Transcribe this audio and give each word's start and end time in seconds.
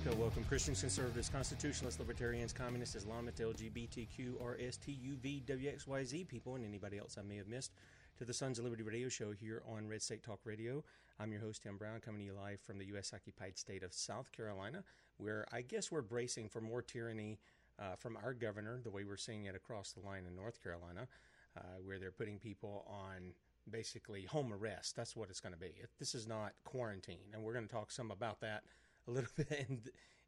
America. 0.00 0.20
Welcome, 0.20 0.44
Christians, 0.44 0.80
conservatives, 0.80 1.28
constitutionalists, 1.28 1.98
libertarians, 1.98 2.52
communists, 2.52 2.96
Islamists, 2.96 3.40
LGBTQ, 3.40 4.34
RSTUV, 4.40 5.44
WXYZ 5.44 6.28
people, 6.28 6.54
and 6.54 6.64
anybody 6.64 6.98
else 6.98 7.16
I 7.18 7.22
may 7.22 7.36
have 7.36 7.48
missed, 7.48 7.72
to 8.18 8.24
the 8.24 8.32
Sons 8.32 8.58
of 8.58 8.64
Liberty 8.64 8.82
radio 8.82 9.08
show 9.08 9.32
here 9.32 9.62
on 9.68 9.88
Red 9.88 10.02
State 10.02 10.22
Talk 10.22 10.40
Radio. 10.44 10.84
I'm 11.18 11.32
your 11.32 11.40
host, 11.40 11.62
Tim 11.62 11.76
Brown, 11.76 12.00
coming 12.00 12.20
to 12.20 12.26
you 12.26 12.32
live 12.32 12.60
from 12.60 12.78
the 12.78 12.86
U.S. 12.86 13.12
occupied 13.14 13.58
state 13.58 13.82
of 13.82 13.92
South 13.92 14.30
Carolina, 14.32 14.84
where 15.18 15.46
I 15.52 15.62
guess 15.62 15.90
we're 15.90 16.02
bracing 16.02 16.48
for 16.48 16.60
more 16.60 16.82
tyranny 16.82 17.38
uh, 17.78 17.96
from 17.96 18.16
our 18.22 18.32
governor, 18.32 18.80
the 18.82 18.90
way 18.90 19.04
we're 19.04 19.16
seeing 19.16 19.46
it 19.46 19.54
across 19.54 19.92
the 19.92 20.06
line 20.06 20.24
in 20.26 20.34
North 20.34 20.62
Carolina, 20.62 21.08
uh, 21.58 21.62
where 21.84 21.98
they're 21.98 22.10
putting 22.10 22.38
people 22.38 22.86
on 22.88 23.32
basically 23.70 24.24
home 24.24 24.52
arrest. 24.52 24.96
That's 24.96 25.14
what 25.14 25.28
it's 25.30 25.40
going 25.40 25.54
to 25.54 25.60
be. 25.60 25.72
This 25.98 26.14
is 26.14 26.26
not 26.26 26.52
quarantine, 26.64 27.28
and 27.34 27.42
we're 27.42 27.54
going 27.54 27.66
to 27.66 27.72
talk 27.72 27.90
some 27.90 28.10
about 28.10 28.40
that 28.40 28.62
a 29.10 29.12
little 29.12 29.30
bit 29.36 29.66
in 29.68 29.80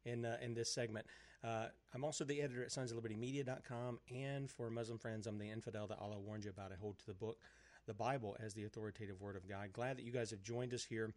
in 0.05 0.25
uh, 0.25 0.37
in 0.41 0.53
this 0.53 0.69
segment. 0.69 1.05
Uh, 1.43 1.65
I'm 1.93 2.05
also 2.05 2.23
the 2.23 2.41
editor 2.41 2.63
at 2.63 2.71
Sons 2.71 2.91
of 2.91 2.95
Liberty 2.95 3.15
Media.com, 3.15 3.99
and 4.13 4.49
for 4.49 4.69
Muslim 4.69 4.97
friends, 4.97 5.27
I'm 5.27 5.37
the 5.37 5.49
infidel 5.49 5.87
that 5.87 5.99
Allah 5.99 6.19
warned 6.19 6.45
you 6.45 6.51
about. 6.51 6.71
I 6.71 6.75
hold 6.79 6.99
to 6.99 7.05
the 7.05 7.13
book, 7.13 7.37
the 7.85 7.93
Bible, 7.93 8.37
as 8.39 8.53
the 8.53 8.63
authoritative 8.63 9.19
word 9.19 9.35
of 9.35 9.47
God. 9.47 9.73
Glad 9.73 9.97
that 9.97 10.05
you 10.05 10.11
guys 10.11 10.31
have 10.31 10.41
joined 10.41 10.73
us 10.73 10.85
here. 10.85 11.13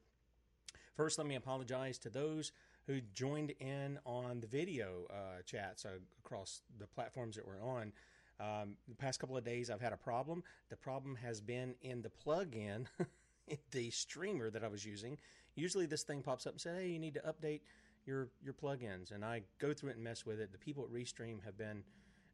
First, 0.96 1.18
let 1.18 1.28
me 1.28 1.36
apologize 1.36 1.98
to 1.98 2.10
those 2.10 2.50
who 2.86 3.00
joined 3.14 3.52
in 3.60 3.98
on 4.04 4.40
the 4.40 4.46
video 4.46 5.06
uh, 5.10 5.42
chats 5.44 5.84
uh, 5.84 5.90
across 6.24 6.62
the 6.78 6.86
platforms 6.86 7.36
that 7.36 7.46
we're 7.46 7.62
on. 7.62 7.92
Um, 8.40 8.76
the 8.88 8.94
past 8.94 9.20
couple 9.20 9.36
of 9.36 9.44
days, 9.44 9.70
I've 9.70 9.80
had 9.80 9.92
a 9.92 9.96
problem. 9.96 10.42
The 10.70 10.76
problem 10.76 11.16
has 11.16 11.40
been 11.40 11.74
in 11.82 12.02
the 12.02 12.10
plug-in, 12.10 12.88
the 13.70 13.90
streamer 13.90 14.50
that 14.50 14.64
I 14.64 14.68
was 14.68 14.84
using 14.84 15.18
usually 15.56 15.86
this 15.86 16.02
thing 16.02 16.22
pops 16.22 16.46
up 16.46 16.54
and 16.54 16.60
says, 16.60 16.78
"Hey, 16.78 16.88
you 16.88 16.98
need 16.98 17.14
to 17.14 17.20
update 17.20 17.62
your 18.06 18.28
your 18.42 18.54
plugins," 18.54 19.10
and 19.10 19.24
I 19.24 19.42
go 19.58 19.72
through 19.74 19.90
it 19.90 19.96
and 19.96 20.04
mess 20.04 20.24
with 20.24 20.40
it. 20.40 20.52
The 20.52 20.58
people 20.58 20.84
at 20.84 20.90
Restream 20.90 21.42
have 21.44 21.58
been 21.58 21.82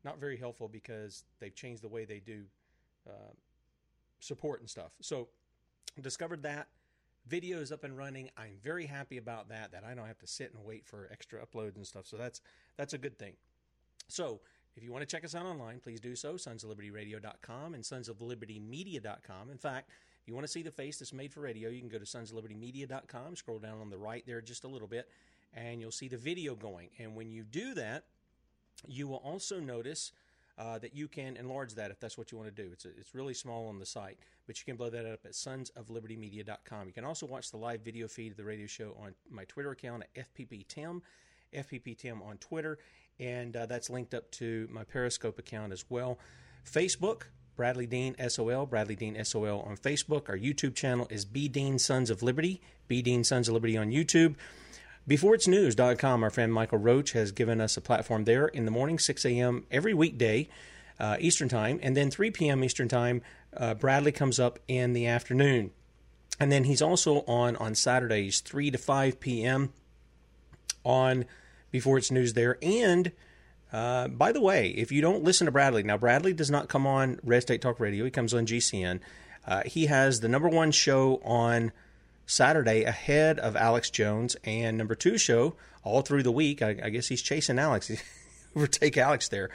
not 0.05 0.19
very 0.19 0.37
helpful 0.37 0.69
because 0.69 1.25
they've 1.38 1.55
changed 1.55 1.83
the 1.83 1.88
way 1.88 2.05
they 2.05 2.21
do 2.21 2.44
uh, 3.09 3.33
support 4.21 4.60
and 4.60 4.69
stuff. 4.69 4.93
So 5.00 5.28
discovered 6.00 6.43
that 6.43 6.69
video 7.27 7.60
is 7.60 7.71
up 7.71 7.84
and 7.84 7.97
running. 7.97 8.31
I'm 8.37 8.56
very 8.62 8.87
happy 8.87 9.16
about 9.16 9.49
that. 9.50 9.72
That 9.72 9.84
I 9.84 9.94
don't 9.94 10.06
have 10.06 10.19
to 10.19 10.27
sit 10.27 10.53
and 10.54 10.65
wait 10.65 10.87
for 10.87 11.09
extra 11.12 11.44
uploads 11.44 11.77
and 11.77 11.87
stuff. 11.87 12.06
So 12.06 12.16
that's 12.16 12.41
that's 12.77 12.94
a 12.94 12.99
good 12.99 13.19
thing. 13.19 13.34
So 14.09 14.41
if 14.77 14.83
you 14.83 14.91
want 14.91 15.03
to 15.03 15.06
check 15.06 15.25
us 15.25 15.34
out 15.34 15.47
online, 15.47 15.81
please 15.81 16.00
do 16.00 16.16
so. 16.16 16.37
Sons 16.37 16.65
of 16.65 16.71
Liberty 16.71 16.91
Radio.com 16.91 17.75
and 17.75 17.84
Sons 17.84 18.09
of 18.09 18.21
Liberty 18.21 18.59
Media.com. 18.59 19.50
In 19.50 19.59
fact, 19.59 19.91
if 20.22 20.28
you 20.28 20.34
want 20.34 20.47
to 20.47 20.53
see 20.53 20.62
the 20.62 20.71
face 20.71 21.00
that's 21.00 21.12
made 21.12 21.33
for 21.33 21.41
radio, 21.41 21.69
you 21.69 21.81
can 21.81 21.88
go 21.88 21.99
to 21.99 22.05
sonsoflibertymedia.com, 22.05 23.34
scroll 23.34 23.59
down 23.59 23.81
on 23.81 23.91
the 23.91 23.99
right 23.99 24.22
there 24.25 24.41
just 24.41 24.62
a 24.62 24.69
little 24.69 24.87
bit, 24.87 25.09
and 25.53 25.81
you'll 25.81 25.91
see 25.91 26.06
the 26.06 26.16
video 26.16 26.55
going. 26.55 26.91
And 27.00 27.16
when 27.16 27.33
you 27.33 27.43
do 27.43 27.75
that, 27.75 28.05
you 28.87 29.09
will 29.09 29.16
also 29.16 29.59
notice 29.59 30.12
uh, 30.59 30.78
that 30.78 30.94
you 30.94 31.09
can 31.09 31.37
enlarge 31.37 31.75
that 31.75 31.91
if 31.91 31.99
that's 31.99 32.16
what 32.16 32.31
you 32.31 32.38
want 32.38 32.55
to 32.55 32.62
do. 32.62 32.71
It's, 32.72 32.84
a, 32.84 32.91
it's 32.91 33.16
really 33.16 33.34
small 33.34 33.66
on 33.66 33.81
the 33.81 33.87
site, 33.87 34.19
but 34.47 34.59
you 34.60 34.65
can 34.65 34.77
blow 34.77 34.91
that 34.91 35.06
up 35.06 35.21
at 35.25 35.33
sonsoflibertymedia.com. 35.33 36.87
You 36.87 36.93
can 36.93 37.04
also 37.04 37.27
watch 37.27 37.50
the 37.50 37.56
live 37.56 37.81
video 37.81 38.06
feed 38.06 38.31
of 38.31 38.37
the 38.37 38.44
radio 38.44 38.66
show 38.66 38.97
on 39.03 39.15
my 39.28 39.44
Twitter 39.47 39.72
account 39.72 40.04
at 40.15 40.28
FPPTim, 40.37 41.00
FPPTim 41.53 42.25
on 42.25 42.37
Twitter, 42.39 42.78
and 43.19 43.56
uh, 43.56 43.66
that's 43.66 43.91
linked 43.91 44.15
up 44.15 44.31
to 44.33 44.69
my 44.71 44.84
Periscope 44.84 45.41
account 45.41 45.72
as 45.72 45.84
well. 45.89 46.21
Facebook, 46.65 47.25
Bradley 47.57 47.87
Dean 47.87 48.17
SOL, 48.29 48.67
Bradley 48.67 48.97
Dean 48.97 49.23
SOL 49.25 49.61
on 49.61 49.77
Facebook. 49.77 50.29
Our 50.29 50.39
YouTube 50.39 50.75
channel 50.75 51.07
is 51.11 51.25
B 51.25 51.49
Dean 51.49 51.79
Sons 51.79 52.11
of 52.11 52.23
Liberty, 52.23 52.61
B 52.89 53.03
Dean 53.03 53.25
Sons 53.25 53.49
of 53.49 53.55
Liberty 53.55 53.77
on 53.77 53.91
YouTube. 53.91 54.35
Before 55.07 55.35
it's 55.35 55.47
BeforeIt'sNews.com, 55.47 56.23
our 56.23 56.31
friend 56.31 56.53
Michael 56.53 56.79
Roach 56.79 57.13
has 57.13 57.33
given 57.33 57.61
us 57.61 57.77
a 57.77 57.81
platform 57.81 58.25
there 58.25 58.47
in 58.47 58.65
the 58.65 58.71
morning, 58.71 58.99
6 58.99 59.25
a.m. 59.25 59.67
every 59.71 59.93
weekday 59.95 60.49
uh, 61.01 61.17
Eastern 61.19 61.49
Time, 61.49 61.81
and 61.83 61.97
then 61.97 62.11
3 62.11 62.31
p.m. 62.31 62.63
Eastern 62.63 62.89
Time, 62.89 63.21
uh, 63.57 63.75
Bradley 63.75 64.13
comes 64.13 64.39
up 64.39 64.59
in 64.69 64.93
the 64.93 65.07
afternoon. 65.07 65.73
And 66.39 66.51
then 66.51 66.65
he's 66.65 66.81
also 66.81 67.25
on 67.27 67.57
on 67.57 67.75
Saturdays, 67.75 68.41
3 68.41 68.71
to 68.71 68.79
5 68.79 69.21
p.m. 69.21 69.73
on 70.84 71.25
Before 71.71 71.99
It's 71.99 72.11
News 72.11 72.34
there. 72.34 72.59
And 72.63 73.13
uh, 73.72 74.09
by 74.09 74.33
the 74.33 74.41
way, 74.41 74.69
if 74.69 74.93
you 74.93 75.00
don't 75.00 75.25
listen 75.25 75.47
to 75.47 75.50
Bradley, 75.50 75.83
now 75.83 75.97
Bradley 75.97 76.34
does 76.34 76.50
not 76.50 76.69
come 76.69 76.87
on 76.87 77.19
Red 77.25 77.43
State 77.43 77.62
Talk 77.62 77.81
Radio. 77.81 78.05
He 78.05 78.10
comes 78.10 78.34
on 78.34 78.47
GCN. 78.47 79.00
Uh, 79.47 79.62
he 79.65 79.87
has 79.87 80.21
the 80.21 80.28
number 80.28 80.49
one 80.49 80.71
show 80.71 81.21
on 81.25 81.72
Saturday 82.27 82.84
ahead 82.84 83.38
of 83.38 83.56
Alex 83.56 83.91
Jones, 83.91 84.37
and 84.44 84.77
number 84.77 84.94
two 84.94 85.19
show 85.19 85.55
all 85.84 86.03
through 86.03 86.22
the 86.22 86.31
week. 86.31 86.62
I, 86.62 86.77
I 86.83 86.91
guess 86.91 87.09
he's 87.09 87.22
chasing 87.22 87.59
Alex, 87.59 87.91
overtake 88.56 88.97
Alex 88.97 89.28
there 89.28 89.50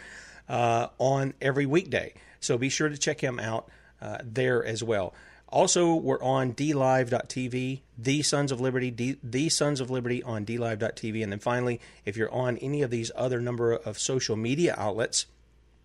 uh, 0.50 0.88
on 0.98 1.34
every 1.42 1.66
weekday. 1.66 2.14
So 2.40 2.58
be 2.58 2.70
sure 2.70 2.90
to 2.90 2.98
check 2.98 3.22
him 3.22 3.40
out 3.40 3.70
uh, 4.02 4.18
there 4.24 4.64
as 4.66 4.84
well. 4.84 5.14
Also, 5.50 5.96
we're 5.96 6.22
on 6.22 6.54
DLive.tv, 6.54 7.80
The 7.98 8.22
Sons 8.22 8.52
of 8.52 8.60
Liberty, 8.60 8.92
D, 8.92 9.18
The 9.24 9.48
Sons 9.50 9.80
of 9.80 9.90
Liberty 9.90 10.22
on 10.22 10.46
DLive.tv. 10.46 11.24
And 11.24 11.32
then 11.32 11.40
finally, 11.40 11.80
if 12.06 12.18
you're 12.18 12.32
on 12.34 12.58
any 12.58 12.82
of 12.82 12.92
these 12.92 13.12
other 13.16 13.40
number 13.40 13.74
of 13.74 13.98
social 13.98 14.36
media 14.36 14.76
outlets, 14.78 15.26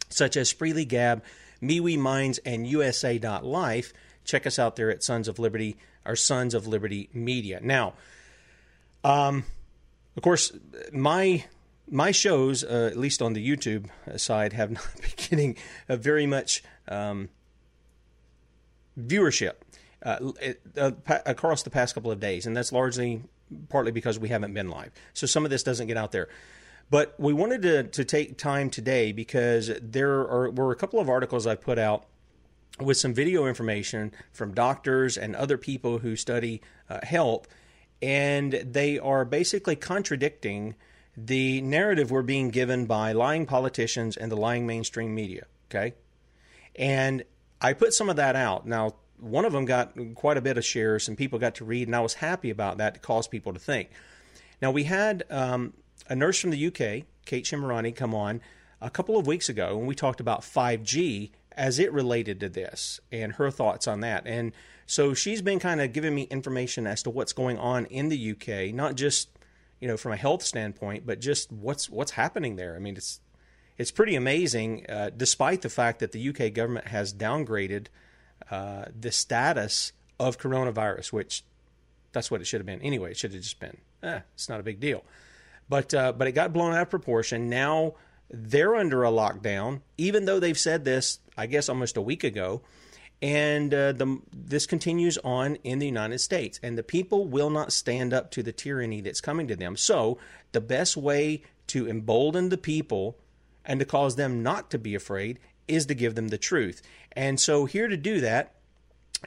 such 0.09 0.37
as 0.37 0.53
Spreely 0.53 0.87
Gab, 0.87 1.23
MeWe 1.63 1.99
Minds, 1.99 2.39
and 2.39 2.67
USA.life, 2.67 3.93
check 4.25 4.47
us 4.47 4.59
out 4.59 4.77
there 4.77 4.91
at 4.91 5.05
Sons 5.05 5.29
of 5.29 5.39
Liberty, 5.39 5.77
our 6.05 6.17
Sons 6.17 6.55
of 6.55 6.67
Liberty 6.67 7.09
Media. 7.13 7.61
Now, 7.63 7.95
um, 9.05 9.45
of 10.17 10.23
course, 10.23 10.53
my 10.93 11.45
my 11.89 12.11
shows, 12.11 12.65
uh, 12.65 12.89
at 12.91 12.97
least 12.97 13.21
on 13.21 13.33
the 13.33 13.47
YouTube 13.47 13.87
side, 14.17 14.53
have 14.53 14.71
not 14.73 14.87
been 15.01 15.11
getting 15.17 15.57
uh, 15.89 15.97
very 15.97 16.27
much 16.27 16.63
um, 16.89 17.29
viewership 18.99 19.55
uh, 20.05 20.33
across 21.27 21.63
the 21.63 21.71
past 21.71 21.95
couple 21.95 22.11
of 22.11 22.21
days, 22.21 22.47
and 22.47 22.57
that's 22.57 22.73
largely 22.73 23.23
partly 23.69 23.93
because 23.93 24.19
we 24.19 24.29
haven't 24.29 24.55
been 24.55 24.69
live. 24.69 24.91
So 25.13 25.27
some 25.27 25.45
of 25.45 25.51
this 25.51 25.63
doesn't 25.63 25.87
get 25.87 25.97
out 25.97 26.13
there. 26.13 26.29
But 26.91 27.15
we 27.19 27.33
wanted 27.33 27.63
to, 27.63 27.85
to 27.85 28.05
take 28.05 28.37
time 28.37 28.69
today 28.69 29.13
because 29.13 29.71
there 29.81 30.21
are, 30.21 30.51
were 30.51 30.73
a 30.73 30.77
couple 30.77 31.01
of 31.01 31.09
articles 31.09 31.47
I 31.47 31.55
put 31.55 31.79
out 31.79 32.05
with 32.81 32.97
some 32.97 33.15
video 33.15 33.47
information 33.47 34.13
from 34.33 34.53
doctors 34.55 35.17
and 35.17 35.37
other 35.37 35.57
people 35.57 35.99
who 35.99 36.17
study 36.17 36.61
uh, 36.91 37.01
health, 37.03 37.47
and 38.01 38.53
they 38.53 38.99
are 38.99 39.25
basically 39.25 39.77
contradicting 39.77 40.75
the 41.17 41.61
narrative 41.63 42.11
we're 42.11 42.23
being 42.23 42.49
given 42.49 42.87
by 42.87 43.13
lying 43.13 43.47
politicians 43.47 44.17
and 44.17 44.33
the 44.33 44.37
lying 44.37 44.67
mainstream 44.67 45.15
media. 45.15 45.47
Okay, 45.71 45.95
and 46.77 47.25
I 47.63 47.73
put 47.73 47.95
some 47.95 48.11
of 48.11 48.17
that 48.17 48.37
out. 48.37 48.67
Now, 48.67 48.97
one 49.19 49.45
of 49.45 49.53
them 49.53 49.65
got 49.65 49.97
quite 50.15 50.37
a 50.37 50.43
bit 50.43 50.59
of 50.59 50.65
shares, 50.65 51.09
and 51.09 51.17
people 51.17 51.39
got 51.39 51.55
to 51.57 51.65
read, 51.65 51.89
and 51.89 51.95
I 51.95 52.01
was 52.01 52.15
happy 52.15 52.51
about 52.51 52.79
that 52.79 52.95
to 52.95 53.01
cause 53.01 53.29
people 53.29 53.53
to 53.53 53.59
think. 53.61 53.91
Now, 54.61 54.71
we 54.73 54.85
had 54.85 55.25
um, 55.31 55.73
a 56.09 56.17
nurse 56.17 56.41
from 56.41 56.51
the 56.51 56.67
UK, 56.67 57.07
Kate 57.25 57.45
Shemirani, 57.45 57.95
come 57.95 58.15
on 58.15 58.41
a 58.81 58.91
couple 58.91 59.17
of 59.17 59.27
weeks 59.27 59.49
ago, 59.49 59.79
and 59.79 59.87
we 59.87 59.95
talked 59.95 60.21
about 60.21 60.43
5G 60.43 61.31
as 61.57 61.79
it 61.79 61.93
related 61.93 62.41
to 62.41 62.49
this 62.49 63.01
and 63.11 63.35
her 63.35 63.51
thoughts 63.51 63.87
on 63.87 64.01
that. 64.01 64.27
And 64.27 64.53
So 64.87 65.15
she's 65.15 65.43
been 65.43 65.61
kind 65.61 65.81
of 65.81 65.93
giving 65.93 66.15
me 66.15 66.23
information 66.25 66.87
as 66.87 67.03
to 67.05 67.11
what's 67.11 67.33
going 67.33 67.59
on 67.59 67.87
in 67.87 68.09
the 68.09 68.33
UK, 68.33 68.75
not 68.75 68.97
just 68.97 69.29
you 69.81 69.89
know 69.89 69.97
from 69.97 70.13
a 70.13 70.17
health 70.17 70.43
standpoint, 70.43 71.07
but 71.07 71.21
just 71.21 71.53
what's 71.53 71.89
what's 71.91 72.13
happening 72.13 72.57
there. 72.57 72.77
I 72.77 72.79
mean, 72.79 72.97
it's 72.97 73.21
it's 73.79 73.91
pretty 73.91 74.15
amazing, 74.15 74.87
uh, 74.89 75.11
despite 75.17 75.63
the 75.63 75.69
fact 75.69 76.01
that 76.01 76.13
the 76.13 76.29
UK 76.29 76.53
government 76.53 76.89
has 76.89 77.13
downgraded 77.13 77.87
uh, 78.51 78.87
the 78.99 79.11
status 79.11 79.93
of 80.21 80.39
coronavirus, 80.39 81.13
which 81.13 81.45
that's 82.13 82.31
what 82.31 82.41
it 82.41 82.47
should 82.47 82.61
have 82.61 82.67
been 82.67 82.83
anyway. 82.83 83.13
It 83.13 83.17
should 83.17 83.33
have 83.33 83.43
just 83.43 83.59
been, 83.61 83.79
eh, 84.03 84.21
it's 84.35 84.49
not 84.49 84.61
a 84.61 84.63
big 84.63 84.81
deal. 84.81 85.05
But 85.69 85.95
uh, 85.95 86.13
but 86.13 86.29
it 86.29 86.33
got 86.33 86.53
blown 86.53 86.75
out 86.75 86.83
of 86.83 86.91
proportion. 86.91 87.49
Now 87.49 87.95
they're 88.29 88.75
under 88.75 89.05
a 89.05 89.11
lockdown, 89.11 89.81
even 89.97 90.25
though 90.25 90.41
they've 90.41 90.59
said 90.59 90.85
this, 90.85 91.21
I 91.37 91.47
guess, 91.47 91.69
almost 91.69 91.97
a 91.97 92.03
week 92.03 92.25
ago. 92.25 92.63
And 93.21 93.73
uh, 93.73 93.93
the, 93.93 94.21
this 94.33 94.67
continues 94.67 95.17
on 95.19 95.55
in 95.63 95.79
the 95.79 95.87
United 95.87 96.19
States. 96.19 96.59
And 96.61 96.77
the 96.77 96.83
people 96.83 97.25
will 97.25 97.51
not 97.51 97.73
stand 97.73 98.13
up 98.13 98.33
to 98.33 98.43
the 98.43 98.51
tyranny 98.51 99.01
that's 99.01 99.21
coming 99.21 99.47
to 99.47 99.55
them. 99.55 99.77
So, 99.77 100.19
the 100.51 100.61
best 100.61 100.97
way 100.97 101.43
to 101.69 101.89
embolden 101.89 102.49
the 102.49 102.59
people 102.59 103.17
and 103.65 103.81
to 103.81 103.87
cause 103.87 104.17
them 104.17 104.43
not 104.43 104.71
to 104.71 104.79
be 104.79 104.95
afraid 104.95 105.39
is 105.69 105.87
to 105.87 105.95
give 105.95 106.15
them 106.15 106.29
the 106.29 106.39
truth. 106.39 106.83
And 107.13 107.39
so, 107.39 107.65
here 107.65 107.89
to 107.89 107.97
do 107.97 108.21
that 108.21 108.55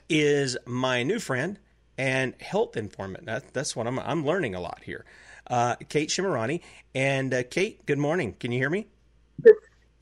is 0.10 0.58
my 0.66 1.04
new 1.04 1.20
friend 1.20 1.60
and 1.98 2.34
health 2.42 2.76
informant. 2.78 3.26
That, 3.26 3.54
that's 3.54 3.76
what 3.76 3.88
I'm, 3.88 4.00
I'm 4.00 4.26
learning 4.26 4.56
a 4.56 4.60
lot 4.60 4.82
here. 4.84 5.06
Uh, 5.48 5.76
Kate 5.90 6.10
Shemirani. 6.10 6.62
And 6.94 7.34
uh, 7.34 7.44
Kate, 7.44 7.86
good 7.86 8.00
morning. 8.00 8.36
Can 8.40 8.52
you 8.52 8.60
hear 8.60 8.70
me? 8.70 8.88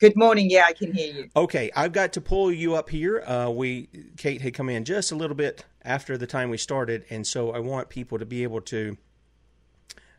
Good 0.00 0.16
morning. 0.16 0.50
Yeah, 0.50 0.64
I 0.66 0.72
can 0.74 0.92
hear 0.92 1.12
you. 1.12 1.30
Okay, 1.36 1.70
I've 1.74 1.92
got 1.92 2.12
to 2.14 2.20
pull 2.20 2.52
you 2.52 2.74
up 2.74 2.90
here. 2.90 3.22
Uh, 3.22 3.50
we 3.50 3.88
Kate 4.16 4.40
had 4.42 4.54
come 4.54 4.68
in 4.68 4.84
just 4.84 5.12
a 5.12 5.16
little 5.16 5.36
bit 5.36 5.64
after 5.82 6.18
the 6.18 6.26
time 6.26 6.50
we 6.50 6.58
started, 6.58 7.04
and 7.10 7.26
so 7.26 7.52
I 7.52 7.60
want 7.60 7.88
people 7.88 8.18
to 8.18 8.26
be 8.26 8.42
able 8.42 8.60
to 8.62 8.96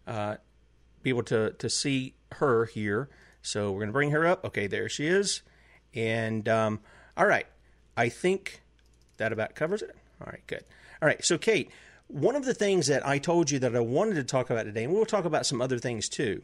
uh, 0.07 0.37
be 1.03 1.09
able 1.11 1.23
to 1.23 1.51
to 1.51 1.69
see 1.69 2.15
her 2.33 2.65
here. 2.65 3.09
So 3.45 3.71
we're 3.71 3.79
going 3.79 3.89
to 3.89 3.93
bring 3.93 4.11
her 4.11 4.25
up. 4.25 4.43
Okay, 4.45 4.67
there 4.67 4.89
she 4.89 5.07
is. 5.07 5.41
And 5.93 6.47
um, 6.49 6.79
all 7.15 7.25
right, 7.25 7.47
I 7.95 8.09
think 8.09 8.61
that 9.17 9.31
about 9.31 9.55
covers 9.55 9.81
it. 9.81 9.95
All 10.21 10.27
right, 10.31 10.45
good. 10.47 10.63
All 11.01 11.07
right, 11.07 11.23
so 11.23 11.37
Kate, 11.37 11.69
one 12.07 12.35
of 12.35 12.45
the 12.45 12.53
things 12.53 12.87
that 12.87 13.05
I 13.05 13.17
told 13.17 13.51
you 13.51 13.59
that 13.59 13.75
I 13.75 13.79
wanted 13.79 14.15
to 14.15 14.23
talk 14.23 14.49
about 14.49 14.63
today, 14.63 14.83
and 14.83 14.93
we'll 14.93 15.05
talk 15.05 15.25
about 15.25 15.45
some 15.45 15.61
other 15.61 15.79
things 15.79 16.09
too, 16.09 16.41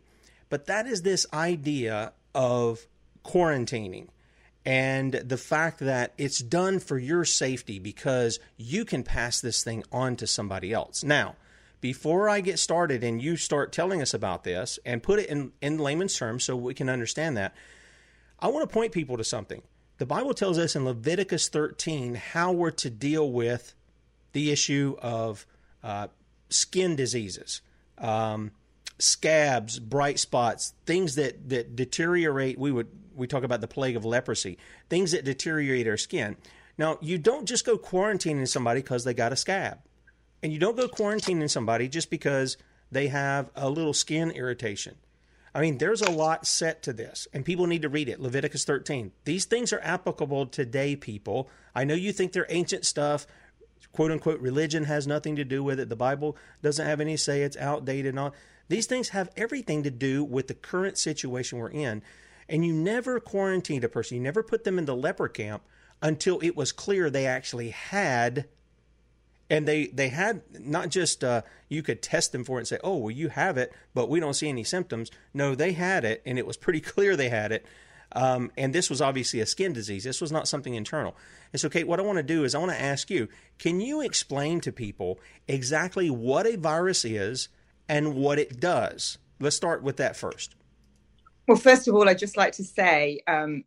but 0.50 0.68
that 0.68 0.88
is 0.88 1.01
this 1.01 1.25
idea 1.33 2.13
of 2.33 2.86
quarantining 3.24 4.07
and 4.65 5.13
the 5.13 5.38
fact 5.38 5.80
that 5.80 6.13
it's 6.18 6.39
done 6.39 6.80
for 6.80 6.98
your 6.98 7.25
safety 7.25 7.80
because 7.80 8.39
you 8.57 8.86
can 8.86 9.03
pass 9.03 9.42
this 9.42 9.63
thing 9.63 9.83
on 9.92 10.15
to 10.18 10.27
somebody 10.27 10.71
else. 10.71 11.03
Now, 11.03 11.36
before 11.81 12.29
I 12.29 12.41
get 12.41 12.59
started 12.59 13.03
and 13.03 13.21
you 13.21 13.35
start 13.35 13.71
telling 13.71 14.01
us 14.01 14.13
about 14.13 14.43
this 14.43 14.79
and 14.85 15.03
put 15.03 15.19
it 15.19 15.29
in, 15.29 15.51
in 15.61 15.77
layman's 15.77 16.15
terms 16.15 16.43
so 16.43 16.55
we 16.55 16.73
can 16.73 16.89
understand 16.89 17.35
that, 17.37 17.55
I 18.39 18.47
want 18.47 18.67
to 18.67 18.73
point 18.73 18.91
people 18.91 19.17
to 19.17 19.23
something. 19.23 19.61
The 19.97 20.05
Bible 20.05 20.33
tells 20.33 20.57
us 20.57 20.75
in 20.75 20.85
Leviticus 20.85 21.49
13 21.49 22.15
how 22.15 22.51
we're 22.51 22.71
to 22.71 22.89
deal 22.89 23.31
with 23.31 23.75
the 24.31 24.51
issue 24.51 24.95
of 25.01 25.45
uh, 25.83 26.07
skin 26.49 26.95
diseases. 26.95 27.61
Um, 27.97 28.51
scabs, 29.01 29.79
bright 29.79 30.19
spots, 30.19 30.73
things 30.85 31.15
that, 31.15 31.49
that 31.49 31.75
deteriorate. 31.75 32.57
We 32.57 32.71
would 32.71 32.87
we 33.15 33.27
talk 33.27 33.43
about 33.43 33.61
the 33.61 33.67
plague 33.67 33.95
of 33.95 34.05
leprosy, 34.05 34.57
things 34.89 35.11
that 35.11 35.25
deteriorate 35.25 35.87
our 35.87 35.97
skin. 35.97 36.37
Now, 36.77 36.97
you 37.01 37.17
don't 37.17 37.45
just 37.45 37.65
go 37.65 37.77
quarantining 37.77 38.47
somebody 38.47 38.81
because 38.81 39.03
they 39.03 39.13
got 39.13 39.33
a 39.33 39.35
scab, 39.35 39.79
and 40.41 40.51
you 40.51 40.59
don't 40.59 40.77
go 40.77 40.88
quarantining 40.88 41.49
somebody 41.49 41.88
just 41.88 42.09
because 42.09 42.57
they 42.91 43.07
have 43.07 43.49
a 43.55 43.69
little 43.69 43.93
skin 43.93 44.31
irritation. 44.31 44.95
I 45.53 45.61
mean, 45.61 45.77
there's 45.79 46.01
a 46.01 46.09
lot 46.09 46.47
set 46.47 46.81
to 46.83 46.93
this, 46.93 47.27
and 47.33 47.43
people 47.43 47.67
need 47.67 47.81
to 47.81 47.89
read 47.89 48.07
it. 48.07 48.21
Leviticus 48.21 48.63
13. 48.63 49.11
These 49.25 49.45
things 49.45 49.73
are 49.73 49.81
applicable 49.81 50.47
today, 50.47 50.95
people. 50.95 51.49
I 51.75 51.83
know 51.83 51.93
you 51.93 52.13
think 52.13 52.31
they're 52.31 52.45
ancient 52.49 52.85
stuff. 52.85 53.27
"Quote 53.91 54.11
unquote," 54.11 54.39
religion 54.39 54.85
has 54.85 55.05
nothing 55.05 55.35
to 55.35 55.43
do 55.43 55.61
with 55.61 55.79
it. 55.79 55.89
The 55.89 55.95
Bible 55.95 56.38
doesn't 56.61 56.85
have 56.85 57.01
any 57.01 57.17
say. 57.17 57.43
It's 57.43 57.57
outdated 57.57 58.11
and 58.11 58.19
all. 58.19 58.35
These 58.69 58.85
things 58.85 59.09
have 59.09 59.29
everything 59.35 59.83
to 59.83 59.91
do 59.91 60.23
with 60.23 60.47
the 60.47 60.53
current 60.53 60.97
situation 60.97 61.59
we're 61.59 61.69
in. 61.69 62.01
And 62.47 62.65
you 62.65 62.73
never 62.73 63.19
quarantined 63.19 63.83
a 63.83 63.89
person, 63.89 64.15
you 64.15 64.23
never 64.23 64.43
put 64.43 64.63
them 64.63 64.77
in 64.77 64.85
the 64.85 64.95
leper 64.95 65.27
camp 65.27 65.63
until 66.01 66.39
it 66.39 66.55
was 66.55 66.71
clear 66.71 67.09
they 67.09 67.25
actually 67.25 67.69
had 67.71 68.47
and 69.51 69.68
they 69.68 69.88
they 69.88 70.09
had 70.09 70.42
not 70.59 70.89
just 70.89 71.24
uh, 71.24 71.44
you 71.69 71.83
could 71.83 72.01
test 72.01 72.31
them 72.31 72.44
for 72.44 72.57
it 72.57 72.62
and 72.62 72.68
say 72.68 72.80
oh 72.83 72.98
well 72.98 73.12
you 73.12 73.30
have 73.30 73.57
it 73.57 73.71
but 73.94 74.09
we 74.09 74.19
don't 74.19 74.33
see 74.33 74.50
any 74.50 74.63
symptoms 74.63 75.12
no 75.33 75.53
they 75.53 75.74
had 75.74 76.03
it 76.03 76.24
and 76.25 76.39
it 76.39 76.48
was 76.48 76.57
pretty 76.57 76.81
clear 76.94 77.15
they 77.15 77.30
had 77.30 77.51
it 77.51 77.65
um, 78.13 78.51
and 78.57 78.74
this 78.74 78.89
was 78.89 79.01
obviously 79.01 79.39
a 79.39 79.45
skin 79.45 79.71
disease 79.71 80.03
this 80.03 80.19
was 80.21 80.31
not 80.31 80.48
something 80.48 80.74
internal 80.74 81.15
so 81.56 81.69
kate 81.69 81.88
what 81.88 82.00
i 82.00 82.03
want 82.03 82.18
to 82.18 82.24
do 82.24 82.44
is 82.44 82.56
i 82.56 82.57
want 82.57 82.71
to 82.71 82.81
ask 82.81 83.09
you 83.09 83.27
can 83.59 83.80
you 83.80 84.01
explain 84.01 84.59
to 84.59 84.71
people 84.71 85.19
exactly 85.48 86.09
what 86.09 86.48
a 86.48 86.57
virus 86.57 87.06
is 87.06 87.50
and 87.92 88.15
what 88.15 88.39
it 88.39 88.62
does. 88.62 89.18
Let's 89.42 89.57
start 89.57 89.83
with 89.83 89.98
that 89.98 90.15
first. 90.15 90.56
Well, 91.45 91.57
first 91.57 91.89
of 91.89 91.94
all, 91.94 92.07
I'd 92.07 92.18
just 92.18 92.38
like 92.38 92.53
to 92.53 92.63
say 92.63 93.19
um, 93.27 93.65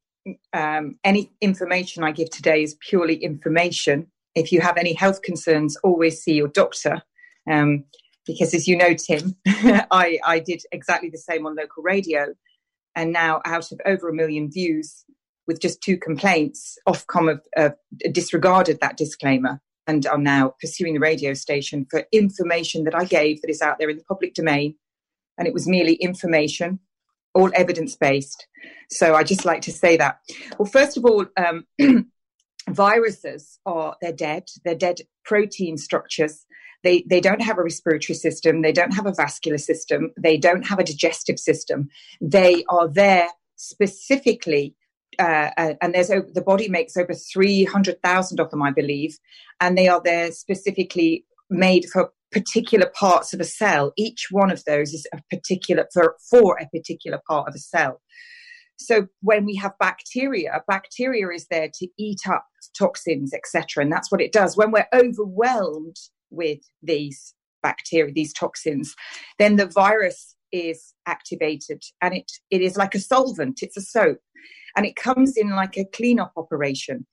um, 0.54 0.98
any 1.04 1.30
information 1.42 2.02
I 2.02 2.12
give 2.12 2.30
today 2.30 2.62
is 2.62 2.74
purely 2.80 3.16
information. 3.16 4.06
If 4.34 4.52
you 4.52 4.60
have 4.60 4.76
any 4.76 4.92
health 4.92 5.22
concerns, 5.22 5.76
always 5.84 6.22
see 6.22 6.34
your 6.34 6.48
doctor. 6.48 7.02
Um, 7.50 7.84
because 8.26 8.54
as 8.54 8.66
you 8.66 8.76
know, 8.76 8.94
Tim, 8.94 9.36
I, 9.46 10.18
I 10.24 10.38
did 10.38 10.62
exactly 10.72 11.10
the 11.10 11.18
same 11.18 11.46
on 11.46 11.56
local 11.56 11.82
radio. 11.82 12.34
And 12.96 13.12
now, 13.12 13.42
out 13.44 13.70
of 13.72 13.80
over 13.84 14.08
a 14.08 14.14
million 14.14 14.50
views, 14.50 15.04
with 15.46 15.60
just 15.60 15.82
two 15.82 15.98
complaints, 15.98 16.78
Ofcom 16.88 17.28
have 17.28 17.40
uh, 17.56 18.08
disregarded 18.12 18.80
that 18.80 18.96
disclaimer 18.96 19.60
and 19.86 20.06
are 20.06 20.18
now 20.18 20.54
pursuing 20.60 20.94
the 20.94 21.00
radio 21.00 21.34
station 21.34 21.86
for 21.90 22.04
information 22.12 22.84
that 22.84 22.94
I 22.94 23.04
gave 23.04 23.42
that 23.42 23.50
is 23.50 23.60
out 23.60 23.78
there 23.78 23.90
in 23.90 23.98
the 23.98 24.04
public 24.04 24.34
domain. 24.34 24.76
And 25.36 25.46
it 25.46 25.52
was 25.52 25.68
merely 25.68 25.94
information, 25.94 26.78
all 27.34 27.50
evidence 27.54 27.96
based. 27.96 28.46
So 28.90 29.14
I 29.14 29.24
just 29.24 29.44
like 29.44 29.62
to 29.62 29.72
say 29.72 29.96
that. 29.96 30.20
Well, 30.58 30.66
first 30.66 30.96
of 30.96 31.04
all, 31.04 31.26
um, 31.36 31.66
viruses 32.70 33.58
are 33.66 33.96
they're 34.00 34.12
dead. 34.12 34.44
They're 34.64 34.74
dead 34.74 35.00
protein 35.24 35.76
structures. 35.76 36.46
They 36.82 37.04
they 37.08 37.20
don't 37.20 37.42
have 37.42 37.58
a 37.58 37.62
respiratory 37.62 38.16
system. 38.16 38.62
They 38.62 38.72
don't 38.72 38.94
have 38.94 39.06
a 39.06 39.14
vascular 39.14 39.58
system. 39.58 40.12
They 40.16 40.36
don't 40.36 40.66
have 40.66 40.78
a 40.78 40.84
digestive 40.84 41.38
system. 41.38 41.88
They 42.20 42.64
are 42.68 42.88
there 42.88 43.28
specifically 43.56 44.74
uh, 45.18 45.50
uh, 45.56 45.74
and 45.80 45.94
there's 45.94 46.08
the 46.08 46.42
body 46.44 46.68
makes 46.68 46.96
over 46.96 47.14
300,000 47.14 48.40
of 48.40 48.50
them, 48.50 48.62
I 48.62 48.72
believe, 48.72 49.18
and 49.60 49.78
they 49.78 49.88
are 49.88 50.00
there 50.02 50.32
specifically 50.32 51.24
made 51.50 51.86
for 51.92 52.10
particular 52.32 52.90
parts 52.98 53.32
of 53.32 53.40
a 53.40 53.44
cell. 53.44 53.92
Each 53.96 54.26
one 54.30 54.50
of 54.50 54.64
those 54.64 54.92
is 54.92 55.06
a 55.12 55.20
particular 55.30 55.86
for, 55.92 56.16
for 56.30 56.58
a 56.58 56.68
particular 56.68 57.20
part 57.28 57.48
of 57.48 57.54
a 57.54 57.58
cell. 57.58 58.00
So 58.76 59.06
when 59.20 59.44
we 59.44 59.54
have 59.56 59.72
bacteria, 59.78 60.62
bacteria 60.68 61.28
is 61.28 61.46
there 61.48 61.70
to 61.74 61.88
eat 61.98 62.20
up 62.28 62.44
toxins, 62.76 63.32
etc., 63.32 63.82
and 63.82 63.92
that's 63.92 64.10
what 64.10 64.20
it 64.20 64.32
does. 64.32 64.56
When 64.56 64.72
we're 64.72 64.88
overwhelmed 64.92 65.96
with 66.30 66.60
these 66.82 67.34
bacteria, 67.62 68.12
these 68.12 68.32
toxins, 68.32 68.94
then 69.38 69.56
the 69.56 69.66
virus 69.66 70.34
is 70.52 70.94
activated, 71.06 71.82
and 72.00 72.14
it 72.14 72.30
it 72.50 72.60
is 72.60 72.76
like 72.76 72.94
a 72.94 73.00
solvent. 73.00 73.60
It's 73.62 73.76
a 73.76 73.82
soap 73.82 74.18
and 74.76 74.86
it 74.86 74.96
comes 74.96 75.36
in 75.36 75.50
like 75.50 75.76
a 75.76 75.84
cleanup 75.84 76.32
operation 76.36 77.06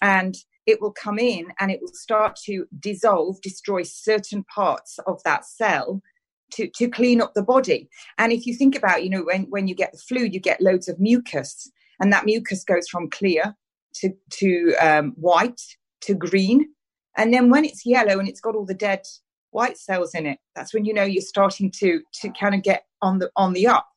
and 0.00 0.36
it 0.66 0.80
will 0.80 0.92
come 0.92 1.18
in 1.18 1.46
and 1.58 1.70
it 1.70 1.80
will 1.80 1.92
start 1.92 2.36
to 2.44 2.66
dissolve 2.78 3.40
destroy 3.42 3.82
certain 3.82 4.44
parts 4.54 4.98
of 5.06 5.22
that 5.24 5.44
cell 5.44 6.02
to, 6.52 6.68
to 6.76 6.88
clean 6.88 7.20
up 7.20 7.34
the 7.34 7.42
body. 7.42 7.88
And 8.18 8.32
if 8.32 8.46
you 8.46 8.54
think 8.54 8.76
about 8.76 9.04
you 9.04 9.10
know 9.10 9.22
when, 9.22 9.44
when 9.44 9.68
you 9.68 9.74
get 9.74 9.92
the 9.92 9.98
flu 9.98 10.24
you 10.24 10.40
get 10.40 10.60
loads 10.60 10.88
of 10.88 10.98
mucus. 10.98 11.70
And 12.00 12.12
that 12.12 12.24
mucus 12.24 12.62
goes 12.62 12.88
from 12.88 13.10
clear 13.10 13.56
to, 13.96 14.12
to 14.30 14.74
um, 14.80 15.12
white 15.16 15.60
to 16.02 16.14
green. 16.14 16.68
And 17.16 17.34
then 17.34 17.50
when 17.50 17.64
it's 17.64 17.84
yellow 17.84 18.20
and 18.20 18.28
it's 18.28 18.40
got 18.40 18.54
all 18.54 18.66
the 18.66 18.74
dead 18.74 19.02
white 19.50 19.78
cells 19.78 20.14
in 20.14 20.26
it 20.26 20.38
that's 20.54 20.74
when 20.74 20.84
you 20.84 20.92
know 20.92 21.04
you're 21.04 21.22
starting 21.22 21.70
to 21.70 22.02
to 22.12 22.28
kind 22.38 22.54
of 22.54 22.62
get 22.62 22.84
on 23.02 23.18
the 23.18 23.30
on 23.36 23.52
the 23.52 23.66
up. 23.66 23.88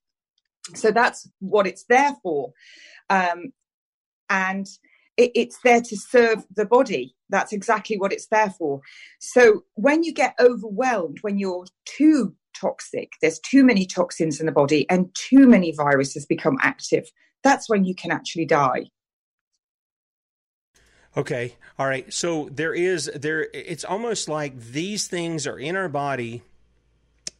So 0.75 0.91
that's 0.91 1.27
what 1.39 1.67
it's 1.67 1.85
there 1.85 2.15
for. 2.23 2.53
Um, 3.09 3.51
and 4.29 4.67
it, 5.21 5.31
it's 5.35 5.59
there 5.63 5.81
to 5.81 5.97
serve 5.97 6.43
the 6.55 6.65
body. 6.65 7.15
That's 7.29 7.53
exactly 7.53 7.97
what 7.97 8.11
it's 8.11 8.27
there 8.27 8.49
for. 8.49 8.81
So 9.19 9.63
when 9.75 10.03
you 10.03 10.13
get 10.13 10.35
overwhelmed, 10.39 11.19
when 11.21 11.37
you're 11.37 11.65
too 11.85 12.35
toxic, 12.59 13.13
there's 13.21 13.39
too 13.39 13.63
many 13.63 13.85
toxins 13.85 14.39
in 14.39 14.45
the 14.45 14.51
body 14.51 14.89
and 14.89 15.13
too 15.15 15.47
many 15.47 15.71
viruses 15.71 16.25
become 16.25 16.57
active, 16.61 17.09
that's 17.43 17.69
when 17.69 17.85
you 17.85 17.95
can 17.95 18.11
actually 18.11 18.45
die. 18.45 18.85
Okay. 21.17 21.55
All 21.77 21.87
right. 21.87 22.11
So 22.13 22.49
there 22.51 22.73
is 22.73 23.11
there 23.13 23.47
it's 23.53 23.83
almost 23.83 24.29
like 24.29 24.57
these 24.57 25.07
things 25.07 25.45
are 25.45 25.59
in 25.59 25.75
our 25.75 25.89
body 25.89 26.41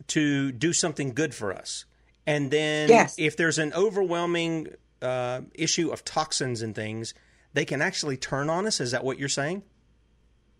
to 0.08 0.52
do 0.52 0.74
something 0.74 1.14
good 1.14 1.34
for 1.34 1.54
us. 1.54 1.86
And 2.28 2.52
then 2.52 2.90
Yes. 2.90 3.16
if 3.18 3.38
there's 3.38 3.60
an 3.60 3.74
overwhelming 3.74 4.68
uh, 5.02 5.42
issue 5.54 5.90
of 5.90 6.04
toxins 6.04 6.62
and 6.62 6.76
things, 6.76 7.14
they 7.54 7.66
can 7.66 7.82
actually 7.82 8.18
turn 8.18 8.50
on 8.50 8.66
us. 8.66 8.80
Is 8.80 8.92
that 8.92 9.04
what 9.04 9.20
you're 9.20 9.30
saying? 9.30 9.64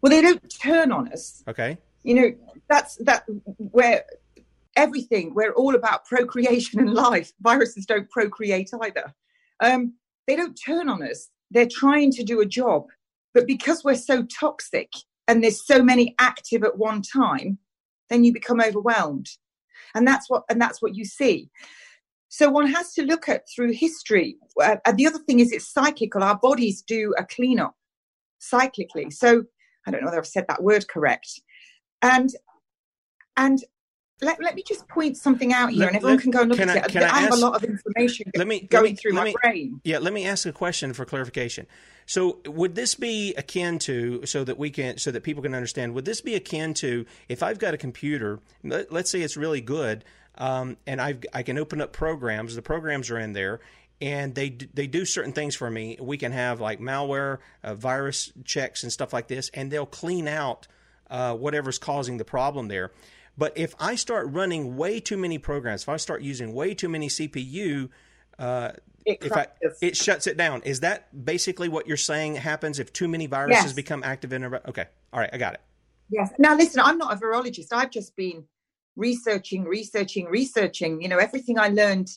Well, 0.02 0.12
they 0.12 0.22
don't 0.22 0.54
turn 0.60 0.92
on 0.92 1.12
us. 1.12 1.44
Okay. 1.48 1.78
You 2.04 2.16
know, 2.16 2.34
that's 2.68 2.96
that 2.98 3.24
where 3.58 4.06
everything 4.76 5.34
we're 5.34 5.54
all 5.54 5.76
about 5.76 6.06
procreation 6.06 6.80
and 6.80 6.94
life. 6.94 7.32
Viruses 7.42 7.86
don't 7.86 8.10
procreate 8.10 8.70
either. 8.82 9.14
Um, 9.60 9.94
they 10.28 10.36
don't 10.36 10.56
turn 10.56 10.90
on 10.90 11.04
us. 11.04 11.30
They're 11.52 11.68
trying 11.70 12.12
to 12.14 12.24
do 12.24 12.42
a 12.42 12.46
job, 12.46 12.86
but 13.34 13.46
because 13.46 13.84
we're 13.84 13.96
so 13.96 14.24
toxic 14.24 14.90
and 15.28 15.44
there's 15.44 15.66
so 15.66 15.84
many 15.84 16.16
active 16.18 16.64
at 16.64 16.78
one 16.78 17.02
time, 17.02 17.58
then 18.10 18.24
you 18.24 18.34
become 18.34 18.62
overwhelmed, 18.62 19.30
and 19.94 20.08
that's 20.08 20.30
what 20.30 20.44
and 20.50 20.60
that's 20.60 20.82
what 20.82 20.96
you 20.96 21.06
see. 21.06 21.50
So 22.34 22.50
one 22.50 22.68
has 22.68 22.94
to 22.94 23.04
look 23.04 23.28
at 23.28 23.44
through 23.54 23.74
history. 23.74 24.38
Uh, 24.60 24.78
and 24.86 24.96
the 24.98 25.06
other 25.06 25.20
thing 25.20 25.42
is 25.42 25.52
it's 25.52 25.68
cyclical. 25.68 26.24
Our 26.24 26.38
bodies 26.38 26.82
do 26.82 27.14
a 27.18 27.26
cleanup 27.26 27.76
cyclically. 28.42 29.12
So 29.12 29.44
I 29.86 29.92
don't 29.92 30.00
know 30.00 30.06
whether 30.08 30.18
I've 30.18 30.26
said 30.26 30.46
that 30.48 30.64
word 30.64 30.88
correct. 30.88 31.42
And 32.02 32.30
and 33.36 33.60
let, 34.22 34.42
let 34.42 34.54
me 34.56 34.64
just 34.66 34.88
point 34.88 35.18
something 35.18 35.52
out 35.52 35.72
here, 35.72 35.80
Let- 35.80 35.88
and 35.90 35.96
everyone 35.98 36.16
let- 36.18 36.22
can 36.22 36.32
go 36.32 36.42
and 36.42 36.50
look 36.52 36.60
at 36.62 36.70
I- 36.70 36.78
it. 36.78 36.96
I 36.96 37.02
I 37.18 37.20
have 37.22 37.32
ask- 37.32 37.42
a 37.42 37.46
lot 37.46 37.56
of 37.56 37.64
information 37.66 38.32
Let 38.36 38.48
me- 38.48 38.60
let 38.62 38.70
going 38.70 38.92
me- 38.92 38.96
through 38.96 39.14
let 39.14 39.20
my 39.22 39.26
me- 39.26 39.36
brain. 39.44 39.82
Yeah, 39.84 39.98
let 39.98 40.14
me 40.14 40.26
ask 40.26 40.46
a 40.46 40.54
question 40.54 40.94
for 40.94 41.04
clarification. 41.06 41.66
So, 42.06 42.40
would 42.46 42.76
this 42.76 42.94
be 42.96 43.34
akin 43.36 43.78
to 43.80 44.26
so 44.26 44.44
that 44.46 44.58
we 44.58 44.70
can 44.70 45.00
so 45.00 45.12
that 45.12 45.24
people 45.24 45.42
can 45.44 45.54
understand? 45.56 45.96
Would 45.96 46.06
this 46.06 46.22
be 46.22 46.36
akin 46.36 46.74
to 46.76 47.06
if 47.30 47.42
I've 47.44 47.58
got 47.60 47.74
a 47.74 47.78
computer? 47.78 48.40
Let, 48.64 48.92
let's 48.92 49.10
say 49.10 49.22
it's 49.22 49.36
really 49.38 49.62
good, 49.62 50.06
um, 50.42 50.78
and 50.88 51.00
I've 51.00 51.24
I 51.34 51.44
can 51.44 51.60
open 51.60 51.80
up 51.82 51.94
programs. 51.94 52.56
The 52.56 52.64
programs 52.64 53.12
are 53.12 53.20
in 53.20 53.34
there, 53.34 53.62
and 54.02 54.34
they 54.34 54.50
they 54.74 54.88
do 54.88 55.06
certain 55.06 55.34
things 55.34 55.56
for 55.56 55.70
me. 55.70 55.98
We 56.02 56.18
can 56.18 56.32
have 56.32 56.60
like 56.60 56.80
malware, 56.80 57.38
uh, 57.64 57.76
virus 57.76 58.34
checks, 58.44 58.82
and 58.82 58.92
stuff 58.92 59.14
like 59.14 59.28
this, 59.28 59.52
and 59.54 59.72
they'll 59.72 59.86
clean 59.86 60.28
out 60.28 60.68
uh, 61.12 61.36
whatever's 61.36 61.78
causing 61.78 62.18
the 62.18 62.26
problem 62.26 62.70
there. 62.70 62.92
But 63.38 63.56
if 63.56 63.76
I 63.80 63.94
start 63.94 64.32
running 64.32 64.76
way 64.78 65.00
too 65.00 65.16
many 65.16 65.38
programs, 65.38 65.84
if 65.84 65.90
I 65.90 65.98
start 65.98 66.24
using 66.24 66.54
way 66.54 66.74
too 66.74 66.90
many 66.90 67.08
CPU, 67.08 67.90
uh, 68.40 68.72
It 69.06 69.20
if 69.22 69.32
I, 69.32 69.48
it 69.80 69.96
shuts 69.96 70.26
it 70.26 70.38
down. 70.38 70.64
Is 70.64 70.80
that 70.80 71.24
basically 71.26 71.70
what 71.70 71.88
you're 71.88 71.98
saying 71.98 72.36
happens 72.36 72.80
if 72.80 72.92
too 72.92 73.08
many 73.08 73.28
viruses 73.28 73.64
Yes. 73.66 73.74
become 73.74 74.04
active 74.04 74.34
in 74.34 74.44
a? 74.44 74.62
Okay, 74.70 74.86
all 75.14 75.20
right, 75.20 75.30
I 75.32 75.38
got 75.38 75.54
it. 75.54 75.62
Yes. 76.10 76.32
Now, 76.40 76.58
listen, 76.58 76.82
I'm 76.82 76.98
not 76.98 77.14
a 77.14 77.18
virologist. 77.18 77.68
I've 77.72 77.92
just 77.92 78.16
been 78.16 78.44
researching, 78.96 79.64
researching, 79.64 80.26
researching. 80.28 81.02
You 81.02 81.10
know, 81.10 81.18
everything 81.18 81.60
I 81.60 81.70
learned 81.70 82.10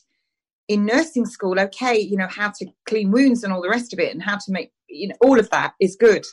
in 0.67 0.85
nursing 0.85 1.25
school. 1.25 1.59
Okay, 1.59 1.99
you 1.99 2.17
know 2.17 2.27
how 2.27 2.49
to 2.49 2.67
clean 2.87 3.11
wounds 3.11 3.43
and 3.43 3.53
all 3.53 3.61
the 3.61 3.69
rest 3.69 3.93
of 3.93 3.99
it, 3.99 4.13
and 4.13 4.23
how 4.23 4.35
to 4.35 4.51
make 4.51 4.71
you 4.89 5.09
know 5.09 5.15
all 5.21 5.39
of 5.39 5.49
that 5.51 5.73
is 5.79 5.95
good. 5.95 6.25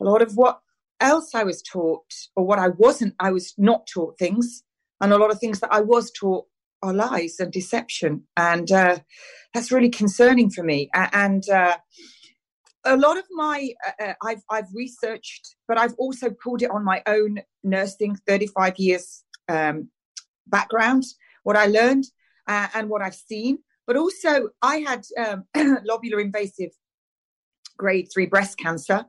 A 0.00 0.04
lot 0.04 0.22
of 0.22 0.32
what 0.34 0.60
else 1.00 1.34
I 1.34 1.44
was 1.44 1.62
taught, 1.62 2.12
or 2.36 2.44
what 2.44 2.58
I 2.58 2.68
wasn't, 2.68 3.14
I 3.20 3.30
was 3.30 3.54
not 3.56 3.86
taught 3.92 4.18
things, 4.18 4.62
and 5.00 5.12
a 5.12 5.18
lot 5.18 5.30
of 5.30 5.38
things 5.38 5.60
that 5.60 5.72
I 5.72 5.80
was 5.80 6.10
taught 6.10 6.46
are 6.82 6.94
lies 6.94 7.36
and 7.38 7.52
deception, 7.52 8.24
and 8.36 8.70
uh, 8.70 8.98
that's 9.54 9.72
really 9.72 9.90
concerning 9.90 10.50
for 10.50 10.62
me. 10.62 10.90
And 10.94 11.48
uh, 11.48 11.76
a 12.84 12.96
lot 12.96 13.18
of 13.18 13.24
my 13.30 13.70
uh, 13.86 14.04
uh, 14.04 14.14
I've 14.22 14.42
I've 14.50 14.68
researched, 14.74 15.56
but 15.68 15.78
I've 15.78 15.94
also 15.98 16.30
pulled 16.30 16.62
it 16.62 16.70
on 16.70 16.84
my 16.84 17.02
own 17.06 17.40
nursing, 17.62 18.16
thirty 18.26 18.46
five 18.46 18.78
years 18.78 19.24
um, 19.50 19.88
background, 20.46 21.04
what 21.42 21.56
I 21.56 21.66
learned 21.66 22.04
uh, 22.46 22.68
and 22.74 22.88
what 22.88 23.02
I've 23.02 23.14
seen. 23.14 23.58
But 23.86 23.96
also, 23.96 24.50
I 24.62 24.76
had 24.76 25.04
um, 25.18 25.44
lobular 25.56 26.20
invasive 26.20 26.70
grade 27.76 28.08
three 28.12 28.26
breast 28.26 28.58
cancer. 28.58 29.04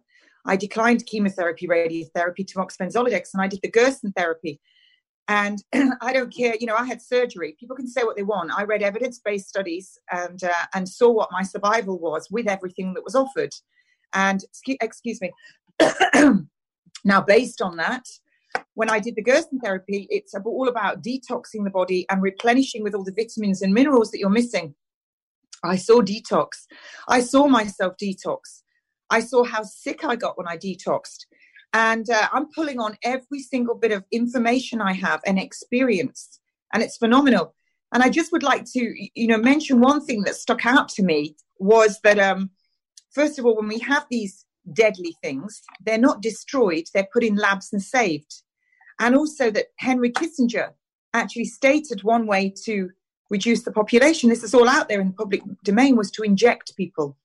I 0.45 0.55
declined 0.55 1.05
chemotherapy, 1.05 1.67
radiotherapy, 1.67 2.45
tamoxifen, 2.45 2.95
and 3.33 3.41
I 3.41 3.47
did 3.47 3.59
the 3.61 3.69
Gerson 3.69 4.11
therapy. 4.13 4.59
And 5.27 5.59
I 6.01 6.13
don't 6.13 6.35
care, 6.35 6.55
you 6.59 6.65
know, 6.65 6.75
I 6.75 6.85
had 6.85 7.01
surgery. 7.01 7.55
People 7.59 7.75
can 7.75 7.87
say 7.87 8.03
what 8.03 8.15
they 8.15 8.23
want. 8.23 8.51
I 8.57 8.63
read 8.63 8.81
evidence-based 8.81 9.47
studies 9.47 9.97
and 10.11 10.43
uh, 10.43 10.65
and 10.73 10.89
saw 10.89 11.11
what 11.11 11.29
my 11.31 11.43
survival 11.43 11.99
was 11.99 12.27
with 12.31 12.47
everything 12.47 12.93
that 12.95 13.03
was 13.03 13.15
offered. 13.15 13.51
And 14.13 14.43
excuse 14.81 15.21
me. 15.21 15.31
now, 17.05 17.21
based 17.21 17.61
on 17.61 17.77
that, 17.77 18.03
when 18.73 18.89
I 18.89 18.99
did 18.99 19.15
the 19.15 19.21
Gerson 19.21 19.59
therapy, 19.59 20.07
it's 20.09 20.33
all 20.33 20.67
about 20.67 21.03
detoxing 21.03 21.63
the 21.63 21.69
body 21.69 22.05
and 22.09 22.21
replenishing 22.21 22.83
with 22.83 22.95
all 22.95 23.03
the 23.03 23.13
vitamins 23.13 23.61
and 23.61 23.73
minerals 23.73 24.11
that 24.11 24.19
you're 24.19 24.29
missing. 24.29 24.75
I 25.63 25.75
saw 25.75 26.01
detox. 26.01 26.65
I 27.07 27.21
saw 27.21 27.47
myself 27.47 27.93
detox. 28.01 28.63
I 29.09 29.19
saw 29.19 29.43
how 29.43 29.63
sick 29.63 30.03
I 30.03 30.15
got 30.15 30.37
when 30.37 30.47
I 30.47 30.57
detoxed. 30.57 31.25
And 31.73 32.09
uh, 32.09 32.27
I'm 32.33 32.51
pulling 32.51 32.79
on 32.79 32.97
every 33.03 33.39
single 33.39 33.75
bit 33.75 33.91
of 33.91 34.03
information 34.11 34.81
I 34.81 34.93
have 34.93 35.21
and 35.25 35.39
experience, 35.39 36.39
and 36.73 36.83
it's 36.83 36.97
phenomenal. 36.97 37.55
And 37.93 38.03
I 38.03 38.09
just 38.09 38.31
would 38.31 38.43
like 38.43 38.65
to, 38.73 39.09
you 39.15 39.27
know, 39.27 39.37
mention 39.37 39.79
one 39.79 40.05
thing 40.05 40.23
that 40.23 40.35
stuck 40.35 40.65
out 40.65 40.89
to 40.89 41.03
me 41.03 41.35
was 41.59 41.99
that, 42.03 42.19
um, 42.19 42.51
first 43.13 43.37
of 43.37 43.45
all, 43.45 43.55
when 43.55 43.67
we 43.67 43.79
have 43.79 44.05
these 44.09 44.45
deadly 44.71 45.15
things, 45.21 45.61
they're 45.83 45.97
not 45.97 46.21
destroyed; 46.21 46.85
they're 46.93 47.07
put 47.11 47.23
in 47.23 47.35
labs 47.35 47.69
and 47.71 47.81
saved. 47.81 48.43
And 48.99 49.15
also 49.15 49.49
that 49.51 49.67
Henry 49.77 50.11
Kissinger 50.11 50.73
actually 51.13 51.45
stated 51.45 52.03
one 52.03 52.27
way 52.27 52.53
to 52.65 52.89
reduce 53.29 53.63
the 53.63 53.71
population. 53.71 54.29
This 54.29 54.43
is 54.43 54.53
all 54.53 54.69
out 54.69 54.89
there 54.89 55.01
in 55.01 55.07
the 55.07 55.13
public 55.13 55.41
domain 55.63 55.95
was 55.95 56.11
to 56.11 56.23
inject 56.23 56.75
people. 56.77 57.17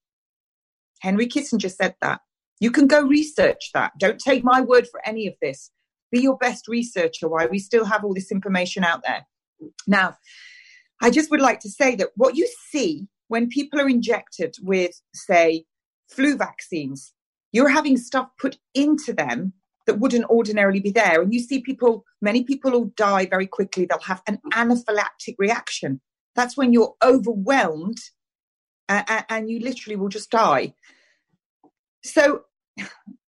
Henry 1.01 1.27
Kissinger 1.27 1.71
said 1.71 1.95
that. 2.01 2.21
You 2.61 2.71
can 2.71 2.87
go 2.87 3.03
research 3.03 3.71
that. 3.75 3.93
Don't 3.99 4.19
take 4.19 4.43
my 4.43 4.63
word 4.63 4.89
for 4.89 5.07
any 5.07 5.27
of 5.27 5.35
this. 5.43 5.71
Be 6.11 6.21
your 6.21 6.39
best 6.39 6.69
researcher 6.69 7.29
while 7.29 7.49
we 7.51 7.59
still 7.59 7.85
have 7.85 8.05
all 8.05 8.15
this 8.15 8.33
information 8.33 8.83
out 8.85 9.03
there. 9.07 9.27
Now, 9.87 10.17
I 11.03 11.11
just 11.11 11.31
would 11.31 11.41
like 11.41 11.61
to 11.61 11.69
say 11.69 11.95
that 11.97 12.11
what 12.17 12.37
you 12.37 12.49
see 12.71 13.09
when 13.29 13.49
people 13.49 13.81
are 13.81 13.89
injected 13.89 14.57
with, 14.63 14.93
say, 15.13 15.65
flu 16.09 16.37
vaccines, 16.37 17.13
you're 17.53 17.69
having 17.69 17.97
stuff 17.97 18.29
put 18.39 18.59
into 18.75 19.13
them 19.13 19.53
that 19.87 20.01
wouldn't 20.01 20.29
ordinarily 20.29 20.81
be 20.81 20.91
there. 20.91 21.23
And 21.23 21.33
you 21.33 21.41
see 21.41 21.61
people, 21.61 22.05
many 22.21 22.43
people 22.43 22.73
will 22.73 22.93
die 22.97 23.27
very 23.27 23.47
quickly. 23.47 23.87
They'll 23.87 24.01
have 24.01 24.23
an 24.27 24.41
anaphylactic 24.53 25.37
reaction. 25.39 26.01
That's 26.35 26.57
when 26.57 26.73
you're 26.73 26.95
overwhelmed 27.03 27.99
uh, 28.89 29.03
uh, 29.09 29.23
and 29.29 29.49
you 29.49 29.61
literally 29.61 29.97
will 29.97 30.09
just 30.09 30.31
die. 30.31 30.75
So, 32.05 32.43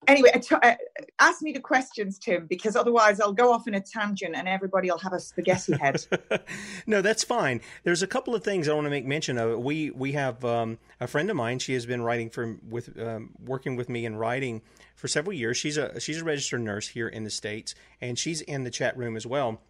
anyway, 0.08 0.42
uh, 0.52 0.74
ask 1.20 1.42
me 1.42 1.52
the 1.52 1.60
questions, 1.60 2.18
Tim, 2.18 2.48
because 2.48 2.76
otherwise 2.76 3.20
I'll 3.20 3.34
go 3.34 3.52
off 3.52 3.68
in 3.68 3.76
a 3.76 3.82
tangent 3.82 4.36
and 4.36 4.48
everybody 4.48 4.90
will 4.90 4.98
have 5.00 5.14
a 5.14 5.20
spaghetti 5.20 5.78
head. 5.78 6.06
no, 6.88 7.02
that's 7.02 7.24
fine. 7.24 7.62
There's 7.84 8.02
a 8.02 8.08
couple 8.08 8.34
of 8.34 8.44
things 8.44 8.68
I 8.68 8.74
want 8.74 8.86
to 8.86 8.90
make 8.90 9.06
mention 9.06 9.38
of. 9.38 9.60
We 9.60 9.92
we 9.92 10.14
have 10.14 10.44
um, 10.44 10.80
a 11.00 11.08
friend 11.08 11.30
of 11.30 11.36
mine. 11.36 11.60
She 11.60 11.74
has 11.74 11.86
been 11.86 12.02
writing 12.02 12.30
for 12.30 12.58
with 12.68 13.00
um, 13.00 13.32
working 13.44 13.76
with 13.76 13.90
me 13.90 14.06
in 14.06 14.16
writing 14.16 14.62
for 14.96 15.08
several 15.08 15.34
years. 15.34 15.58
She's 15.58 15.78
a 15.78 16.00
she's 16.00 16.22
a 16.22 16.26
registered 16.26 16.62
nurse 16.62 16.90
here 16.90 17.08
in 17.08 17.24
the 17.24 17.30
states, 17.30 17.76
and 18.02 18.18
she's 18.18 18.42
in 18.42 18.64
the 18.64 18.72
chat 18.72 18.98
room 18.98 19.16
as 19.16 19.26
well. 19.26 19.62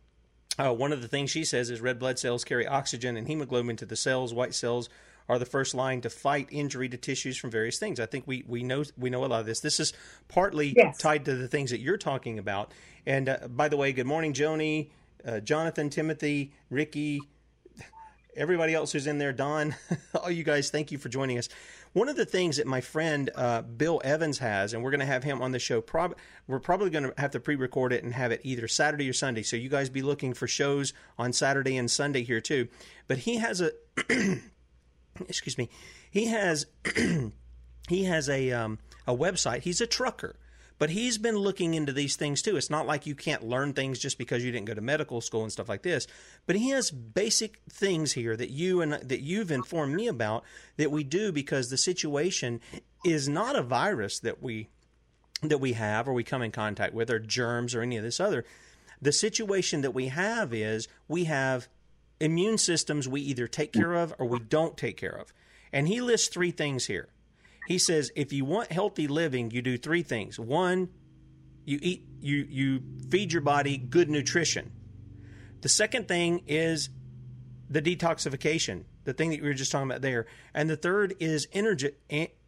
Uh, 0.60 0.74
one 0.74 0.92
of 0.92 1.02
the 1.02 1.08
things 1.08 1.30
she 1.30 1.44
says 1.44 1.70
is 1.70 1.82
red 1.82 2.00
blood 2.00 2.18
cells 2.18 2.44
carry 2.44 2.66
oxygen 2.66 3.16
and 3.16 3.28
hemoglobin 3.28 3.76
to 3.78 3.86
the 3.86 3.96
cells. 3.96 4.34
White 4.34 4.56
cells 4.56 4.90
are 5.30 5.38
the 5.40 5.46
first 5.46 5.74
line 5.76 6.02
to 6.02 6.10
fight 6.10 6.48
injury 6.52 6.88
to 6.90 6.98
tissues 6.98 7.38
from 7.38 7.52
various 7.52 7.78
things. 7.78 8.00
I 8.00 8.06
think 8.06 8.26
we, 8.28 8.44
we 8.48 8.64
know 8.64 8.84
we 8.98 9.10
know 9.10 9.26
a 9.26 9.28
lot 9.28 9.40
of 9.42 9.46
this. 9.46 9.60
This 9.60 9.80
is 9.80 9.94
partly 10.28 10.74
Yes. 10.76 10.98
tied 10.98 11.26
to 11.26 11.36
the 11.36 11.48
things 11.48 11.72
that 11.72 11.80
you're 11.80 11.98
talking 11.98 12.40
about. 12.40 12.72
And 13.06 13.30
uh, 13.30 13.38
by 13.50 13.68
the 13.70 13.78
way, 13.78 13.92
good 13.94 14.06
morning, 14.08 14.34
Joni, 14.34 14.90
uh, 15.26 15.40
Jonathan, 15.40 15.90
Timothy, 15.90 16.54
Ricky, 16.70 17.22
everybody 18.36 18.74
else 18.74 18.92
who's 18.92 19.08
in 19.08 19.18
there, 19.18 19.34
Don, 19.34 19.76
all 20.16 20.30
you 20.32 20.44
guys, 20.44 20.70
thank 20.70 20.92
you 20.92 20.98
for 20.98 21.10
joining 21.10 21.38
us. 21.38 21.50
One 21.94 22.10
of 22.10 22.16
the 22.16 22.26
things 22.26 22.58
that 22.58 22.68
my 22.68 22.82
friend 22.82 23.30
uh, 23.36 23.64
Bill 23.64 24.00
Evans 24.04 24.38
has, 24.38 24.74
and 24.74 24.84
we're 24.84 24.92
going 24.92 25.00
to 25.00 25.06
have 25.08 25.24
him 25.24 25.42
on 25.42 25.52
the 25.52 25.58
show. 25.60 25.82
Prob- 25.82 26.16
we're 26.48 26.60
probably 26.60 26.90
going 26.92 27.06
to 27.06 27.14
have 27.18 27.32
to 27.32 27.40
pre-record 27.40 27.92
it 27.92 28.04
and 28.04 28.14
have 28.14 28.32
it 28.32 28.42
either 28.44 28.68
Saturday 28.68 29.10
or 29.10 29.14
Sunday. 29.14 29.42
So 29.42 29.56
you 29.56 29.70
guys 29.70 29.90
be 29.90 30.04
looking 30.04 30.34
for 30.34 30.48
shows 30.48 30.94
on 31.18 31.34
Saturday 31.34 31.76
and 31.76 31.90
Sunday 31.90 32.24
here 32.24 32.40
too. 32.42 32.68
But 33.08 33.20
he 33.20 33.38
has 33.38 33.62
a, 33.62 33.72
excuse 35.28 35.58
me, 35.58 35.70
he 36.10 36.26
has 36.26 36.66
he 37.88 38.04
has 38.04 38.30
a 38.30 38.52
um, 38.52 38.80
a 39.08 39.16
website. 39.16 39.62
He's 39.62 39.82
a 39.82 39.88
trucker, 39.88 40.36
but 40.80 40.90
he's 40.90 41.18
been 41.18 41.38
looking 41.38 41.74
into 41.74 41.94
these 41.94 42.16
things 42.16 42.42
too. 42.42 42.58
It's 42.58 42.70
not 42.70 42.88
like 42.88 43.06
you 43.06 43.16
can't 43.16 43.44
learn 43.44 43.74
things 43.74 44.00
just 44.00 44.18
because 44.18 44.44
you 44.44 44.52
didn't 44.52 44.68
go 44.68 44.74
to 44.74 44.82
medical 44.82 45.22
school 45.22 45.44
and 45.44 45.52
stuff 45.52 45.70
like 45.70 45.84
this. 45.84 46.08
But 46.46 46.56
he 46.56 46.70
has 46.70 46.92
basic 46.92 47.62
things 47.70 48.14
here 48.14 48.36
that 48.36 48.50
you 48.50 48.82
and 48.82 48.94
that 48.94 49.22
you've 49.22 49.52
informed 49.52 49.96
me 49.96 50.08
about 50.08 50.44
that 50.78 50.92
we 50.92 51.04
do 51.04 51.32
because 51.32 51.70
the 51.70 51.78
situation 51.78 52.62
is 53.06 53.30
not 53.30 53.56
a 53.56 53.64
virus 53.64 54.20
that 54.20 54.42
we 54.42 54.70
that 55.42 55.60
we 55.60 55.74
have 55.74 56.08
or 56.08 56.14
we 56.14 56.24
come 56.24 56.42
in 56.42 56.52
contact 56.52 56.94
with 56.94 57.10
or 57.10 57.20
germs 57.20 57.76
or 57.76 57.82
any 57.82 57.98
of 57.98 58.04
this 58.04 58.20
other. 58.20 58.44
The 59.02 59.12
situation 59.12 59.82
that 59.82 59.92
we 59.92 60.08
have 60.08 60.54
is 60.54 60.88
we 61.08 61.26
have 61.26 61.68
immune 62.20 62.58
systems 62.58 63.08
we 63.08 63.22
either 63.22 63.48
take 63.48 63.74
care 63.74 63.94
of 63.94 64.14
or 64.18 64.28
we 64.28 64.40
don't 64.40 64.78
take 64.78 64.98
care 64.98 65.16
of. 65.16 65.34
And 65.72 65.88
he 65.88 66.02
lists 66.02 66.28
three 66.30 66.52
things 66.52 66.86
here. 66.86 67.10
He 67.68 67.78
says 67.78 68.12
if 68.16 68.32
you 68.32 68.46
want 68.46 68.72
healthy 68.72 69.08
living, 69.08 69.52
you 69.52 69.62
do 69.62 69.78
three 69.78 70.04
things. 70.04 70.40
One, 70.40 70.90
you 71.66 71.80
eat 71.82 72.06
you 72.22 72.48
you 72.50 72.82
feed 73.10 73.34
your 73.34 73.42
body 73.42 73.78
good 73.78 74.10
nutrition. 74.10 74.72
The 75.62 75.70
second 75.70 76.08
thing 76.08 76.44
is 76.48 76.90
the 77.70 77.82
detoxification, 77.82 78.86
the 79.04 79.14
thing 79.14 79.32
that 79.32 79.42
we 79.42 79.48
were 79.48 79.54
just 79.54 79.72
talking 79.72 79.90
about 79.90 80.02
there. 80.02 80.28
And 80.54 80.70
the 80.70 80.78
third 80.78 81.16
is 81.20 81.48
energy 81.52 81.92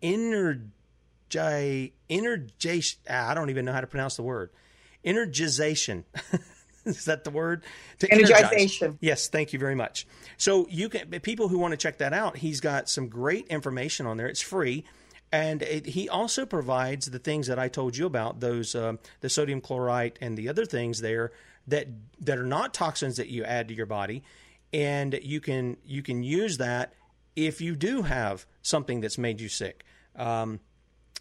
energy 0.01 0.69
energy 1.29 1.91
I 3.09 3.33
don't 3.33 3.49
even 3.49 3.65
know 3.65 3.73
how 3.73 3.81
to 3.81 3.87
pronounce 3.87 4.15
the 4.15 4.23
word. 4.23 4.51
Energization. 5.05 6.05
Is 6.97 7.05
that 7.05 7.23
the 7.23 7.31
word? 7.31 7.63
To 7.99 8.07
Energization. 8.07 8.81
Energize. 8.81 8.97
Yes, 8.99 9.27
thank 9.29 9.53
you 9.53 9.59
very 9.59 9.75
much. 9.75 10.07
So 10.37 10.67
you 10.69 10.89
can 10.89 11.09
people 11.21 11.47
who 11.47 11.57
want 11.57 11.71
to 11.71 11.77
check 11.77 11.99
that 11.99 12.13
out. 12.13 12.37
He's 12.37 12.59
got 12.59 12.89
some 12.89 13.07
great 13.07 13.47
information 13.47 14.05
on 14.05 14.17
there. 14.17 14.27
It's 14.27 14.41
free. 14.41 14.85
And 15.31 15.61
it, 15.61 15.85
he 15.85 16.09
also 16.09 16.45
provides 16.45 17.05
the 17.11 17.19
things 17.19 17.47
that 17.47 17.59
I 17.59 17.67
told 17.67 17.95
you 17.95 18.07
about 18.07 18.39
those 18.39 18.73
um, 18.73 18.99
the 19.21 19.29
sodium 19.29 19.61
chloride 19.61 20.17
and 20.21 20.37
the 20.37 20.49
other 20.49 20.65
things 20.65 21.01
there 21.01 21.31
that 21.67 21.87
that 22.21 22.39
are 22.39 22.45
not 22.45 22.73
toxins 22.73 23.17
that 23.17 23.27
you 23.27 23.43
add 23.43 23.67
to 23.67 23.73
your 23.75 23.85
body, 23.85 24.23
and 24.73 25.19
you 25.21 25.39
can 25.39 25.77
you 25.85 26.01
can 26.01 26.23
use 26.23 26.57
that 26.57 26.93
if 27.35 27.61
you 27.61 27.75
do 27.75 28.01
have 28.01 28.47
something 28.63 29.01
that's 29.01 29.17
made 29.17 29.39
you 29.39 29.49
sick. 29.49 29.83
Um, 30.15 30.59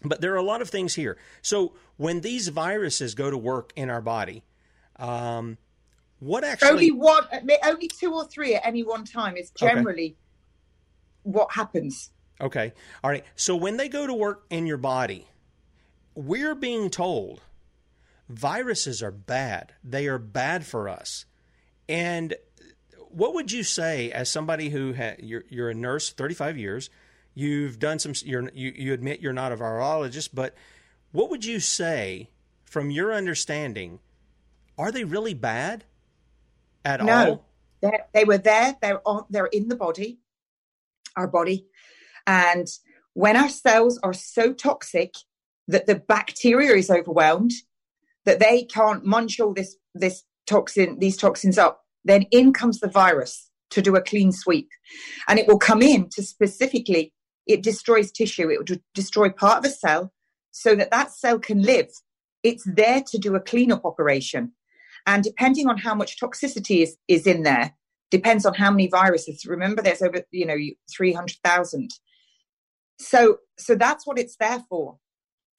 but 0.03 0.21
there 0.21 0.33
are 0.33 0.37
a 0.37 0.43
lot 0.43 0.61
of 0.61 0.69
things 0.69 0.95
here. 0.95 1.17
So 1.41 1.73
when 1.97 2.21
these 2.21 2.47
viruses 2.47 3.15
go 3.15 3.29
to 3.29 3.37
work 3.37 3.73
in 3.75 3.89
our 3.89 4.01
body, 4.01 4.43
um, 4.99 5.57
what 6.19 6.43
actually? 6.43 6.69
Only 6.69 6.91
one, 6.91 7.23
only 7.63 7.87
two 7.87 8.13
or 8.13 8.25
three 8.25 8.55
at 8.55 8.65
any 8.65 8.83
one 8.83 9.05
time 9.05 9.37
is 9.37 9.51
generally 9.51 10.05
okay. 10.05 10.15
what 11.23 11.51
happens. 11.51 12.11
Okay. 12.41 12.73
All 13.03 13.09
right. 13.09 13.25
So 13.35 13.55
when 13.55 13.77
they 13.77 13.89
go 13.89 14.05
to 14.05 14.13
work 14.13 14.45
in 14.49 14.65
your 14.65 14.77
body, 14.77 15.27
we're 16.15 16.55
being 16.55 16.89
told 16.89 17.41
viruses 18.27 19.01
are 19.01 19.11
bad. 19.11 19.73
They 19.83 20.07
are 20.07 20.19
bad 20.19 20.65
for 20.65 20.87
us. 20.87 21.25
And 21.87 22.35
what 23.09 23.33
would 23.33 23.51
you 23.51 23.63
say 23.63 24.11
as 24.11 24.29
somebody 24.29 24.69
who 24.69 24.93
ha- 24.93 25.15
you're, 25.19 25.43
you're 25.49 25.69
a 25.69 25.73
nurse, 25.73 26.11
35 26.11 26.57
years, 26.57 26.89
you've 27.33 27.79
done 27.79 27.99
some, 27.99 28.13
you're, 28.23 28.49
you, 28.53 28.71
you 28.75 28.93
admit 28.93 29.21
you're 29.21 29.33
not 29.33 29.51
a 29.51 29.57
virologist, 29.57 30.29
but 30.33 30.53
what 31.11 31.29
would 31.29 31.43
you 31.43 31.59
say 31.59 32.29
from 32.63 32.91
your 32.91 33.13
understanding 33.13 33.99
are 34.79 34.91
they 34.91 35.03
really 35.03 35.33
bad 35.33 35.83
at 36.85 37.03
no, 37.03 37.13
all? 37.13 37.45
No, 37.83 37.91
they 38.13 38.23
were 38.23 38.37
there. 38.37 38.75
They're 38.81 39.07
on, 39.07 39.25
they're 39.29 39.45
in 39.47 39.67
the 39.67 39.75
body, 39.75 40.19
our 41.15 41.27
body, 41.27 41.67
and 42.25 42.67
when 43.13 43.35
our 43.35 43.49
cells 43.49 43.99
are 44.01 44.13
so 44.13 44.53
toxic 44.53 45.13
that 45.67 45.85
the 45.85 45.95
bacteria 45.95 46.75
is 46.75 46.89
overwhelmed, 46.89 47.51
that 48.25 48.39
they 48.39 48.63
can't 48.63 49.05
munch 49.05 49.39
all 49.39 49.53
this 49.53 49.75
this 49.93 50.23
toxin 50.47 50.97
these 50.99 51.17
toxins 51.17 51.57
up, 51.57 51.81
then 52.05 52.25
in 52.31 52.53
comes 52.53 52.79
the 52.79 52.87
virus 52.87 53.49
to 53.71 53.81
do 53.81 53.95
a 53.95 54.01
clean 54.01 54.31
sweep, 54.31 54.69
and 55.27 55.37
it 55.37 55.47
will 55.47 55.59
come 55.59 55.81
in 55.81 56.09
to 56.09 56.23
specifically 56.23 57.13
it 57.45 57.63
destroys 57.63 58.11
tissue. 58.11 58.49
It 58.49 58.59
will 58.59 58.77
destroy 58.93 59.29
part 59.29 59.59
of 59.59 59.65
a 59.65 59.73
cell 59.73 60.13
so 60.51 60.75
that 60.75 60.91
that 60.91 61.11
cell 61.11 61.39
can 61.39 61.63
live. 61.63 61.89
It's 62.43 62.63
there 62.65 63.03
to 63.07 63.17
do 63.17 63.35
a 63.35 63.39
cleanup 63.39 63.83
operation. 63.83 64.53
And 65.09 65.23
depending 65.23 65.67
on 65.67 65.79
how 65.79 65.95
much 65.95 66.19
toxicity 66.19 66.83
is, 66.83 66.95
is 67.07 67.25
in 67.25 67.41
there, 67.41 67.73
depends 68.11 68.45
on 68.45 68.53
how 68.53 68.69
many 68.69 68.85
viruses. 68.85 69.43
Remember, 69.43 69.81
there's 69.81 70.03
over, 70.03 70.21
you 70.29 70.45
know, 70.45 70.55
300,000. 70.95 71.89
So, 72.99 73.37
so 73.57 73.73
that's 73.73 74.05
what 74.05 74.19
it's 74.19 74.35
there 74.39 74.63
for. 74.69 74.99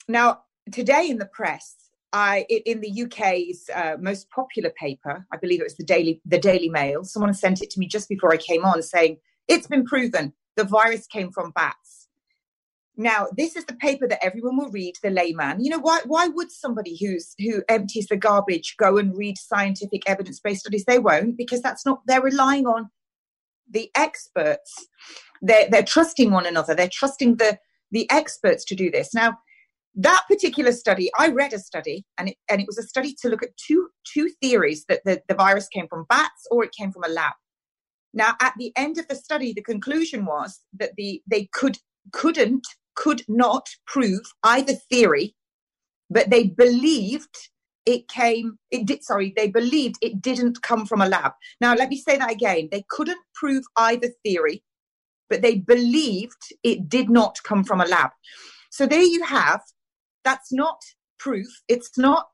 Now, 0.06 0.42
today 0.70 1.08
in 1.10 1.18
the 1.18 1.26
press, 1.26 1.74
I, 2.12 2.46
in 2.48 2.80
the 2.80 3.02
UK's 3.02 3.68
uh, 3.74 3.96
most 3.98 4.30
popular 4.30 4.70
paper, 4.70 5.26
I 5.32 5.36
believe 5.36 5.60
it 5.60 5.64
was 5.64 5.76
the 5.76 5.84
Daily, 5.84 6.22
the 6.24 6.38
Daily 6.38 6.68
Mail, 6.68 7.02
someone 7.02 7.34
sent 7.34 7.60
it 7.60 7.70
to 7.70 7.80
me 7.80 7.88
just 7.88 8.08
before 8.08 8.32
I 8.32 8.36
came 8.36 8.64
on 8.64 8.80
saying, 8.82 9.16
it's 9.48 9.66
been 9.66 9.84
proven 9.84 10.32
the 10.56 10.62
virus 10.62 11.08
came 11.08 11.32
from 11.32 11.50
bats. 11.56 11.99
Now, 12.96 13.28
this 13.36 13.56
is 13.56 13.64
the 13.64 13.74
paper 13.74 14.06
that 14.08 14.22
everyone 14.24 14.58
will 14.58 14.70
read, 14.70 14.94
the 15.02 15.10
layman. 15.10 15.64
You 15.64 15.70
know, 15.70 15.78
why 15.78 16.00
why 16.04 16.28
would 16.28 16.50
somebody 16.50 16.98
who's 17.00 17.34
who 17.38 17.62
empties 17.68 18.08
the 18.08 18.16
garbage 18.16 18.74
go 18.78 18.98
and 18.98 19.16
read 19.16 19.38
scientific 19.38 20.02
evidence-based 20.06 20.60
studies? 20.60 20.84
They 20.84 20.98
won't, 20.98 21.36
because 21.36 21.62
that's 21.62 21.86
not 21.86 22.02
they're 22.06 22.20
relying 22.20 22.66
on 22.66 22.90
the 23.70 23.90
experts. 23.96 24.88
They're 25.40 25.68
they're 25.70 25.82
trusting 25.82 26.30
one 26.30 26.46
another. 26.46 26.74
They're 26.74 26.90
trusting 26.92 27.36
the 27.36 27.58
the 27.90 28.10
experts 28.10 28.64
to 28.66 28.74
do 28.74 28.90
this. 28.90 29.14
Now, 29.14 29.38
that 29.94 30.24
particular 30.28 30.72
study, 30.72 31.10
I 31.18 31.28
read 31.28 31.52
a 31.52 31.58
study, 31.58 32.04
and 32.18 32.28
it 32.28 32.36
and 32.50 32.60
it 32.60 32.66
was 32.66 32.78
a 32.78 32.82
study 32.82 33.14
to 33.22 33.28
look 33.28 33.42
at 33.42 33.56
two 33.56 33.88
two 34.12 34.30
theories 34.42 34.84
that 34.88 35.00
the, 35.04 35.22
the 35.28 35.34
virus 35.34 35.68
came 35.68 35.88
from 35.88 36.06
bats 36.08 36.46
or 36.50 36.64
it 36.64 36.74
came 36.76 36.92
from 36.92 37.04
a 37.04 37.08
lab. 37.08 37.32
Now, 38.12 38.34
at 38.40 38.54
the 38.58 38.72
end 38.76 38.98
of 38.98 39.06
the 39.08 39.14
study, 39.14 39.52
the 39.52 39.62
conclusion 39.62 40.26
was 40.26 40.60
that 40.78 40.96
the 40.96 41.22
they 41.26 41.48
could 41.52 41.78
couldn't 42.12 42.66
could 43.00 43.22
not 43.28 43.66
prove 43.86 44.20
either 44.42 44.74
theory, 44.90 45.34
but 46.10 46.28
they 46.28 46.44
believed 46.44 47.34
it 47.86 48.06
came, 48.08 48.58
it 48.70 48.84
did, 48.84 49.02
sorry, 49.02 49.32
they 49.34 49.48
believed 49.48 49.96
it 50.02 50.20
didn't 50.20 50.60
come 50.62 50.84
from 50.84 51.00
a 51.00 51.08
lab. 51.08 51.32
Now, 51.62 51.74
let 51.74 51.88
me 51.88 51.96
say 51.96 52.18
that 52.18 52.30
again. 52.30 52.68
They 52.70 52.84
couldn't 52.90 53.22
prove 53.34 53.64
either 53.76 54.08
theory, 54.22 54.62
but 55.30 55.40
they 55.40 55.56
believed 55.56 56.42
it 56.62 56.90
did 56.90 57.08
not 57.08 57.38
come 57.42 57.64
from 57.64 57.80
a 57.80 57.86
lab. 57.86 58.10
So 58.70 58.86
there 58.86 59.02
you 59.02 59.24
have, 59.24 59.62
that's 60.22 60.52
not 60.52 60.80
proof. 61.18 61.48
It's 61.68 61.96
not 61.96 62.28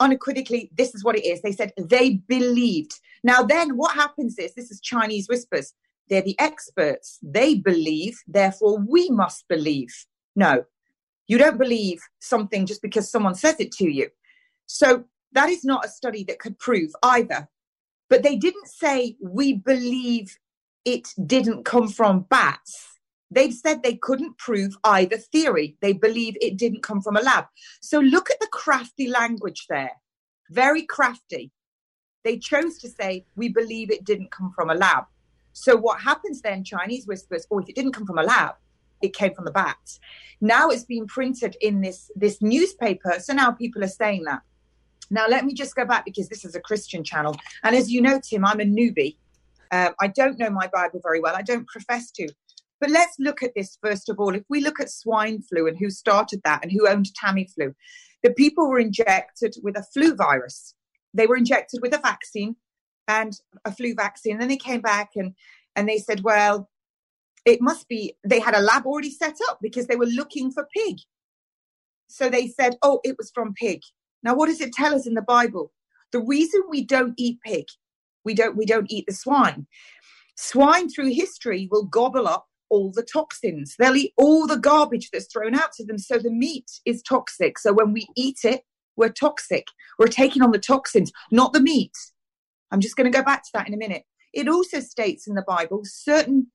unequivocally, 0.00 0.70
this 0.76 0.96
is 0.96 1.04
what 1.04 1.16
it 1.16 1.24
is. 1.24 1.42
They 1.42 1.52
said 1.52 1.72
they 1.78 2.20
believed. 2.28 2.92
Now, 3.22 3.42
then 3.42 3.76
what 3.76 3.94
happens 3.94 4.36
is 4.36 4.52
this 4.54 4.72
is 4.72 4.80
Chinese 4.80 5.28
whispers. 5.28 5.74
They're 6.08 6.22
the 6.22 6.38
experts. 6.40 7.18
They 7.22 7.54
believe, 7.54 8.18
therefore 8.26 8.80
we 8.80 9.10
must 9.10 9.46
believe. 9.48 9.94
No, 10.38 10.64
you 11.26 11.36
don't 11.36 11.58
believe 11.58 12.00
something 12.20 12.64
just 12.64 12.80
because 12.80 13.10
someone 13.10 13.34
says 13.34 13.56
it 13.58 13.72
to 13.72 13.90
you. 13.90 14.08
So 14.66 15.02
that 15.32 15.48
is 15.48 15.64
not 15.64 15.84
a 15.84 15.88
study 15.88 16.22
that 16.28 16.38
could 16.38 16.56
prove 16.60 16.92
either. 17.02 17.48
But 18.08 18.22
they 18.22 18.36
didn't 18.36 18.68
say, 18.68 19.16
we 19.20 19.54
believe 19.54 20.38
it 20.84 21.08
didn't 21.26 21.64
come 21.64 21.88
from 21.88 22.20
bats. 22.30 23.00
They've 23.32 23.52
said 23.52 23.82
they 23.82 23.96
couldn't 23.96 24.38
prove 24.38 24.76
either 24.84 25.16
theory. 25.16 25.76
They 25.82 25.92
believe 25.92 26.36
it 26.40 26.56
didn't 26.56 26.84
come 26.84 27.02
from 27.02 27.16
a 27.16 27.20
lab. 27.20 27.46
So 27.82 27.98
look 27.98 28.30
at 28.30 28.38
the 28.38 28.46
crafty 28.52 29.08
language 29.08 29.66
there. 29.68 30.00
Very 30.50 30.82
crafty. 30.82 31.50
They 32.22 32.38
chose 32.38 32.78
to 32.78 32.88
say, 32.88 33.26
we 33.34 33.48
believe 33.48 33.90
it 33.90 34.04
didn't 34.04 34.30
come 34.30 34.52
from 34.54 34.70
a 34.70 34.74
lab. 34.74 35.06
So 35.52 35.76
what 35.76 36.00
happens 36.00 36.42
then, 36.42 36.62
Chinese 36.62 37.08
whispers, 37.08 37.44
or 37.50 37.58
oh, 37.58 37.62
if 37.64 37.68
it 37.68 37.74
didn't 37.74 37.92
come 37.92 38.06
from 38.06 38.18
a 38.18 38.22
lab, 38.22 38.54
it 39.02 39.14
came 39.14 39.34
from 39.34 39.44
the 39.44 39.50
bats. 39.50 40.00
Now 40.40 40.68
it's 40.68 40.84
been 40.84 41.06
printed 41.06 41.56
in 41.60 41.80
this, 41.80 42.10
this 42.14 42.40
newspaper. 42.40 43.16
So 43.20 43.32
now 43.32 43.52
people 43.52 43.82
are 43.84 43.88
saying 43.88 44.24
that. 44.24 44.42
Now, 45.10 45.26
let 45.26 45.44
me 45.44 45.54
just 45.54 45.74
go 45.74 45.84
back 45.84 46.04
because 46.04 46.28
this 46.28 46.44
is 46.44 46.54
a 46.54 46.60
Christian 46.60 47.02
channel. 47.02 47.34
And 47.64 47.74
as 47.74 47.90
you 47.90 48.02
know, 48.02 48.20
Tim, 48.20 48.44
I'm 48.44 48.60
a 48.60 48.64
newbie. 48.64 49.16
Um, 49.70 49.94
I 50.00 50.08
don't 50.08 50.38
know 50.38 50.50
my 50.50 50.68
Bible 50.72 51.00
very 51.02 51.20
well. 51.20 51.34
I 51.34 51.42
don't 51.42 51.66
profess 51.66 52.10
to. 52.12 52.28
But 52.80 52.90
let's 52.90 53.16
look 53.18 53.42
at 53.42 53.54
this 53.56 53.78
first 53.82 54.08
of 54.08 54.20
all. 54.20 54.34
If 54.34 54.44
we 54.48 54.60
look 54.60 54.80
at 54.80 54.90
swine 54.90 55.42
flu 55.42 55.66
and 55.66 55.76
who 55.78 55.90
started 55.90 56.40
that 56.44 56.62
and 56.62 56.70
who 56.70 56.88
owned 56.88 57.08
Tamiflu, 57.20 57.74
the 58.22 58.32
people 58.34 58.68
were 58.68 58.78
injected 58.78 59.56
with 59.62 59.76
a 59.76 59.82
flu 59.94 60.14
virus. 60.14 60.74
They 61.14 61.26
were 61.26 61.36
injected 61.36 61.80
with 61.82 61.94
a 61.94 61.98
vaccine 61.98 62.56
and 63.08 63.32
a 63.64 63.72
flu 63.72 63.94
vaccine. 63.94 64.32
And 64.32 64.42
then 64.42 64.48
they 64.48 64.56
came 64.56 64.80
back 64.80 65.10
and, 65.16 65.34
and 65.74 65.88
they 65.88 65.98
said, 65.98 66.22
well, 66.22 66.68
it 67.48 67.60
must 67.60 67.88
be, 67.88 68.14
they 68.24 68.40
had 68.40 68.54
a 68.54 68.60
lab 68.60 68.86
already 68.86 69.10
set 69.10 69.36
up 69.48 69.58
because 69.62 69.86
they 69.86 69.96
were 69.96 70.06
looking 70.06 70.50
for 70.50 70.68
pig. 70.76 70.98
So 72.06 72.28
they 72.28 72.48
said, 72.48 72.76
oh, 72.82 73.00
it 73.04 73.16
was 73.18 73.30
from 73.34 73.54
pig. 73.54 73.80
Now, 74.22 74.34
what 74.34 74.46
does 74.46 74.60
it 74.60 74.72
tell 74.72 74.94
us 74.94 75.06
in 75.06 75.14
the 75.14 75.22
Bible? 75.22 75.72
The 76.12 76.20
reason 76.20 76.62
we 76.68 76.84
don't 76.84 77.14
eat 77.16 77.38
pig, 77.44 77.66
we 78.24 78.34
don't, 78.34 78.56
we 78.56 78.66
don't 78.66 78.90
eat 78.90 79.06
the 79.06 79.14
swine. 79.14 79.66
Swine 80.36 80.88
through 80.88 81.12
history 81.12 81.68
will 81.70 81.84
gobble 81.84 82.28
up 82.28 82.46
all 82.70 82.92
the 82.92 83.02
toxins. 83.02 83.74
They'll 83.78 83.96
eat 83.96 84.12
all 84.16 84.46
the 84.46 84.58
garbage 84.58 85.10
that's 85.10 85.32
thrown 85.32 85.54
out 85.54 85.72
to 85.76 85.84
them. 85.84 85.98
So 85.98 86.18
the 86.18 86.30
meat 86.30 86.70
is 86.84 87.02
toxic. 87.02 87.58
So 87.58 87.72
when 87.72 87.92
we 87.92 88.06
eat 88.16 88.40
it, 88.44 88.62
we're 88.96 89.08
toxic. 89.08 89.66
We're 89.98 90.08
taking 90.08 90.42
on 90.42 90.50
the 90.50 90.58
toxins, 90.58 91.12
not 91.30 91.52
the 91.52 91.60
meat. 91.60 91.96
I'm 92.70 92.80
just 92.80 92.96
going 92.96 93.10
to 93.10 93.16
go 93.16 93.24
back 93.24 93.42
to 93.44 93.50
that 93.54 93.68
in 93.68 93.74
a 93.74 93.78
minute. 93.78 94.04
It 94.34 94.48
also 94.48 94.80
states 94.80 95.26
in 95.26 95.34
the 95.34 95.44
Bible 95.46 95.82
certain 95.84 96.48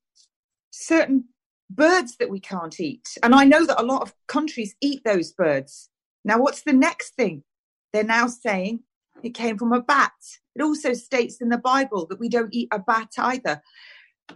certain 0.74 1.24
birds 1.70 2.16
that 2.16 2.30
we 2.30 2.40
can't 2.40 2.78
eat. 2.80 3.16
And 3.22 3.34
I 3.34 3.44
know 3.44 3.64
that 3.66 3.80
a 3.80 3.84
lot 3.84 4.02
of 4.02 4.14
countries 4.26 4.74
eat 4.80 5.02
those 5.04 5.32
birds. 5.32 5.88
Now, 6.24 6.38
what's 6.38 6.62
the 6.62 6.72
next 6.72 7.14
thing? 7.14 7.44
They're 7.92 8.04
now 8.04 8.26
saying 8.26 8.80
it 9.22 9.30
came 9.30 9.56
from 9.56 9.72
a 9.72 9.80
bat. 9.80 10.12
It 10.54 10.62
also 10.62 10.92
states 10.94 11.40
in 11.40 11.48
the 11.48 11.58
Bible 11.58 12.06
that 12.06 12.20
we 12.20 12.28
don't 12.28 12.52
eat 12.52 12.68
a 12.72 12.78
bat 12.78 13.12
either. 13.18 13.62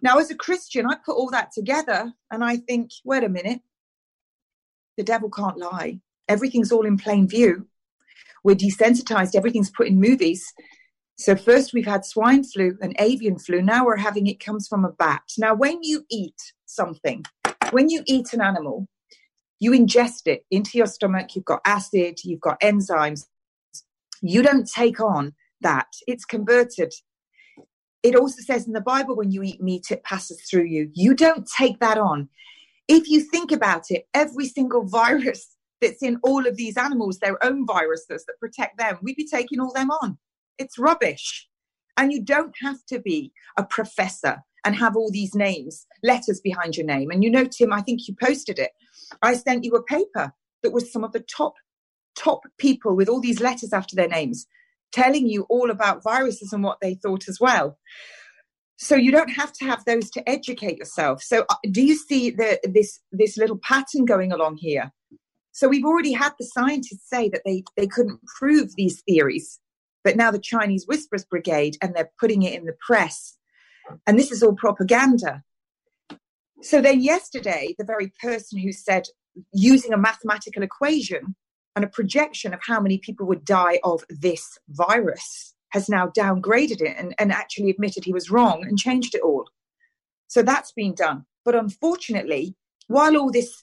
Now, 0.02 0.18
as 0.18 0.30
a 0.30 0.36
Christian, 0.36 0.86
I 0.86 0.96
put 1.04 1.16
all 1.16 1.30
that 1.30 1.52
together 1.52 2.12
and 2.30 2.44
I 2.44 2.56
think, 2.56 2.90
wait 3.04 3.24
a 3.24 3.28
minute, 3.28 3.60
the 4.96 5.04
devil 5.04 5.30
can't 5.30 5.58
lie. 5.58 6.00
Everything's 6.28 6.72
all 6.72 6.86
in 6.86 6.98
plain 6.98 7.26
view. 7.26 7.66
We're 8.44 8.56
desensitized, 8.56 9.34
everything's 9.34 9.70
put 9.70 9.88
in 9.88 10.00
movies. 10.00 10.52
So, 11.18 11.34
first 11.34 11.72
we've 11.72 11.86
had 11.86 12.04
swine 12.04 12.44
flu 12.44 12.76
and 12.80 12.94
avian 12.98 13.38
flu. 13.38 13.60
Now 13.60 13.84
we're 13.84 13.96
having 13.96 14.26
it 14.26 14.40
comes 14.40 14.68
from 14.68 14.84
a 14.84 14.92
bat. 14.92 15.22
Now, 15.36 15.54
when 15.54 15.82
you 15.82 16.04
eat 16.10 16.40
something, 16.66 17.24
when 17.70 17.90
you 17.90 18.02
eat 18.06 18.32
an 18.32 18.40
animal, 18.40 18.88
you 19.60 19.72
ingest 19.72 20.26
it 20.26 20.44
into 20.50 20.78
your 20.78 20.86
stomach, 20.86 21.34
you've 21.34 21.44
got 21.44 21.60
acid, 21.64 22.18
you've 22.24 22.40
got 22.40 22.60
enzymes. 22.60 23.24
You 24.22 24.42
don't 24.42 24.68
take 24.68 25.00
on 25.00 25.34
that, 25.60 25.88
it's 26.06 26.24
converted 26.24 26.92
it 28.02 28.14
also 28.14 28.42
says 28.42 28.66
in 28.66 28.72
the 28.72 28.80
Bible 28.80 29.16
when 29.16 29.30
you 29.30 29.42
eat 29.42 29.60
meat, 29.60 29.86
it 29.90 30.04
passes 30.04 30.40
through 30.48 30.64
you. 30.64 30.90
You 30.94 31.14
don't 31.14 31.48
take 31.58 31.80
that 31.80 31.98
on. 31.98 32.28
If 32.86 33.08
you 33.08 33.20
think 33.20 33.52
about 33.52 33.90
it, 33.90 34.06
every 34.14 34.46
single 34.46 34.84
virus 34.88 35.56
that's 35.80 36.02
in 36.02 36.18
all 36.22 36.46
of 36.46 36.56
these 36.56 36.76
animals, 36.76 37.18
their 37.18 37.42
own 37.44 37.66
viruses 37.66 38.24
that 38.26 38.40
protect 38.40 38.78
them, 38.78 38.98
we'd 39.02 39.16
be 39.16 39.26
taking 39.26 39.60
all 39.60 39.72
them 39.72 39.90
on. 39.90 40.18
It's 40.58 40.78
rubbish. 40.78 41.48
And 41.96 42.12
you 42.12 42.22
don't 42.22 42.54
have 42.62 42.84
to 42.86 43.00
be 43.00 43.32
a 43.56 43.64
professor 43.64 44.38
and 44.64 44.74
have 44.76 44.96
all 44.96 45.10
these 45.10 45.34
names, 45.34 45.86
letters 46.02 46.40
behind 46.40 46.76
your 46.76 46.86
name. 46.86 47.10
And 47.10 47.24
you 47.24 47.30
know, 47.30 47.44
Tim, 47.44 47.72
I 47.72 47.80
think 47.80 48.06
you 48.06 48.14
posted 48.20 48.58
it. 48.58 48.70
I 49.22 49.34
sent 49.34 49.64
you 49.64 49.72
a 49.72 49.82
paper 49.82 50.32
that 50.62 50.72
was 50.72 50.92
some 50.92 51.04
of 51.04 51.12
the 51.12 51.20
top, 51.20 51.54
top 52.16 52.40
people 52.58 52.94
with 52.94 53.08
all 53.08 53.20
these 53.20 53.40
letters 53.40 53.72
after 53.72 53.96
their 53.96 54.08
names 54.08 54.46
telling 54.92 55.28
you 55.28 55.42
all 55.48 55.70
about 55.70 56.02
viruses 56.02 56.52
and 56.52 56.62
what 56.62 56.78
they 56.80 56.94
thought 56.94 57.28
as 57.28 57.38
well. 57.40 57.78
So 58.76 58.94
you 58.94 59.10
don't 59.10 59.30
have 59.30 59.52
to 59.54 59.64
have 59.64 59.84
those 59.84 60.08
to 60.10 60.28
educate 60.28 60.78
yourself. 60.78 61.22
So 61.22 61.44
uh, 61.48 61.56
do 61.70 61.84
you 61.84 61.96
see 61.96 62.30
the, 62.30 62.60
this 62.62 63.00
this 63.10 63.36
little 63.36 63.58
pattern 63.58 64.04
going 64.04 64.32
along 64.32 64.58
here? 64.58 64.92
So 65.50 65.66
we've 65.66 65.84
already 65.84 66.12
had 66.12 66.32
the 66.38 66.46
scientists 66.46 67.08
say 67.08 67.28
that 67.30 67.42
they 67.44 67.64
they 67.76 67.88
couldn't 67.88 68.20
prove 68.38 68.76
these 68.76 69.02
theories, 69.02 69.58
but 70.08 70.16
now 70.16 70.30
the 70.30 70.38
Chinese 70.38 70.86
Whisperers 70.86 71.26
Brigade 71.26 71.76
and 71.82 71.94
they're 71.94 72.10
putting 72.18 72.40
it 72.40 72.54
in 72.54 72.64
the 72.64 72.74
press, 72.80 73.36
and 74.06 74.18
this 74.18 74.32
is 74.32 74.42
all 74.42 74.54
propaganda. 74.54 75.42
So 76.62 76.80
then 76.80 77.02
yesterday, 77.02 77.74
the 77.76 77.84
very 77.84 78.10
person 78.18 78.58
who 78.58 78.72
said 78.72 79.04
using 79.52 79.92
a 79.92 79.98
mathematical 79.98 80.62
equation 80.62 81.36
and 81.76 81.84
a 81.84 81.88
projection 81.88 82.54
of 82.54 82.60
how 82.66 82.80
many 82.80 82.96
people 82.96 83.26
would 83.26 83.44
die 83.44 83.80
of 83.84 84.02
this 84.08 84.56
virus 84.70 85.52
has 85.72 85.90
now 85.90 86.06
downgraded 86.06 86.80
it 86.80 86.96
and, 86.96 87.14
and 87.18 87.30
actually 87.30 87.68
admitted 87.68 88.06
he 88.06 88.14
was 88.14 88.30
wrong 88.30 88.64
and 88.66 88.78
changed 88.78 89.14
it 89.14 89.20
all. 89.20 89.44
So 90.28 90.40
that's 90.40 90.72
been 90.72 90.94
done. 90.94 91.26
But 91.44 91.54
unfortunately, 91.54 92.56
while 92.86 93.14
all 93.14 93.30
this 93.30 93.62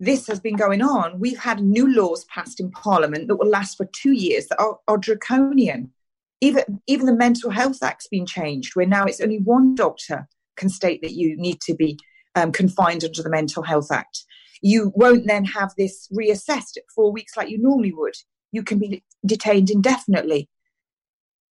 this 0.00 0.26
has 0.28 0.38
been 0.38 0.56
going 0.56 0.80
on, 0.80 1.18
we've 1.18 1.38
had 1.38 1.60
new 1.60 1.92
laws 1.92 2.24
passed 2.26 2.60
in 2.60 2.70
Parliament 2.70 3.28
that 3.28 3.36
will 3.36 3.48
last 3.48 3.76
for 3.76 3.86
two 3.86 4.12
years 4.12 4.46
that 4.46 4.60
are, 4.60 4.78
are 4.86 4.98
draconian. 4.98 5.92
Even 6.40 6.80
even 6.86 7.06
the 7.06 7.16
Mental 7.16 7.50
Health 7.50 7.82
Act's 7.82 8.06
been 8.06 8.26
changed, 8.26 8.76
where 8.76 8.86
now 8.86 9.04
it's 9.06 9.20
only 9.20 9.38
one 9.38 9.74
doctor 9.74 10.28
can 10.56 10.68
state 10.68 11.02
that 11.02 11.14
you 11.14 11.36
need 11.36 11.60
to 11.62 11.74
be 11.74 11.98
um, 12.36 12.52
confined 12.52 13.02
under 13.04 13.22
the 13.22 13.30
Mental 13.30 13.64
Health 13.64 13.90
Act. 13.90 14.24
You 14.62 14.92
won't 14.94 15.26
then 15.26 15.44
have 15.46 15.72
this 15.76 16.08
reassessed 16.16 16.76
at 16.76 16.84
four 16.94 17.10
weeks 17.12 17.36
like 17.36 17.48
you 17.48 17.58
normally 17.58 17.92
would. 17.92 18.14
You 18.52 18.62
can 18.62 18.78
be 18.78 19.02
detained 19.26 19.68
indefinitely. 19.68 20.48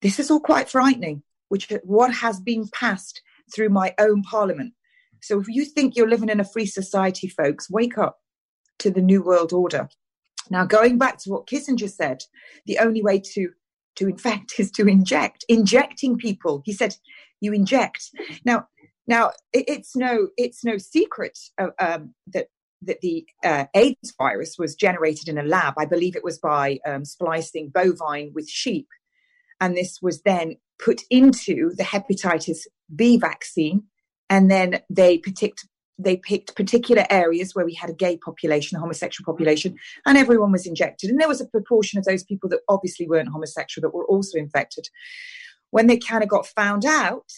This 0.03 0.19
is 0.19 0.31
all 0.31 0.41
quite 0.41 0.69
frightening, 0.69 1.23
which 1.49 1.73
what 1.83 2.13
has 2.13 2.41
been 2.41 2.69
passed 2.69 3.23
through 3.55 3.71
my 3.71 3.95
own 3.99 4.23
parliament. 4.23 4.75
So 5.23 5.41
if 5.41 5.49
you 5.49 5.65
think 5.65 5.97
you're 5.97 6.09
living 6.09 6.29
in 6.29 6.41
a 6.41 6.45
free 6.45 6.67
society, 6.67 7.29
folks, 7.29 7.71
wake 7.71 7.97
up 7.97 8.19
to 8.85 8.91
the 8.91 9.03
new 9.03 9.23
world 9.23 9.53
order. 9.53 9.89
Now, 10.51 10.67
going 10.67 10.99
back 10.99 11.19
to 11.21 11.31
what 11.31 11.47
Kissinger 11.47 11.91
said, 11.91 12.23
the 12.67 12.79
only 12.79 13.03
way 13.03 13.21
to 13.35 13.49
to 13.97 14.09
infect 14.09 14.55
is 14.59 14.71
to 14.73 14.87
inject. 14.87 15.45
Injecting 15.49 16.17
people, 16.19 16.63
he 16.65 16.73
said, 16.73 16.97
you 17.41 17.53
inject. 17.53 18.11
Now, 18.45 18.67
now 19.07 19.31
it, 19.53 19.65
it's 19.69 19.97
no 19.97 20.29
it's 20.37 20.65
no 20.65 20.77
secret 20.79 21.39
uh, 21.59 21.69
um, 21.81 22.15
that 22.29 22.49
that 22.83 23.01
the 23.01 23.25
uh, 23.43 23.65
AIDS 23.75 24.15
virus 24.19 24.57
was 24.59 24.75
generated 24.75 25.29
in 25.29 25.39
a 25.39 25.43
lab. 25.43 25.75
I 25.79 25.87
believe 25.87 26.15
it 26.15 26.25
was 26.25 26.39
by 26.39 26.79
um, 26.87 27.07
splicing 27.07 27.71
bovine 27.71 28.33
with 28.35 28.49
sheep. 28.49 28.89
And 29.61 29.75
this 29.75 30.01
was 30.03 30.21
then 30.23 30.57
put 30.79 31.01
into 31.09 31.73
the 31.77 31.85
hepatitis 31.85 32.67
B 32.95 33.17
vaccine. 33.17 33.85
And 34.29 34.51
then 34.51 34.81
they 34.91 35.19
picked, 35.19 35.67
they 35.99 36.17
picked 36.17 36.57
particular 36.57 37.07
areas 37.11 37.55
where 37.55 37.65
we 37.65 37.75
had 37.75 37.91
a 37.91 37.95
gay 37.95 38.17
population, 38.17 38.77
a 38.77 38.81
homosexual 38.81 39.25
population, 39.25 39.77
and 40.07 40.19
everyone 40.19 40.53
was 40.53 40.67
injected. 40.67 41.11
And 41.11 41.21
there 41.21 41.29
was 41.29 41.41
a 41.41 41.47
proportion 41.47 41.99
of 41.99 42.05
those 42.05 42.25
people 42.25 42.49
that 42.51 42.61
obviously 42.69 43.07
weren't 43.07 43.29
homosexual 43.29 43.83
that 43.83 43.97
were 43.97 44.07
also 44.07 44.39
infected. 44.39 44.89
When 45.71 45.87
they 45.87 45.99
kind 45.99 46.23
of 46.23 46.29
got 46.29 46.47
found 46.47 46.85
out, 46.85 47.31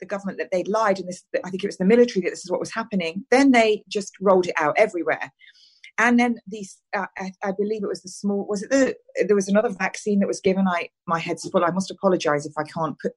the 0.00 0.06
government 0.06 0.38
that 0.38 0.50
they'd 0.50 0.68
lied 0.68 0.98
and 0.98 1.08
this 1.08 1.24
i 1.44 1.50
think 1.50 1.62
it 1.62 1.68
was 1.68 1.78
the 1.78 1.84
military 1.84 2.22
that 2.22 2.30
this 2.30 2.44
is 2.44 2.50
what 2.50 2.60
was 2.60 2.74
happening 2.74 3.24
then 3.30 3.52
they 3.52 3.82
just 3.88 4.12
rolled 4.20 4.46
it 4.46 4.54
out 4.58 4.74
everywhere 4.76 5.30
and 5.98 6.18
then 6.18 6.36
these 6.46 6.80
uh, 6.96 7.06
I, 7.16 7.32
I, 7.42 7.52
believe 7.52 7.84
it 7.84 7.88
was 7.88 8.02
the 8.02 8.08
small 8.08 8.44
was 8.48 8.64
it 8.64 8.70
the 8.70 8.96
there 9.26 9.36
was 9.36 9.48
another 9.48 9.70
vaccine 9.70 10.18
that 10.18 10.26
was 10.26 10.40
given 10.40 10.66
i 10.66 10.88
my 11.06 11.18
head's 11.18 11.48
full 11.48 11.64
i 11.64 11.70
must 11.70 11.90
apologize 11.90 12.44
if 12.44 12.54
i 12.58 12.64
can't 12.64 12.98
put 12.98 13.12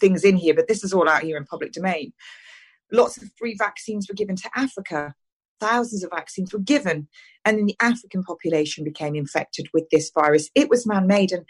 things 0.00 0.24
in 0.24 0.36
here 0.36 0.54
but 0.54 0.68
this 0.68 0.82
is 0.82 0.92
all 0.92 1.08
out 1.08 1.22
here 1.22 1.36
in 1.36 1.44
public 1.44 1.72
domain 1.72 2.12
lots 2.92 3.16
of 3.16 3.30
free 3.38 3.56
vaccines 3.58 4.08
were 4.08 4.14
given 4.14 4.36
to 4.36 4.50
africa 4.54 5.14
thousands 5.60 6.02
of 6.02 6.10
vaccines 6.10 6.52
were 6.52 6.58
given 6.58 7.08
and 7.44 7.58
then 7.58 7.66
the 7.66 7.76
african 7.80 8.22
population 8.22 8.84
became 8.84 9.14
infected 9.14 9.68
with 9.72 9.88
this 9.90 10.10
virus 10.14 10.50
it 10.54 10.68
was 10.68 10.86
man-made 10.86 11.32
and 11.32 11.44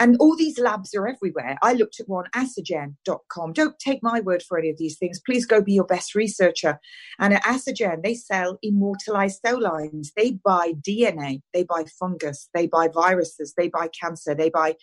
and 0.00 0.16
all 0.20 0.36
these 0.36 0.58
labs 0.58 0.94
are 0.94 1.08
everywhere. 1.08 1.58
I 1.60 1.72
looked 1.72 1.98
at 1.98 2.08
one, 2.08 2.26
asagen.com. 2.34 3.52
Don't 3.52 3.78
take 3.80 4.00
my 4.02 4.20
word 4.20 4.44
for 4.44 4.56
any 4.56 4.70
of 4.70 4.78
these 4.78 4.96
things. 4.96 5.20
Please 5.24 5.44
go 5.44 5.60
be 5.60 5.72
your 5.72 5.84
best 5.84 6.14
researcher. 6.14 6.78
And 7.18 7.34
at 7.34 7.42
Asagen, 7.42 8.02
they 8.04 8.14
sell 8.14 8.58
immortalized 8.62 9.40
cell 9.44 9.60
lines. 9.60 10.12
They 10.16 10.32
buy 10.44 10.74
DNA, 10.86 11.42
they 11.52 11.64
buy 11.64 11.84
fungus, 11.98 12.48
they 12.54 12.68
buy 12.68 12.88
viruses, 12.88 13.54
they 13.56 13.68
buy 13.68 13.88
cancer, 14.00 14.36
they 14.36 14.50
buy 14.50 14.76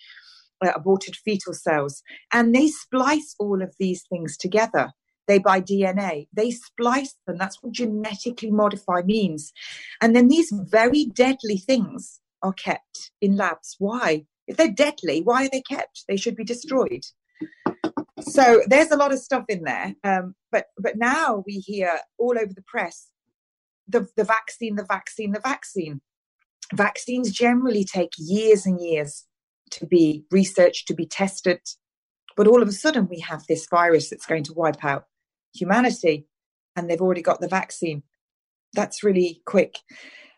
uh, 0.62 0.72
aborted 0.74 1.16
fetal 1.16 1.54
cells. 1.54 2.02
And 2.32 2.54
they 2.54 2.68
splice 2.68 3.34
all 3.38 3.62
of 3.62 3.74
these 3.78 4.04
things 4.10 4.36
together. 4.36 4.92
They 5.26 5.38
buy 5.38 5.60
DNA, 5.60 6.28
they 6.32 6.50
splice 6.50 7.16
them. 7.26 7.38
That's 7.38 7.62
what 7.62 7.72
genetically 7.72 8.50
modify 8.50 9.02
means. 9.02 9.52
And 10.00 10.14
then 10.14 10.28
these 10.28 10.52
very 10.52 11.06
deadly 11.06 11.58
things 11.58 12.20
are 12.42 12.52
kept 12.52 13.10
in 13.20 13.36
labs. 13.36 13.76
Why? 13.78 14.26
If 14.46 14.56
they're 14.56 14.70
deadly, 14.70 15.22
why 15.22 15.46
are 15.46 15.50
they 15.50 15.62
kept? 15.62 16.04
They 16.08 16.16
should 16.16 16.36
be 16.36 16.44
destroyed. 16.44 17.02
So 18.20 18.62
there's 18.66 18.90
a 18.90 18.96
lot 18.96 19.12
of 19.12 19.18
stuff 19.18 19.44
in 19.48 19.64
there. 19.64 19.94
Um, 20.04 20.34
but 20.52 20.66
but 20.78 20.96
now 20.96 21.42
we 21.46 21.54
hear 21.54 21.98
all 22.18 22.38
over 22.38 22.52
the 22.54 22.64
press 22.66 23.08
the 23.88 24.08
the 24.16 24.24
vaccine, 24.24 24.76
the 24.76 24.84
vaccine, 24.84 25.32
the 25.32 25.40
vaccine. 25.40 26.00
Vaccines 26.74 27.30
generally 27.30 27.84
take 27.84 28.10
years 28.18 28.66
and 28.66 28.80
years 28.80 29.24
to 29.70 29.86
be 29.86 30.24
researched, 30.30 30.88
to 30.88 30.94
be 30.94 31.06
tested. 31.06 31.60
But 32.36 32.46
all 32.46 32.62
of 32.62 32.68
a 32.68 32.72
sudden, 32.72 33.08
we 33.08 33.20
have 33.20 33.44
this 33.46 33.66
virus 33.70 34.10
that's 34.10 34.26
going 34.26 34.42
to 34.44 34.52
wipe 34.54 34.84
out 34.84 35.04
humanity, 35.58 36.26
and 36.74 36.88
they've 36.88 37.00
already 37.00 37.22
got 37.22 37.40
the 37.40 37.48
vaccine. 37.48 38.02
That's 38.74 39.02
really 39.02 39.42
quick. 39.46 39.76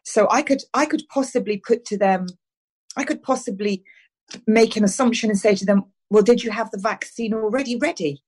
So 0.04 0.26
I 0.30 0.42
could 0.42 0.62
I 0.72 0.86
could 0.86 1.02
possibly 1.12 1.58
put 1.58 1.84
to 1.86 1.98
them, 1.98 2.26
I 2.96 3.04
could 3.04 3.22
possibly 3.22 3.84
make 4.46 4.76
an 4.76 4.84
assumption 4.84 5.30
and 5.30 5.38
say 5.38 5.54
to 5.54 5.66
them, 5.66 5.84
well, 6.10 6.22
did 6.22 6.42
you 6.42 6.50
have 6.50 6.70
the 6.70 6.78
vaccine 6.78 7.34
already 7.34 7.76
ready 7.76 8.22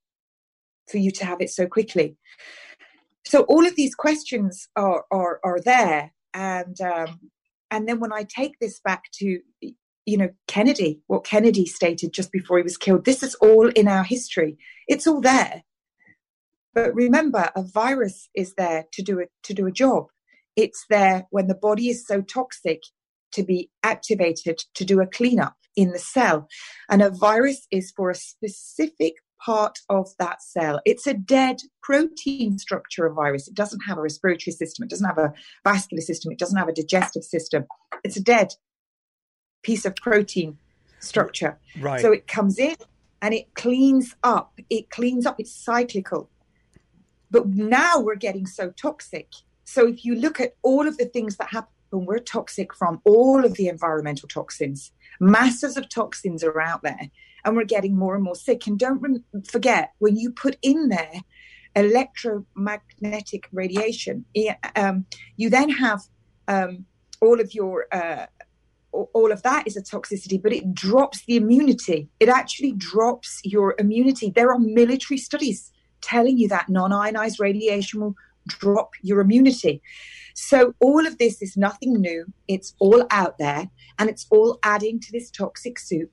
for 0.87 0.97
you 0.97 1.11
to 1.11 1.25
have 1.25 1.41
it 1.41 1.49
so 1.49 1.67
quickly? 1.67 2.17
So 3.25 3.43
all 3.43 3.65
of 3.65 3.75
these 3.75 3.95
questions 3.95 4.67
are 4.75 5.05
are, 5.11 5.39
are 5.43 5.59
there, 5.63 6.11
and 6.33 6.79
um, 6.81 7.19
and 7.69 7.87
then 7.87 7.99
when 7.99 8.13
I 8.13 8.23
take 8.23 8.59
this 8.59 8.79
back 8.79 9.05
to 9.13 9.39
you 9.61 10.17
know 10.17 10.29
Kennedy, 10.47 11.01
what 11.07 11.23
Kennedy 11.23 11.65
stated 11.65 12.13
just 12.13 12.31
before 12.31 12.57
he 12.57 12.63
was 12.63 12.77
killed, 12.77 13.05
this 13.05 13.23
is 13.23 13.35
all 13.35 13.69
in 13.69 13.87
our 13.87 14.03
history. 14.03 14.57
It's 14.87 15.07
all 15.07 15.21
there. 15.21 15.63
But 16.73 16.93
remember, 16.95 17.49
a 17.55 17.63
virus 17.63 18.29
is 18.35 18.53
there 18.55 18.85
to 18.93 19.01
do 19.01 19.19
a, 19.19 19.25
to 19.43 19.53
do 19.53 19.67
a 19.67 19.71
job. 19.71 20.07
It's 20.55 20.85
there 20.89 21.27
when 21.29 21.47
the 21.47 21.55
body 21.55 21.89
is 21.89 22.05
so 22.05 22.21
toxic 22.21 22.81
to 23.33 23.43
be 23.43 23.69
activated 23.83 24.59
to 24.75 24.85
do 24.85 25.01
a 25.01 25.07
cleanup 25.07 25.55
in 25.75 25.91
the 25.91 25.99
cell. 25.99 26.47
And 26.89 27.01
a 27.01 27.09
virus 27.09 27.67
is 27.71 27.91
for 27.95 28.09
a 28.09 28.15
specific 28.15 29.15
part 29.43 29.79
of 29.89 30.09
that 30.19 30.41
cell. 30.41 30.79
It's 30.85 31.07
a 31.07 31.13
dead 31.13 31.61
protein 31.81 32.59
structure 32.59 33.05
of 33.05 33.15
virus. 33.15 33.47
It 33.47 33.55
doesn't 33.55 33.81
have 33.87 33.97
a 33.97 34.01
respiratory 34.01 34.53
system, 34.53 34.83
it 34.83 34.89
doesn't 34.89 35.07
have 35.07 35.17
a 35.17 35.33
vascular 35.63 36.01
system, 36.01 36.31
it 36.31 36.39
doesn't 36.39 36.57
have 36.57 36.67
a 36.67 36.73
digestive 36.73 37.23
system. 37.23 37.65
It's 38.03 38.17
a 38.17 38.21
dead 38.21 38.53
piece 39.63 39.85
of 39.85 39.95
protein 39.95 40.57
structure. 40.99 41.57
Right. 41.79 42.01
So 42.01 42.11
it 42.11 42.27
comes 42.27 42.59
in 42.59 42.75
and 43.21 43.33
it 43.33 43.53
cleans 43.55 44.15
up. 44.23 44.59
It 44.69 44.89
cleans 44.89 45.25
up, 45.25 45.39
it's 45.39 45.51
cyclical. 45.51 46.29
But 47.31 47.47
now 47.47 47.99
we're 47.99 48.15
getting 48.15 48.45
so 48.45 48.71
toxic. 48.71 49.29
So 49.63 49.87
if 49.87 50.03
you 50.05 50.15
look 50.15 50.39
at 50.39 50.55
all 50.61 50.87
of 50.87 50.97
the 50.97 51.05
things 51.05 51.37
that 51.37 51.49
happen, 51.49 51.69
we're 51.91 52.19
toxic 52.19 52.73
from 52.73 53.01
all 53.05 53.43
of 53.43 53.55
the 53.55 53.67
environmental 53.67 54.27
toxins. 54.27 54.91
Masses 55.19 55.77
of 55.77 55.89
toxins 55.89 56.43
are 56.43 56.61
out 56.61 56.83
there 56.83 57.09
and 57.43 57.55
we're 57.55 57.65
getting 57.65 57.95
more 57.95 58.15
and 58.15 58.23
more 58.23 58.35
sick. 58.35 58.67
And 58.67 58.77
don't 58.77 59.23
forget, 59.45 59.91
when 59.99 60.17
you 60.17 60.31
put 60.31 60.57
in 60.61 60.89
there 60.89 61.21
electromagnetic 61.75 63.47
radiation, 63.51 64.25
um, 64.75 65.05
you 65.37 65.49
then 65.49 65.69
have 65.69 66.01
um, 66.47 66.85
all 67.21 67.39
of 67.39 67.53
your 67.53 67.87
uh, 67.91 68.25
all 68.91 69.31
of 69.31 69.41
that 69.43 69.65
is 69.65 69.77
a 69.77 69.81
toxicity, 69.81 70.41
but 70.41 70.51
it 70.51 70.73
drops 70.73 71.23
the 71.25 71.37
immunity. 71.37 72.09
It 72.19 72.27
actually 72.27 72.73
drops 72.73 73.39
your 73.43 73.73
immunity. 73.79 74.29
There 74.29 74.51
are 74.51 74.59
military 74.59 75.17
studies 75.17 75.71
telling 76.01 76.37
you 76.37 76.47
that 76.49 76.69
non 76.69 76.93
ionized 76.93 77.39
radiation 77.39 78.01
will 78.01 78.15
drop 78.47 78.93
your 79.01 79.19
immunity. 79.21 79.81
So, 80.33 80.73
all 80.79 81.05
of 81.05 81.17
this 81.17 81.41
is 81.41 81.57
nothing 81.57 81.93
new. 81.93 82.25
It's 82.47 82.73
all 82.79 83.05
out 83.11 83.37
there 83.37 83.69
and 83.99 84.09
it's 84.09 84.27
all 84.29 84.59
adding 84.63 84.99
to 84.99 85.11
this 85.11 85.29
toxic 85.29 85.79
soup. 85.79 86.11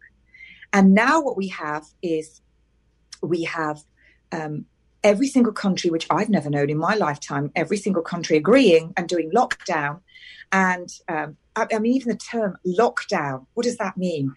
And 0.72 0.94
now, 0.94 1.20
what 1.20 1.36
we 1.36 1.48
have 1.48 1.84
is 2.02 2.40
we 3.22 3.44
have 3.44 3.80
um, 4.32 4.66
every 5.02 5.28
single 5.28 5.52
country, 5.52 5.90
which 5.90 6.06
I've 6.10 6.28
never 6.28 6.50
known 6.50 6.70
in 6.70 6.78
my 6.78 6.94
lifetime, 6.94 7.50
every 7.54 7.76
single 7.76 8.02
country 8.02 8.36
agreeing 8.36 8.92
and 8.96 9.08
doing 9.08 9.30
lockdown. 9.30 10.00
And 10.52 10.88
um, 11.08 11.36
I, 11.56 11.66
I 11.72 11.78
mean, 11.78 11.94
even 11.94 12.08
the 12.08 12.16
term 12.16 12.56
lockdown, 12.66 13.46
what 13.54 13.64
does 13.64 13.76
that 13.78 13.96
mean? 13.96 14.34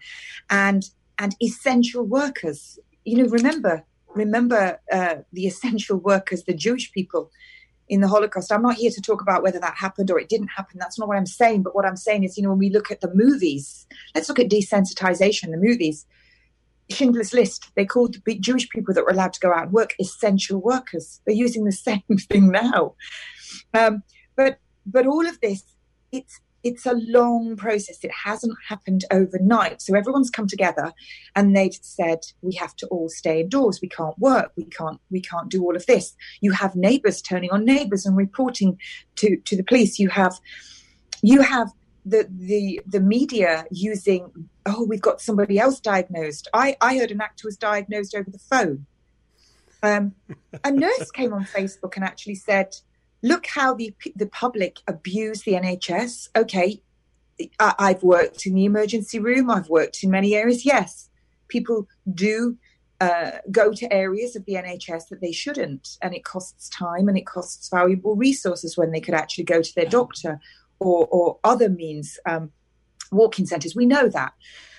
And 0.50 0.84
and 1.18 1.36
essential 1.42 2.04
workers. 2.04 2.78
You 3.04 3.22
know, 3.22 3.28
remember 3.28 3.84
remember 4.14 4.80
uh, 4.90 5.16
the 5.32 5.46
essential 5.46 5.96
workers, 5.98 6.44
the 6.44 6.54
Jewish 6.54 6.92
people 6.92 7.30
in 7.88 8.00
the 8.00 8.08
Holocaust. 8.08 8.52
I'm 8.52 8.62
not 8.62 8.76
here 8.76 8.90
to 8.90 9.00
talk 9.00 9.20
about 9.20 9.42
whether 9.42 9.58
that 9.60 9.74
happened 9.76 10.10
or 10.10 10.18
it 10.18 10.28
didn't 10.28 10.48
happen. 10.48 10.78
That's 10.78 10.98
not 10.98 11.08
what 11.08 11.16
I'm 11.16 11.26
saying. 11.26 11.62
But 11.62 11.74
what 11.74 11.84
I'm 11.84 11.96
saying 11.96 12.24
is, 12.24 12.36
you 12.36 12.42
know, 12.42 12.50
when 12.50 12.58
we 12.58 12.70
look 12.70 12.90
at 12.90 13.00
the 13.00 13.12
movies, 13.14 13.86
let's 14.14 14.28
look 14.28 14.38
at 14.38 14.48
desensitization, 14.48 15.50
the 15.50 15.56
movies. 15.56 16.06
Schindler's 16.90 17.32
List, 17.32 17.70
they 17.74 17.84
called 17.84 18.16
the 18.24 18.38
Jewish 18.38 18.68
people 18.68 18.94
that 18.94 19.04
were 19.04 19.10
allowed 19.10 19.32
to 19.34 19.40
go 19.40 19.52
out 19.52 19.64
and 19.64 19.72
work 19.72 19.94
essential 20.00 20.60
workers. 20.60 21.20
They're 21.26 21.34
using 21.34 21.64
the 21.64 21.72
same 21.88 22.02
thing 22.28 22.50
now. 22.50 22.94
Um, 23.74 24.02
but 24.36 24.58
but 24.86 25.06
all 25.06 25.26
of 25.26 25.40
this, 25.40 25.62
it's 26.10 26.40
it's 26.64 26.86
a 26.86 26.94
long 26.94 27.56
process. 27.56 27.98
It 28.02 28.10
hasn't 28.12 28.56
happened 28.68 29.04
overnight. 29.10 29.82
So 29.82 29.94
everyone's 29.94 30.30
come 30.30 30.46
together 30.46 30.92
and 31.34 31.56
they've 31.56 31.76
said 31.80 32.20
we 32.40 32.54
have 32.54 32.76
to 32.76 32.86
all 32.88 33.08
stay 33.08 33.40
indoors. 33.40 33.80
We 33.80 33.88
can't 33.88 34.18
work. 34.18 34.52
We 34.56 34.64
can't 34.64 35.00
we 35.10 35.20
can't 35.20 35.48
do 35.48 35.62
all 35.62 35.76
of 35.76 35.86
this. 35.86 36.14
You 36.40 36.52
have 36.52 36.76
neighbors 36.76 37.20
turning 37.20 37.50
on 37.50 37.64
neighbors 37.64 38.06
and 38.06 38.16
reporting 38.16 38.78
to 39.16 39.36
to 39.36 39.56
the 39.56 39.64
police. 39.64 39.98
You 39.98 40.08
have 40.10 40.38
you 41.22 41.42
have 41.42 41.68
the 42.04 42.28
the 42.30 42.80
the 42.86 43.00
media 43.00 43.64
using 43.70 44.48
oh 44.66 44.84
we've 44.84 45.02
got 45.02 45.20
somebody 45.20 45.58
else 45.58 45.80
diagnosed. 45.80 46.48
I 46.52 46.76
I 46.80 46.96
heard 46.98 47.10
an 47.10 47.20
actor 47.20 47.46
was 47.46 47.56
diagnosed 47.56 48.14
over 48.14 48.30
the 48.30 48.38
phone. 48.38 48.86
Um, 49.84 50.14
a 50.62 50.70
nurse 50.70 51.10
came 51.10 51.32
on 51.32 51.44
Facebook 51.44 51.96
and 51.96 52.04
actually 52.04 52.36
said 52.36 52.76
look 53.22 53.46
how 53.46 53.74
the 53.74 53.94
the 54.16 54.26
public 54.26 54.78
abuse 54.86 55.42
the 55.42 55.52
NHS. 55.52 56.28
Okay, 56.36 56.82
I, 57.58 57.74
I've 57.78 58.02
worked 58.02 58.46
in 58.46 58.54
the 58.54 58.64
emergency 58.64 59.18
room. 59.18 59.50
I've 59.50 59.68
worked 59.68 60.02
in 60.02 60.10
many 60.10 60.34
areas. 60.34 60.64
Yes, 60.64 61.08
people 61.48 61.86
do 62.12 62.56
uh, 63.02 63.38
go 63.50 63.72
to 63.72 63.92
areas 63.92 64.36
of 64.36 64.44
the 64.44 64.54
NHS 64.54 65.08
that 65.08 65.20
they 65.20 65.32
shouldn't, 65.32 65.98
and 66.02 66.14
it 66.14 66.24
costs 66.24 66.68
time 66.68 67.08
and 67.08 67.18
it 67.18 67.26
costs 67.26 67.68
valuable 67.68 68.14
resources 68.14 68.76
when 68.76 68.92
they 68.92 69.00
could 69.00 69.14
actually 69.14 69.44
go 69.44 69.60
to 69.60 69.74
their 69.74 69.86
doctor 69.86 70.40
or, 70.78 71.08
or 71.10 71.38
other 71.42 71.68
means, 71.68 72.18
um, 72.26 72.52
walk-in 73.10 73.46
centres. 73.46 73.74
We 73.74 73.86
know 73.86 74.08
that, 74.08 74.34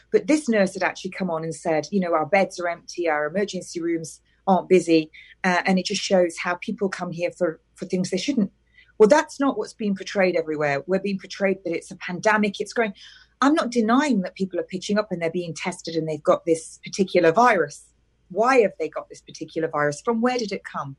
but 0.09 0.27
this 0.27 0.47
nurse 0.47 0.73
had 0.73 0.83
actually 0.83 1.11
come 1.11 1.29
on 1.29 1.43
and 1.43 1.53
said, 1.53 1.87
you 1.91 1.99
know, 1.99 2.13
our 2.13 2.25
beds 2.25 2.59
are 2.61 2.69
empty, 2.69 3.09
our 3.09 3.27
emergency 3.27 3.81
rooms 3.81 4.21
aren't 4.47 4.69
busy, 4.69 5.11
uh, 5.43 5.61
and 5.65 5.77
it 5.77 5.85
just 5.85 6.01
shows 6.01 6.37
how 6.37 6.55
people 6.55 6.87
come 6.87 7.11
here 7.11 7.31
for 7.31 7.59
for 7.75 7.85
things 7.85 8.09
they 8.09 8.17
shouldn't. 8.17 8.51
Well, 8.97 9.09
that's 9.09 9.39
not 9.39 9.57
what's 9.57 9.73
being 9.73 9.95
portrayed 9.95 10.35
everywhere. 10.35 10.83
We're 10.85 10.99
being 10.99 11.19
portrayed 11.19 11.57
that 11.65 11.75
it's 11.75 11.91
a 11.91 11.95
pandemic, 11.97 12.59
it's 12.59 12.73
growing. 12.73 12.93
I'm 13.41 13.55
not 13.55 13.71
denying 13.71 14.21
that 14.21 14.35
people 14.35 14.59
are 14.59 14.63
pitching 14.63 14.97
up 14.97 15.11
and 15.11 15.21
they're 15.21 15.31
being 15.31 15.53
tested 15.53 15.95
and 15.95 16.07
they've 16.07 16.23
got 16.23 16.45
this 16.45 16.79
particular 16.83 17.31
virus. 17.31 17.83
Why 18.29 18.61
have 18.61 18.71
they 18.79 18.87
got 18.87 19.09
this 19.09 19.21
particular 19.21 19.67
virus? 19.67 20.01
From 20.01 20.21
where 20.21 20.37
did 20.37 20.51
it 20.51 20.63
come? 20.63 20.95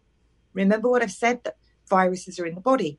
Remember 0.53 0.89
what 0.91 1.03
I've 1.03 1.11
said 1.11 1.43
that 1.45 1.57
viruses 1.89 2.39
are 2.39 2.47
in 2.47 2.55
the 2.55 2.61
body. 2.61 2.99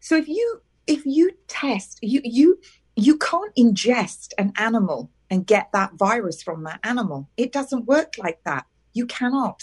So 0.00 0.16
if 0.16 0.28
you 0.28 0.60
if 0.86 1.06
you 1.06 1.30
test, 1.46 1.98
you 2.02 2.20
you 2.24 2.58
you 2.96 3.16
can't 3.18 3.54
ingest 3.56 4.32
an 4.38 4.52
animal 4.56 5.10
and 5.30 5.46
get 5.46 5.70
that 5.72 5.92
virus 5.94 6.42
from 6.42 6.64
that 6.64 6.80
animal. 6.82 7.28
It 7.36 7.52
doesn't 7.52 7.86
work 7.86 8.14
like 8.18 8.40
that. 8.44 8.66
You 8.92 9.06
cannot. 9.06 9.62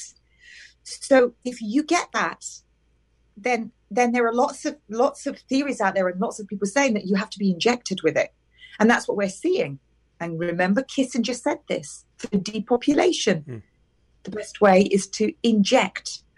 So 0.84 1.34
if 1.45 1.62
you 1.62 1.84
get 1.84 2.08
that 2.13 2.45
then 3.43 3.71
then 3.91 4.12
there 4.12 4.28
are 4.28 4.34
lots 4.34 4.65
of 4.65 4.78
lots 4.89 5.25
of 5.25 5.39
theories 5.39 5.82
out 5.82 5.95
there 5.95 6.08
and 6.08 6.19
lots 6.19 6.39
of 6.39 6.47
people 6.47 6.67
saying 6.67 6.93
that 6.93 7.08
you 7.08 7.15
have 7.15 7.30
to 7.32 7.39
be 7.39 7.52
injected 7.52 8.02
with 8.04 8.17
it. 8.17 8.34
And 8.80 8.89
that's 8.89 9.08
what 9.08 9.17
we're 9.17 9.30
seeing. 9.30 9.80
And 10.19 10.39
remember 10.39 10.84
kissinger 10.84 11.36
said 11.36 11.60
this 11.67 12.06
for 12.17 12.28
depopulation. 12.38 13.41
Hmm. 13.41 13.58
the 14.23 14.32
best 14.32 14.62
way 14.62 14.82
is 14.84 15.08
to 15.08 15.34
inject. 15.43 16.23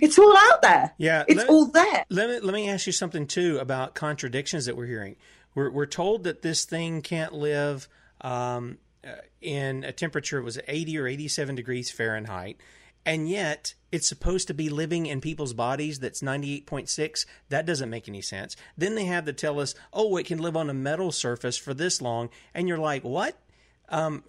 It's 0.00 0.16
all 0.16 0.34
out 0.36 0.62
there. 0.62 0.94
Yeah 0.96 1.24
it's 1.26 1.42
all 1.44 1.66
there. 1.66 2.04
let 2.08 2.28
me 2.30 2.38
let 2.38 2.54
me 2.54 2.70
ask 2.70 2.86
you 2.86 2.92
something 2.92 3.26
too 3.26 3.58
about 3.58 3.94
contradictions 3.94 4.66
that 4.66 4.76
we're 4.76 4.86
hearing. 4.86 5.16
We're, 5.56 5.70
we're 5.70 5.86
told 5.86 6.22
that 6.24 6.42
this 6.42 6.64
thing 6.64 7.02
can't 7.02 7.32
live 7.32 7.88
um, 8.20 8.78
uh, 9.04 9.16
in 9.40 9.82
a 9.82 9.90
temperature 9.90 10.38
it 10.38 10.44
was 10.44 10.60
80 10.68 10.98
or 10.98 11.06
87 11.08 11.56
degrees 11.56 11.90
fahrenheit 11.90 12.60
and 13.06 13.28
yet 13.30 13.74
it's 13.92 14.08
supposed 14.08 14.48
to 14.48 14.54
be 14.54 14.68
living 14.68 15.06
in 15.06 15.20
people's 15.20 15.54
bodies 15.54 16.00
that's 16.00 16.20
98.6 16.20 17.24
that 17.48 17.64
doesn't 17.64 17.88
make 17.88 18.08
any 18.08 18.20
sense. 18.20 18.56
Then 18.76 18.96
they 18.96 19.04
have 19.04 19.24
to 19.24 19.32
tell 19.32 19.60
us 19.60 19.74
oh 19.92 20.16
it 20.16 20.26
can 20.26 20.38
live 20.38 20.56
on 20.56 20.68
a 20.68 20.74
metal 20.74 21.12
surface 21.12 21.56
for 21.56 21.72
this 21.72 22.02
long. 22.02 22.28
And 22.52 22.68
you're 22.68 22.76
like 22.76 23.04
what? 23.04 23.38
Um, 23.88 24.24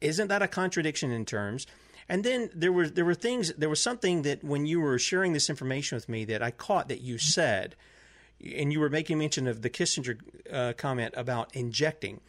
isn't 0.00 0.28
that 0.28 0.42
a 0.42 0.48
contradiction 0.48 1.12
in 1.12 1.26
terms? 1.26 1.66
And 2.08 2.24
then 2.24 2.50
there 2.54 2.72
were 2.72 2.88
there 2.88 3.04
were 3.04 3.14
things 3.14 3.52
there 3.52 3.68
was 3.68 3.80
something 3.80 4.22
that 4.22 4.42
when 4.42 4.66
you 4.66 4.80
were 4.80 4.98
sharing 4.98 5.34
this 5.34 5.50
information 5.50 5.96
with 5.96 6.08
me 6.08 6.24
that 6.24 6.42
I 6.42 6.50
caught 6.50 6.88
that 6.88 7.02
you 7.02 7.18
said 7.18 7.76
and 8.42 8.72
you 8.72 8.80
were 8.80 8.90
making 8.90 9.18
mention 9.18 9.46
of 9.46 9.62
the 9.62 9.70
Kissinger 9.70 10.18
uh, 10.50 10.72
comment 10.76 11.14
about 11.16 11.54
injecting 11.54 12.20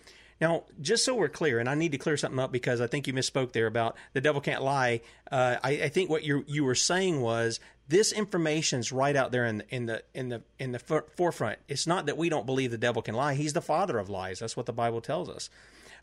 now, 0.43 0.63
just 0.81 1.05
so 1.05 1.15
we're 1.15 1.29
clear, 1.29 1.59
and 1.59 1.69
I 1.69 1.73
need 1.73 1.93
to 1.93 1.97
clear 1.97 2.17
something 2.17 2.37
up 2.37 2.51
because 2.51 2.81
I 2.81 2.87
think 2.87 3.07
you 3.07 3.13
misspoke 3.13 3.53
there 3.53 3.65
about 3.65 3.95
the 4.11 4.19
devil 4.19 4.41
can't 4.41 4.61
lie. 4.61 4.99
Uh, 5.31 5.55
I, 5.63 5.69
I, 5.83 5.89
think 5.89 6.09
what 6.09 6.23
you 6.23 6.43
you 6.49 6.65
were 6.65 6.75
saying 6.75 7.21
was 7.21 7.61
this 7.87 8.11
information's 8.11 8.91
right 8.91 9.15
out 9.15 9.31
there 9.31 9.45
in 9.45 9.59
the, 9.59 9.75
in 9.75 9.85
the 9.85 10.03
in 10.13 10.27
the 10.27 10.41
in 10.59 10.73
the 10.73 10.79
forefront. 11.15 11.59
It's 11.69 11.87
not 11.87 12.07
that 12.07 12.17
we 12.17 12.27
don't 12.27 12.45
believe 12.45 12.71
the 12.71 12.77
devil 12.77 13.01
can 13.01 13.15
lie; 13.15 13.35
he's 13.35 13.53
the 13.53 13.61
father 13.61 13.97
of 13.97 14.09
lies. 14.09 14.39
That's 14.39 14.57
what 14.57 14.65
the 14.65 14.73
Bible 14.73 14.99
tells 14.99 15.29
us. 15.29 15.49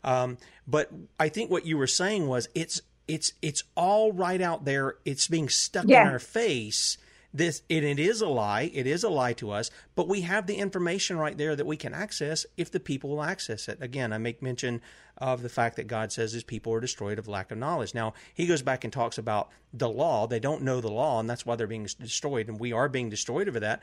Um, 0.03 0.39
but 0.65 0.89
I 1.19 1.29
think 1.29 1.51
what 1.51 1.67
you 1.67 1.77
were 1.77 1.85
saying 1.85 2.27
was 2.27 2.49
it's 2.55 2.81
it's 3.07 3.33
it's 3.43 3.63
all 3.75 4.11
right 4.11 4.41
out 4.41 4.65
there. 4.65 4.95
It's 5.05 5.27
being 5.27 5.49
stuck 5.49 5.85
yeah. 5.87 6.01
in 6.01 6.07
our 6.07 6.19
face 6.19 6.97
this 7.33 7.61
and 7.69 7.85
it 7.85 7.99
is 7.99 8.21
a 8.21 8.27
lie 8.27 8.69
it 8.73 8.85
is 8.85 9.03
a 9.03 9.09
lie 9.09 9.33
to 9.33 9.51
us 9.51 9.71
but 9.95 10.07
we 10.07 10.21
have 10.21 10.47
the 10.47 10.55
information 10.55 11.17
right 11.17 11.37
there 11.37 11.55
that 11.55 11.65
we 11.65 11.77
can 11.77 11.93
access 11.93 12.45
if 12.57 12.71
the 12.71 12.79
people 12.79 13.09
will 13.09 13.23
access 13.23 13.67
it. 13.67 13.77
Again 13.81 14.11
i 14.13 14.17
make 14.17 14.41
mention 14.41 14.81
of 15.17 15.41
the 15.41 15.49
fact 15.49 15.75
that 15.75 15.87
god 15.87 16.11
says 16.11 16.33
his 16.33 16.43
people 16.43 16.73
are 16.73 16.79
destroyed 16.79 17.19
of 17.19 17.27
lack 17.27 17.51
of 17.51 17.57
knowledge. 17.57 17.93
Now 17.93 18.13
he 18.33 18.47
goes 18.47 18.61
back 18.61 18.83
and 18.83 18.91
talks 18.91 19.17
about 19.17 19.49
the 19.73 19.89
law. 19.89 20.27
They 20.27 20.39
don't 20.39 20.63
know 20.63 20.81
the 20.81 20.91
law 20.91 21.19
and 21.19 21.29
that's 21.29 21.45
why 21.45 21.55
they're 21.55 21.67
being 21.67 21.87
destroyed 21.99 22.49
and 22.49 22.59
we 22.59 22.73
are 22.73 22.89
being 22.89 23.09
destroyed 23.09 23.47
over 23.47 23.59
that. 23.59 23.81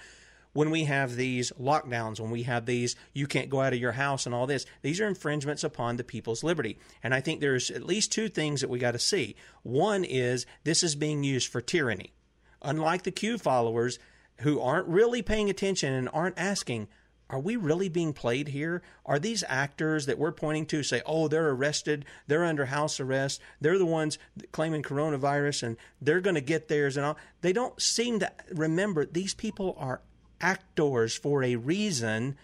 When 0.55 0.71
we 0.71 0.85
have 0.85 1.15
these 1.15 1.53
lockdowns, 1.61 2.19
when 2.19 2.31
we 2.31 2.45
have 2.45 2.67
these, 2.67 2.97
you 3.13 3.27
can't 3.27 3.51
go 3.51 3.61
out 3.61 3.75
of 3.75 3.79
your 3.79 3.93
house 3.93 4.25
and 4.25 4.35
all 4.35 4.47
this, 4.47 4.65
these 4.83 5.01
are 5.01 5.07
infringements 5.07 5.63
upon 5.63 5.97
the 5.97 6.05
people's 6.05 6.43
liberty. 6.43 6.79
And 7.03 7.15
I 7.15 7.21
think 7.21 7.41
there's 7.41 7.71
at 7.71 7.85
least 7.85 8.13
two 8.13 8.29
things 8.29 8.63
that 8.63 8.71
we 8.71 8.79
got 8.79 8.93
to 8.93 8.99
see. 8.99 9.37
One 9.63 10.05
is 10.05 10.47
this 10.65 10.83
is 10.83 10.95
being 10.95 11.23
used 11.23 11.53
for 11.53 11.61
tyranny 11.61 12.13
unlike 12.63 13.03
the 13.03 13.11
Q 13.11 13.39
followers 13.39 13.99
who 14.41 14.61
aren't 14.61 14.87
really 14.89 15.23
paying 15.23 15.51
attention 15.51 15.93
and 15.93 16.09
aren't 16.13 16.39
asking, 16.39 16.89
are 17.31 17.41
we 17.41 17.57
really 17.57 17.89
being 17.89 18.13
played 18.13 18.49
here? 18.49 18.83
Are 19.05 19.19
these 19.19 19.45
actors 19.47 20.07
that 20.07 20.19
we're 20.19 20.33
pointing 20.33 20.65
to 20.67 20.83
say, 20.83 21.03
oh, 21.05 21.29
they're 21.29 21.51
arrested, 21.51 22.07
they're 22.27 22.45
under 22.45 22.67
house 22.67 23.01
arrest, 23.01 23.41
they're 23.61 23.79
the 23.79 23.85
ones 23.85 24.19
claiming 24.53 24.83
coronavirus 24.83 25.63
and 25.63 25.77
they're 26.01 26.21
going 26.21 26.37
to 26.37 26.41
get 26.41 26.69
theirs 26.69 26.97
and 26.97 27.05
all? 27.05 27.19
They 27.43 27.53
don't 27.53 27.81
seem 27.81 28.21
to 28.21 28.33
remember 28.51 29.05
these 29.05 29.35
people 29.35 29.77
are 29.79 30.01
actors 30.41 31.17
for 31.17 31.43
a 31.43 31.57
reason. 31.57 32.39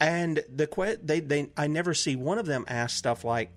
And 0.00 0.42
the 0.52 0.98
they 1.02 1.20
they 1.20 1.50
I 1.56 1.66
never 1.66 1.94
see 1.94 2.16
one 2.16 2.38
of 2.38 2.46
them 2.46 2.64
ask 2.66 2.96
stuff 2.96 3.24
like, 3.24 3.50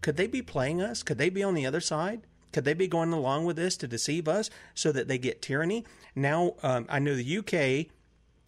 could 0.00 0.16
they 0.16 0.26
be 0.26 0.42
playing 0.42 0.80
us? 0.80 1.02
Could 1.02 1.18
they 1.18 1.30
be 1.30 1.42
on 1.42 1.54
the 1.54 1.66
other 1.66 1.80
side? 1.80 2.22
Could 2.56 2.64
they 2.64 2.72
be 2.72 2.88
going 2.88 3.12
along 3.12 3.44
with 3.44 3.56
this 3.56 3.76
to 3.76 3.86
deceive 3.86 4.26
us 4.26 4.48
so 4.72 4.90
that 4.92 5.08
they 5.08 5.18
get 5.18 5.42
tyranny? 5.42 5.84
Now, 6.14 6.54
um, 6.62 6.86
I 6.88 7.00
know 7.00 7.14
the 7.14 7.38
UK 7.38 7.92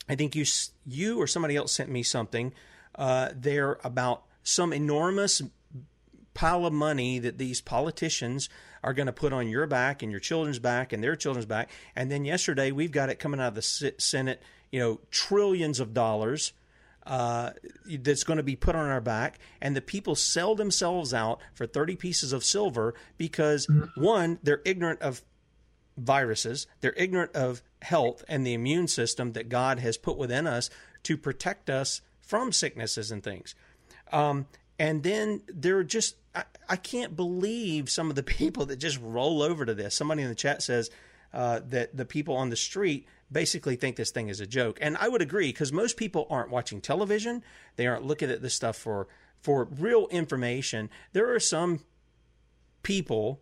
I 0.08 0.14
think 0.14 0.34
you 0.34 0.46
you 0.86 1.20
or 1.20 1.26
somebody 1.26 1.56
else 1.56 1.72
sent 1.72 1.90
me 1.90 2.02
something 2.02 2.54
uh, 2.94 3.28
there 3.36 3.78
about 3.84 4.22
some 4.42 4.72
enormous 4.72 5.42
pile 6.32 6.64
of 6.64 6.72
money 6.72 7.18
that 7.18 7.36
these 7.36 7.60
politicians 7.60 8.48
are 8.82 8.94
going 8.94 9.04
to 9.04 9.12
put 9.12 9.34
on 9.34 9.46
your 9.46 9.66
back 9.66 10.02
and 10.02 10.10
your 10.10 10.20
children's 10.20 10.58
back 10.58 10.92
and 10.92 11.04
their 11.04 11.16
children's 11.16 11.44
back. 11.44 11.68
And 11.94 12.10
then 12.10 12.24
yesterday 12.24 12.70
we've 12.70 12.92
got 12.92 13.10
it 13.10 13.18
coming 13.18 13.40
out 13.40 13.48
of 13.48 13.54
the 13.56 13.92
Senate, 13.98 14.42
you 14.70 14.80
know, 14.80 15.00
trillions 15.10 15.80
of 15.80 15.92
dollars 15.92 16.54
uh, 17.08 17.52
that's 18.00 18.22
going 18.22 18.36
to 18.36 18.42
be 18.42 18.54
put 18.54 18.76
on 18.76 18.86
our 18.86 19.00
back, 19.00 19.38
and 19.62 19.74
the 19.74 19.80
people 19.80 20.14
sell 20.14 20.54
themselves 20.54 21.14
out 21.14 21.40
for 21.54 21.66
30 21.66 21.96
pieces 21.96 22.34
of 22.34 22.44
silver 22.44 22.94
because, 23.16 23.66
mm-hmm. 23.66 24.00
one, 24.00 24.38
they're 24.42 24.60
ignorant 24.66 25.00
of 25.00 25.22
viruses. 25.96 26.66
They're 26.82 26.94
ignorant 26.96 27.34
of 27.34 27.62
health 27.80 28.24
and 28.28 28.46
the 28.46 28.52
immune 28.52 28.88
system 28.88 29.32
that 29.32 29.48
God 29.48 29.78
has 29.78 29.96
put 29.96 30.18
within 30.18 30.46
us 30.46 30.68
to 31.04 31.16
protect 31.16 31.70
us 31.70 32.02
from 32.20 32.52
sicknesses 32.52 33.10
and 33.10 33.22
things. 33.22 33.54
Um, 34.12 34.46
and 34.78 35.02
then 35.02 35.42
they're 35.48 35.84
just, 35.84 36.16
I, 36.34 36.44
I, 36.68 36.76
can't 36.76 37.16
believe 37.16 37.90
some 37.90 38.10
of 38.10 38.16
the 38.16 38.22
people 38.38 38.66
that 38.66 38.76
just 38.76 39.00
roll 39.00 39.42
over 39.42 39.64
to 39.64 39.74
this. 39.74 39.94
Somebody 39.94 40.22
in 40.22 40.28
the 40.28 40.34
chat 40.34 40.62
says 40.62 40.90
uh, 41.32 41.60
that 41.68 41.96
the 41.96 42.04
people 42.04 42.36
on 42.36 42.50
the 42.50 42.56
street 42.56 43.06
basically 43.30 43.76
think 43.76 43.96
this 43.96 44.10
thing 44.10 44.28
is 44.28 44.40
a 44.40 44.46
joke. 44.46 44.78
And 44.80 44.96
I 44.96 45.08
would 45.08 45.22
agree 45.22 45.48
because 45.48 45.72
most 45.72 45.96
people 45.96 46.26
aren't 46.30 46.50
watching 46.50 46.80
television, 46.80 47.42
they 47.76 47.86
aren't 47.86 48.04
looking 48.04 48.30
at 48.30 48.42
this 48.42 48.54
stuff 48.54 48.76
for, 48.76 49.08
for 49.40 49.64
real 49.64 50.06
information. 50.08 50.90
There 51.12 51.34
are 51.34 51.40
some 51.40 51.80
people 52.82 53.40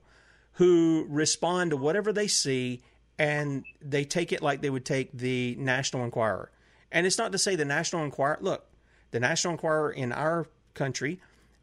who 0.52 1.06
respond 1.08 1.70
to 1.70 1.76
whatever 1.76 2.12
they 2.12 2.26
see 2.26 2.82
and 3.18 3.64
they 3.80 4.04
take 4.04 4.32
it 4.32 4.42
like 4.42 4.60
they 4.60 4.70
would 4.70 4.84
take 4.84 5.12
the 5.12 5.56
National 5.58 6.04
Enquirer. 6.04 6.50
And 6.92 7.06
it's 7.06 7.18
not 7.18 7.32
to 7.32 7.38
say 7.38 7.56
the 7.56 7.64
National 7.64 8.04
Enquirer, 8.04 8.38
look, 8.40 8.66
the 9.10 9.20
National 9.20 9.52
Enquirer 9.52 9.90
in 9.90 10.12
our 10.12 10.46
country 10.74 11.20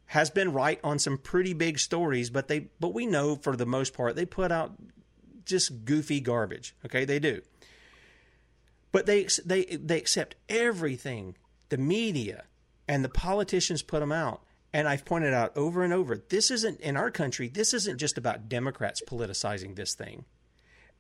has 0.08 0.30
been 0.30 0.54
right 0.54 0.80
on 0.84 1.00
some 1.00 1.18
pretty 1.18 1.54
big 1.54 1.80
stories, 1.80 2.30
but 2.30 2.48
they 2.48 2.68
but 2.80 2.94
we 2.94 3.06
know 3.06 3.36
for 3.36 3.56
the 3.56 3.66
most 3.66 3.94
part 3.94 4.16
they 4.16 4.26
put 4.26 4.52
out 4.52 4.74
just 5.46 5.86
goofy 5.86 6.20
garbage. 6.20 6.76
Okay, 6.86 7.06
they 7.06 7.20
do. 7.20 7.42
But 8.94 9.08
they 9.08 9.28
they 9.44 9.66
they 9.66 9.98
accept 9.98 10.36
everything 10.48 11.36
the 11.68 11.78
media 11.78 12.46
and 12.88 13.04
the 13.04 13.10
politicians 13.10 13.82
put 13.82 14.00
them 14.00 14.14
out. 14.14 14.44
And 14.72 14.88
I've 14.88 15.06
pointed 15.06 15.34
out 15.34 15.56
over 15.58 15.84
and 15.84 15.92
over 15.92 16.18
this 16.30 16.50
isn't 16.50 16.80
in 16.80 16.96
our 16.96 17.12
country, 17.12 17.50
this 17.50 17.74
isn't 17.74 18.00
just 18.00 18.18
about 18.18 18.48
Democrats 18.48 19.02
politicizing 19.06 19.76
this 19.76 19.96
thing. 19.96 20.26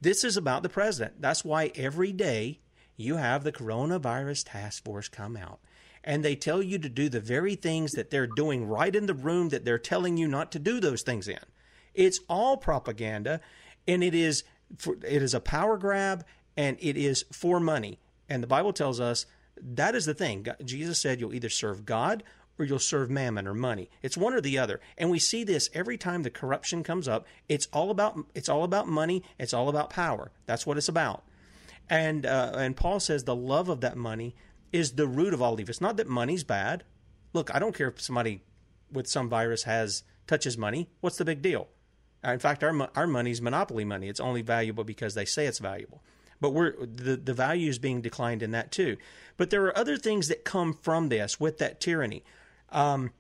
This 0.02 0.24
is 0.24 0.36
about 0.36 0.64
the 0.64 0.70
president. 0.70 1.22
That's 1.22 1.46
why 1.46 1.72
every 1.76 2.12
day 2.12 2.60
you 2.98 3.16
have 3.16 3.44
the 3.44 3.52
coronavirus 3.52 4.52
task 4.52 4.84
force 4.84 5.08
come 5.08 5.38
out 5.38 5.60
and 6.04 6.24
they 6.24 6.36
tell 6.36 6.62
you 6.62 6.78
to 6.80 6.90
do 6.90 7.10
the 7.10 7.20
very 7.20 7.56
things 7.56 7.94
that 7.94 8.10
they're 8.10 8.28
doing 8.28 8.68
right 8.68 8.96
in 8.96 9.06
the 9.06 9.14
room 9.14 9.50
that 9.50 9.66
they're 9.66 9.78
telling 9.78 10.18
you 10.18 10.28
not 10.28 10.52
to 10.52 10.60
do 10.60 10.80
those 10.80 11.02
things 11.04 11.28
in. 11.28 11.40
It's 11.94 12.20
all 12.28 12.58
propaganda 12.58 13.40
and 13.88 14.04
it 14.04 14.16
is 14.16 14.44
it 14.88 15.22
is 15.22 15.34
a 15.36 15.40
power 15.40 15.78
grab 15.78 16.26
and 16.56 16.78
it 16.80 16.98
is 16.98 17.26
for 17.32 17.60
money. 17.60 18.00
And 18.30 18.42
the 18.42 18.48
Bible 18.48 18.74
tells 18.74 19.00
us 19.00 19.26
that 19.62 19.96
is 19.96 20.06
the 20.06 20.14
thing. 20.14 20.48
Jesus 20.64 21.00
said 21.00 21.20
you'll 21.20 21.34
either 21.34 21.50
serve 21.50 21.86
God 21.86 22.24
or 22.58 22.66
you'll 22.66 22.80
serve 22.80 23.10
mammon 23.10 23.48
or 23.48 23.54
money. 23.54 23.90
It's 24.02 24.18
one 24.18 24.34
or 24.34 24.42
the 24.42 24.58
other. 24.58 24.80
And 24.98 25.10
we 25.10 25.20
see 25.20 25.44
this 25.44 25.70
every 25.74 25.98
time 25.98 26.24
the 26.24 26.30
corruption 26.30 26.84
comes 26.84 27.08
up. 27.08 27.26
It's 27.50 27.68
all 27.74 27.90
about 27.90 28.18
it's 28.36 28.50
all 28.50 28.64
about 28.64 28.88
money, 28.88 29.24
it's 29.40 29.54
all 29.54 29.70
about 29.70 29.90
power. 29.90 30.32
That's 30.46 30.66
what 30.66 30.78
it's 30.78 30.90
about. 30.90 31.24
And 31.90 32.26
uh, 32.26 32.54
and 32.56 32.76
Paul 32.76 33.00
says 33.00 33.24
the 33.24 33.36
love 33.36 33.70
of 33.70 33.82
that 33.82 33.98
money 33.98 34.36
is 34.72 34.94
the 34.94 35.08
root 35.08 35.34
of 35.34 35.42
all 35.42 35.60
evil. 35.60 35.70
It's 35.70 35.82
not 35.82 35.98
that 35.98 36.08
money's 36.08 36.44
bad. 36.44 36.84
Look, 37.34 37.54
I 37.54 37.60
don't 37.60 37.76
care 37.76 37.88
if 37.88 38.02
somebody 38.02 38.44
with 38.92 39.08
some 39.08 39.30
virus 39.30 39.64
has 39.64 40.04
touches 40.28 40.58
money. 40.58 40.90
What's 41.02 41.18
the 41.18 41.26
big 41.26 41.42
deal? 41.42 41.68
In 42.24 42.40
fact, 42.40 42.64
our 42.64 42.90
our 42.96 43.08
money's 43.08 43.42
monopoly 43.42 43.84
money. 43.84 44.08
It's 44.08 44.20
only 44.20 44.42
valuable 44.42 44.84
because 44.84 45.16
they 45.16 45.26
say 45.26 45.48
it's 45.48 45.60
valuable. 45.60 46.04
But 46.44 46.50
we're 46.50 46.86
the 46.86 47.16
the 47.16 47.34
value 47.34 47.70
is 47.70 47.80
being 47.80 48.02
declined 48.02 48.44
in 48.44 48.52
that 48.52 48.70
too. 48.70 48.98
But 49.38 49.50
there 49.50 49.64
are 49.64 49.78
other 49.78 49.96
things 49.96 50.28
that 50.28 50.44
come 50.44 50.74
from 50.74 51.08
this 51.08 51.40
with 51.40 51.60
that 51.60 51.80
tyranny. 51.80 52.26
Um, 52.70 53.12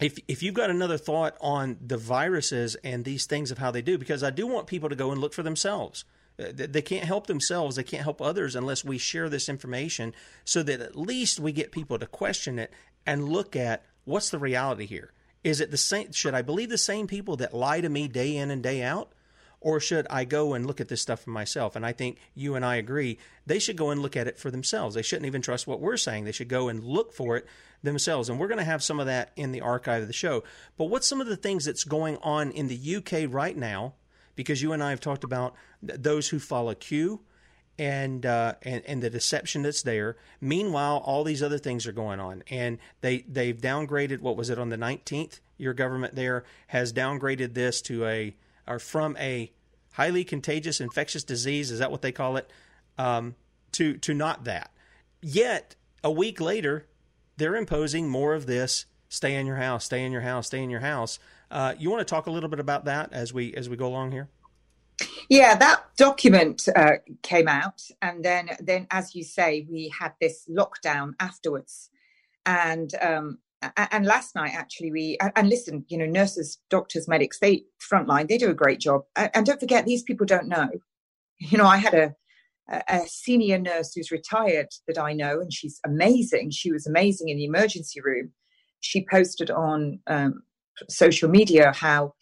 if 0.00 0.18
if 0.26 0.42
you've 0.42 0.56
got 0.56 0.68
another 0.68 0.98
thought 0.98 1.36
on 1.40 1.76
the 1.80 1.96
viruses 1.96 2.74
and 2.82 3.04
these 3.04 3.24
things 3.26 3.52
of 3.52 3.58
how 3.58 3.70
they 3.70 3.82
do, 3.82 3.98
because 3.98 4.24
I 4.24 4.30
do 4.30 4.48
want 4.48 4.66
people 4.66 4.88
to 4.88 4.96
go 4.96 5.12
and 5.12 5.20
look 5.20 5.32
for 5.32 5.44
themselves. 5.44 6.04
Uh, 6.40 6.46
they 6.52 6.82
can't 6.82 7.04
help 7.04 7.28
themselves. 7.28 7.76
They 7.76 7.84
can't 7.84 8.02
help 8.02 8.20
others 8.20 8.56
unless 8.56 8.84
we 8.84 8.98
share 8.98 9.28
this 9.28 9.48
information 9.48 10.12
so 10.44 10.64
that 10.64 10.80
at 10.80 10.96
least 10.96 11.38
we 11.38 11.52
get 11.52 11.70
people 11.70 12.00
to 12.00 12.06
question 12.06 12.58
it 12.58 12.72
and 13.06 13.28
look 13.28 13.54
at 13.54 13.84
what's 14.04 14.30
the 14.30 14.40
reality 14.40 14.86
here. 14.86 15.12
Is 15.44 15.60
it 15.60 15.70
the 15.70 15.76
same? 15.76 16.10
Should 16.10 16.34
I 16.34 16.42
believe 16.42 16.70
the 16.70 16.78
same 16.78 17.06
people 17.06 17.36
that 17.36 17.54
lie 17.54 17.80
to 17.80 17.88
me 17.88 18.08
day 18.08 18.36
in 18.36 18.50
and 18.50 18.60
day 18.60 18.82
out? 18.82 19.12
Or 19.60 19.80
should 19.80 20.06
I 20.10 20.24
go 20.24 20.54
and 20.54 20.66
look 20.66 20.80
at 20.80 20.88
this 20.88 21.02
stuff 21.02 21.20
for 21.20 21.30
myself? 21.30 21.76
And 21.76 21.84
I 21.84 21.92
think 21.92 22.18
you 22.34 22.54
and 22.54 22.64
I 22.64 22.76
agree 22.76 23.18
they 23.46 23.58
should 23.58 23.76
go 23.76 23.90
and 23.90 24.00
look 24.00 24.16
at 24.16 24.26
it 24.26 24.38
for 24.38 24.50
themselves. 24.50 24.94
They 24.94 25.02
shouldn't 25.02 25.26
even 25.26 25.42
trust 25.42 25.66
what 25.66 25.80
we're 25.80 25.96
saying. 25.96 26.24
They 26.24 26.32
should 26.32 26.48
go 26.48 26.68
and 26.68 26.84
look 26.84 27.12
for 27.12 27.36
it 27.36 27.46
themselves. 27.82 28.28
And 28.28 28.38
we're 28.38 28.48
going 28.48 28.58
to 28.58 28.64
have 28.64 28.82
some 28.82 29.00
of 29.00 29.06
that 29.06 29.32
in 29.36 29.52
the 29.52 29.60
archive 29.60 30.02
of 30.02 30.08
the 30.08 30.12
show. 30.12 30.44
But 30.76 30.86
what's 30.86 31.06
some 31.06 31.20
of 31.20 31.26
the 31.26 31.36
things 31.36 31.64
that's 31.64 31.84
going 31.84 32.18
on 32.18 32.50
in 32.50 32.68
the 32.68 32.96
UK 32.96 33.32
right 33.32 33.56
now? 33.56 33.94
Because 34.34 34.62
you 34.62 34.72
and 34.72 34.82
I 34.82 34.90
have 34.90 35.00
talked 35.00 35.24
about 35.24 35.54
those 35.82 36.28
who 36.28 36.38
follow 36.38 36.74
Q 36.74 37.20
and 37.78 38.24
uh, 38.24 38.54
and 38.62 38.82
and 38.86 39.02
the 39.02 39.10
deception 39.10 39.62
that's 39.62 39.82
there. 39.82 40.16
Meanwhile, 40.40 41.02
all 41.04 41.24
these 41.24 41.42
other 41.42 41.58
things 41.58 41.86
are 41.86 41.92
going 41.92 42.20
on, 42.20 42.42
and 42.50 42.78
they 43.00 43.18
they've 43.28 43.56
downgraded. 43.56 44.20
What 44.20 44.36
was 44.36 44.50
it 44.50 44.58
on 44.58 44.68
the 44.68 44.76
nineteenth? 44.76 45.40
Your 45.58 45.74
government 45.74 46.14
there 46.14 46.44
has 46.68 46.92
downgraded 46.92 47.54
this 47.54 47.80
to 47.82 48.06
a 48.06 48.36
or 48.66 48.78
from 48.78 49.16
a 49.18 49.52
highly 49.92 50.24
contagious 50.24 50.80
infectious 50.80 51.24
disease. 51.24 51.70
Is 51.70 51.78
that 51.78 51.90
what 51.90 52.02
they 52.02 52.12
call 52.12 52.36
it? 52.36 52.50
Um, 52.98 53.34
to 53.72 53.96
to 53.98 54.14
not 54.14 54.44
that. 54.44 54.70
Yet 55.22 55.76
a 56.02 56.10
week 56.10 56.40
later, 56.40 56.86
they're 57.36 57.56
imposing 57.56 58.08
more 58.08 58.34
of 58.34 58.46
this 58.46 58.86
stay 59.08 59.34
in 59.34 59.46
your 59.46 59.56
house, 59.56 59.84
stay 59.84 60.04
in 60.04 60.12
your 60.12 60.22
house, 60.22 60.46
stay 60.46 60.62
in 60.62 60.70
your 60.70 60.80
house. 60.80 61.18
Uh, 61.50 61.74
you 61.78 61.90
want 61.90 62.00
to 62.00 62.04
talk 62.04 62.26
a 62.26 62.30
little 62.30 62.48
bit 62.48 62.60
about 62.60 62.84
that 62.86 63.12
as 63.12 63.32
we 63.32 63.54
as 63.54 63.68
we 63.68 63.76
go 63.76 63.86
along 63.86 64.12
here? 64.12 64.28
Yeah, 65.28 65.56
that 65.56 65.84
document 65.96 66.68
uh, 66.74 66.92
came 67.22 67.48
out, 67.48 67.82
and 68.00 68.24
then 68.24 68.50
then 68.60 68.86
as 68.90 69.14
you 69.14 69.24
say, 69.24 69.66
we 69.70 69.92
had 69.96 70.12
this 70.20 70.48
lockdown 70.48 71.12
afterwards, 71.20 71.90
and 72.44 72.90
um, 73.00 73.38
and 73.76 74.06
last 74.06 74.34
night 74.34 74.52
actually 74.54 74.92
we 74.92 75.18
and 75.36 75.48
listen, 75.48 75.84
you 75.88 75.98
know, 75.98 76.06
nurses, 76.06 76.58
doctors, 76.70 77.08
medics, 77.08 77.38
they 77.40 77.64
frontline, 77.80 78.28
they 78.28 78.38
do 78.38 78.50
a 78.50 78.54
great 78.54 78.80
job, 78.80 79.02
and 79.16 79.46
don't 79.46 79.60
forget 79.60 79.84
these 79.86 80.02
people 80.02 80.26
don't 80.26 80.48
know. 80.48 80.68
You 81.38 81.58
know, 81.58 81.66
I 81.66 81.76
had 81.76 81.92
a 81.92 82.14
a 82.88 83.00
senior 83.06 83.58
nurse 83.58 83.92
who's 83.94 84.10
retired 84.10 84.68
that 84.88 84.98
I 84.98 85.12
know, 85.12 85.40
and 85.40 85.52
she's 85.52 85.80
amazing. 85.84 86.50
She 86.50 86.72
was 86.72 86.86
amazing 86.86 87.28
in 87.28 87.36
the 87.36 87.44
emergency 87.44 88.00
room. 88.00 88.32
She 88.80 89.06
posted 89.10 89.50
on 89.50 90.00
um, 90.06 90.42
social 90.88 91.28
media 91.28 91.72
how 91.74 92.14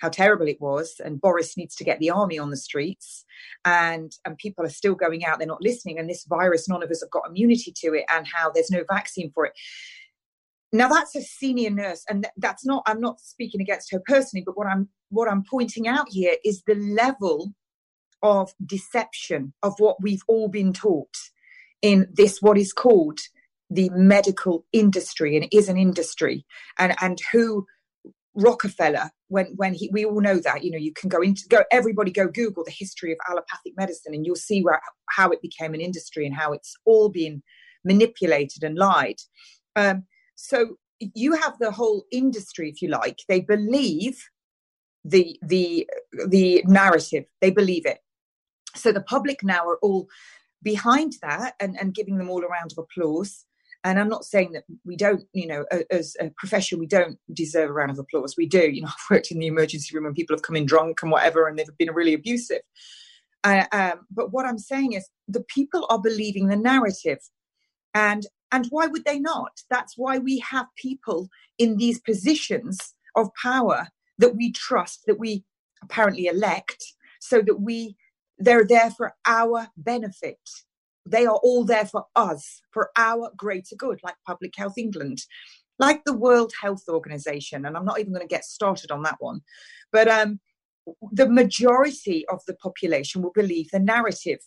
how 0.00 0.08
terrible 0.08 0.48
it 0.48 0.60
was, 0.60 0.94
and 1.04 1.20
Boris 1.20 1.56
needs 1.58 1.74
to 1.76 1.84
get 1.84 1.98
the 1.98 2.10
army 2.10 2.38
on 2.38 2.50
the 2.50 2.56
streets, 2.56 3.24
and 3.64 4.12
and 4.24 4.38
people 4.38 4.64
are 4.64 4.70
still 4.70 4.94
going 4.94 5.24
out. 5.24 5.38
They're 5.38 5.46
not 5.46 5.62
listening, 5.62 5.98
and 5.98 6.08
this 6.08 6.24
virus, 6.24 6.68
none 6.68 6.82
of 6.82 6.90
us 6.90 7.02
have 7.02 7.10
got 7.10 7.28
immunity 7.28 7.72
to 7.82 7.94
it, 7.94 8.04
and 8.08 8.26
how 8.26 8.50
there's 8.50 8.70
no 8.70 8.84
vaccine 8.88 9.30
for 9.34 9.44
it. 9.46 9.52
Now 10.72 10.88
that's 10.88 11.16
a 11.16 11.22
senior 11.22 11.70
nurse, 11.70 12.04
and 12.08 12.26
that's 12.36 12.64
not. 12.64 12.82
I'm 12.86 13.00
not 13.00 13.20
speaking 13.20 13.60
against 13.60 13.90
her 13.92 14.00
personally, 14.06 14.44
but 14.44 14.56
what 14.56 14.66
I'm 14.66 14.88
what 15.08 15.28
I'm 15.28 15.42
pointing 15.42 15.88
out 15.88 16.06
here 16.10 16.36
is 16.44 16.62
the 16.66 16.76
level 16.76 17.52
of 18.22 18.52
deception 18.64 19.52
of 19.62 19.74
what 19.78 19.96
we've 20.02 20.22
all 20.28 20.48
been 20.48 20.72
taught 20.72 21.16
in 21.82 22.06
this 22.12 22.38
what 22.40 22.58
is 22.58 22.72
called 22.72 23.18
the 23.70 23.88
medical 23.94 24.66
industry 24.72 25.36
and 25.36 25.44
it 25.44 25.56
is 25.56 25.68
an 25.68 25.78
industry 25.78 26.44
and 26.78 26.94
and 27.00 27.18
who 27.32 27.64
Rockefeller, 28.34 29.10
when 29.28 29.46
when 29.56 29.74
he, 29.74 29.90
we 29.92 30.04
all 30.04 30.20
know 30.20 30.38
that, 30.38 30.62
you 30.62 30.70
know, 30.70 30.78
you 30.78 30.92
can 30.92 31.08
go 31.08 31.20
into 31.20 31.42
go 31.48 31.64
everybody 31.72 32.12
go 32.12 32.28
Google 32.28 32.62
the 32.64 32.70
history 32.70 33.10
of 33.12 33.18
allopathic 33.28 33.72
medicine, 33.76 34.14
and 34.14 34.24
you'll 34.24 34.36
see 34.36 34.62
where 34.62 34.80
how 35.08 35.30
it 35.30 35.42
became 35.42 35.74
an 35.74 35.80
industry 35.80 36.26
and 36.26 36.34
how 36.34 36.52
it's 36.52 36.74
all 36.84 37.08
been 37.08 37.42
manipulated 37.84 38.62
and 38.62 38.78
lied. 38.78 39.16
Um, 39.74 40.04
so 40.40 40.76
you 40.98 41.34
have 41.34 41.58
the 41.58 41.70
whole 41.70 42.04
industry, 42.10 42.70
if 42.70 42.80
you 42.82 42.88
like. 42.88 43.18
They 43.28 43.40
believe 43.40 44.22
the 45.04 45.38
the 45.42 45.88
the 46.28 46.64
narrative. 46.66 47.24
They 47.40 47.50
believe 47.50 47.86
it. 47.86 47.98
So 48.74 48.92
the 48.92 49.02
public 49.02 49.42
now 49.42 49.66
are 49.66 49.78
all 49.82 50.08
behind 50.62 51.14
that 51.22 51.54
and, 51.60 51.76
and 51.80 51.94
giving 51.94 52.18
them 52.18 52.30
all 52.30 52.44
a 52.44 52.48
round 52.48 52.72
of 52.72 52.78
applause. 52.78 53.44
And 53.82 53.98
I'm 53.98 54.10
not 54.10 54.24
saying 54.24 54.52
that 54.52 54.64
we 54.84 54.94
don't, 54.94 55.22
you 55.32 55.46
know, 55.46 55.64
as 55.90 56.14
a 56.20 56.30
profession, 56.36 56.78
we 56.78 56.86
don't 56.86 57.18
deserve 57.32 57.70
a 57.70 57.72
round 57.72 57.90
of 57.90 57.98
applause. 57.98 58.34
We 58.36 58.46
do. 58.46 58.70
You 58.70 58.82
know, 58.82 58.88
I've 59.10 59.16
worked 59.16 59.30
in 59.30 59.38
the 59.38 59.46
emergency 59.46 59.94
room 59.94 60.06
and 60.06 60.14
people 60.14 60.36
have 60.36 60.42
come 60.42 60.56
in 60.56 60.66
drunk 60.66 61.02
and 61.02 61.10
whatever, 61.10 61.46
and 61.46 61.58
they've 61.58 61.78
been 61.78 61.92
really 61.92 62.14
abusive. 62.14 62.62
Uh, 63.44 63.64
um, 63.72 64.06
but 64.10 64.32
what 64.32 64.46
I'm 64.46 64.58
saying 64.58 64.92
is 64.92 65.08
the 65.28 65.44
people 65.44 65.86
are 65.90 66.00
believing 66.00 66.48
the 66.48 66.56
narrative. 66.56 67.18
And 67.94 68.26
and 68.52 68.66
why 68.70 68.86
would 68.86 69.04
they 69.04 69.18
not? 69.18 69.52
That's 69.70 69.96
why 69.96 70.18
we 70.18 70.38
have 70.40 70.66
people 70.76 71.28
in 71.58 71.76
these 71.76 72.00
positions 72.00 72.94
of 73.16 73.30
power 73.40 73.88
that 74.18 74.36
we 74.36 74.52
trust, 74.52 75.04
that 75.06 75.18
we 75.18 75.44
apparently 75.82 76.26
elect, 76.26 76.84
so 77.20 77.40
that 77.42 77.60
we 77.60 77.96
they're 78.40 78.66
there 78.66 78.90
for 78.90 79.14
our 79.26 79.68
benefit. 79.76 80.38
They 81.06 81.26
are 81.26 81.38
all 81.42 81.64
there 81.64 81.86
for 81.86 82.06
us, 82.16 82.62
for 82.72 82.90
our 82.96 83.30
greater 83.36 83.76
good, 83.76 84.00
like 84.02 84.14
Public 84.26 84.54
Health 84.56 84.78
England, 84.78 85.18
like 85.78 86.02
the 86.04 86.16
World 86.16 86.52
Health 86.60 86.84
Organization. 86.88 87.66
And 87.66 87.76
I'm 87.76 87.84
not 87.84 88.00
even 88.00 88.12
going 88.12 88.26
to 88.26 88.34
get 88.34 88.44
started 88.44 88.90
on 88.90 89.02
that 89.02 89.16
one. 89.18 89.42
But 89.92 90.08
um, 90.08 90.40
the 91.12 91.28
majority 91.28 92.26
of 92.28 92.40
the 92.46 92.54
population 92.54 93.22
will 93.22 93.32
believe 93.32 93.70
the 93.70 93.78
narrative. 93.78 94.38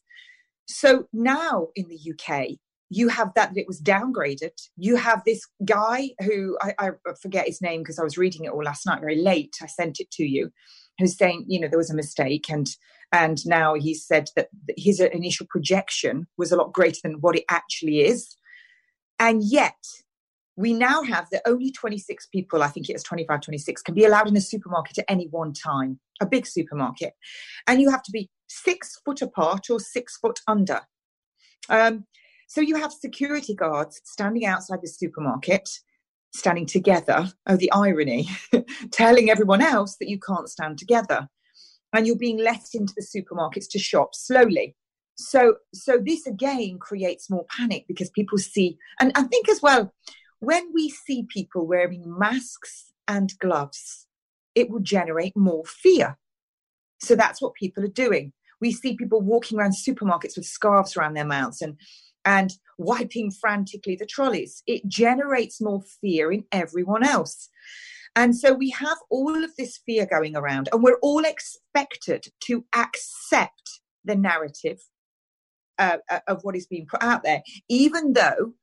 So 0.66 1.08
now 1.14 1.68
in 1.76 1.88
the 1.88 2.14
UK, 2.14 2.58
you 2.95 3.07
have 3.07 3.33
that 3.33 3.57
it 3.57 3.67
was 3.67 3.81
downgraded. 3.81 4.51
You 4.77 4.95
have 4.97 5.23
this 5.25 5.47
guy 5.65 6.11
who 6.23 6.57
I, 6.61 6.73
I 6.79 6.91
forget 7.21 7.47
his 7.47 7.61
name 7.61 7.81
because 7.81 7.97
I 7.97 8.03
was 8.03 8.17
reading 8.17 8.45
it 8.45 8.51
all 8.51 8.63
last 8.63 8.85
night 8.85 9.01
very 9.01 9.19
late. 9.19 9.55
I 9.61 9.65
sent 9.65 9.99
it 9.99 10.11
to 10.11 10.23
you, 10.23 10.51
who's 10.99 11.17
saying, 11.17 11.45
you 11.47 11.59
know, 11.59 11.67
there 11.67 11.77
was 11.77 11.89
a 11.89 11.95
mistake 11.95 12.49
and 12.49 12.67
and 13.11 13.45
now 13.45 13.75
he 13.75 13.93
said 13.93 14.29
that 14.35 14.49
his 14.75 14.99
initial 14.99 15.45
projection 15.49 16.27
was 16.37 16.51
a 16.51 16.55
lot 16.55 16.73
greater 16.73 16.99
than 17.03 17.21
what 17.21 17.35
it 17.35 17.45
actually 17.49 18.01
is. 18.01 18.35
And 19.19 19.43
yet, 19.43 19.77
we 20.55 20.73
now 20.73 21.03
have 21.03 21.29
that 21.31 21.43
only 21.47 21.71
26 21.71 22.27
people, 22.27 22.63
I 22.63 22.67
think 22.67 22.89
it 22.89 22.93
was 22.93 23.03
25, 23.03 23.41
26, 23.41 23.81
can 23.83 23.95
be 23.95 24.05
allowed 24.05 24.27
in 24.27 24.37
a 24.37 24.41
supermarket 24.41 24.99
at 24.99 25.05
any 25.07 25.27
one 25.27 25.53
time, 25.53 25.99
a 26.21 26.25
big 26.25 26.47
supermarket. 26.47 27.13
And 27.67 27.81
you 27.81 27.91
have 27.91 28.03
to 28.03 28.11
be 28.11 28.29
six 28.47 28.99
foot 29.05 29.21
apart 29.21 29.69
or 29.69 29.79
six 29.79 30.17
foot 30.17 30.39
under. 30.47 30.81
Um, 31.69 32.05
so 32.54 32.62
you 32.62 32.76
have 32.76 32.93
security 32.93 33.56
guards 33.56 33.99
standing 34.04 34.45
outside 34.45 34.78
the 34.84 34.88
supermarket, 34.88 35.68
standing 36.36 36.68
together. 36.68 37.28
Oh, 37.47 37.58
the 37.58 37.72
irony, 37.72 38.30
telling 38.91 39.32
everyone 39.32 39.60
else 39.60 39.95
that 39.99 40.08
you 40.08 40.20
can't 40.20 40.47
stand 40.47 40.78
together. 40.78 41.28
And 41.93 42.06
you're 42.06 42.16
being 42.16 42.38
let 42.38 42.62
into 42.76 42.93
the 42.95 43.01
supermarkets 43.01 43.68
to 43.72 43.80
shop 43.80 44.14
slowly. 44.14 44.76
So 45.16 45.56
so 45.74 45.97
this 45.97 46.28
again 46.28 46.78
creates 46.80 47.28
more 47.28 47.47
panic 47.49 47.86
because 47.88 48.10
people 48.10 48.38
see 48.39 48.78
and 48.99 49.12
i 49.16 49.22
think 49.22 49.47
as 49.47 49.62
well 49.62 49.93
when 50.39 50.74
we 50.74 50.89
see 50.89 51.28
people 51.30 51.68
wearing 51.68 52.04
masks 52.06 52.91
and 53.08 53.32
gloves 53.38 54.08
it 54.56 54.70
will 54.70 54.80
generate 54.80 55.36
more 55.36 55.64
fear. 55.66 56.18
So 56.99 57.16
that's 57.16 57.41
what 57.41 57.54
people 57.54 57.84
are 57.84 57.99
doing. 58.06 58.34
We 58.62 58.72
see 58.72 58.95
people 58.95 59.22
walking 59.22 59.60
around 59.60 59.74
supermarkets 59.74 60.38
with 60.38 60.45
scarves 60.45 60.95
around 60.95 61.16
their 61.16 61.26
mouths 61.26 61.62
and 61.62 61.78
and 62.26 62.53
wiping 62.78 63.30
frantically 63.30 63.95
the 63.95 64.05
trolleys 64.05 64.63
it 64.67 64.88
generates 64.88 65.61
more 65.61 65.82
fear 66.01 66.32
in 66.32 66.43
everyone 66.51 67.03
else 67.03 67.49
and 68.15 68.36
so 68.36 68.53
we 68.53 68.69
have 68.71 68.97
all 69.09 69.43
of 69.43 69.55
this 69.55 69.80
fear 69.86 70.05
going 70.05 70.36
around, 70.36 70.69
and 70.71 70.84
we're 70.84 70.99
all 71.01 71.26
expected 71.26 72.28
to 72.41 72.63
accept 72.76 73.80
the 74.05 74.15
narrative 74.15 74.82
uh, 75.80 75.97
uh, 76.09 76.19
of 76.28 76.43
what 76.43 76.55
is 76.55 76.67
being 76.67 76.86
put 76.86 77.01
out 77.01 77.24
there, 77.24 77.41
even 77.69 78.13
though 78.13 78.53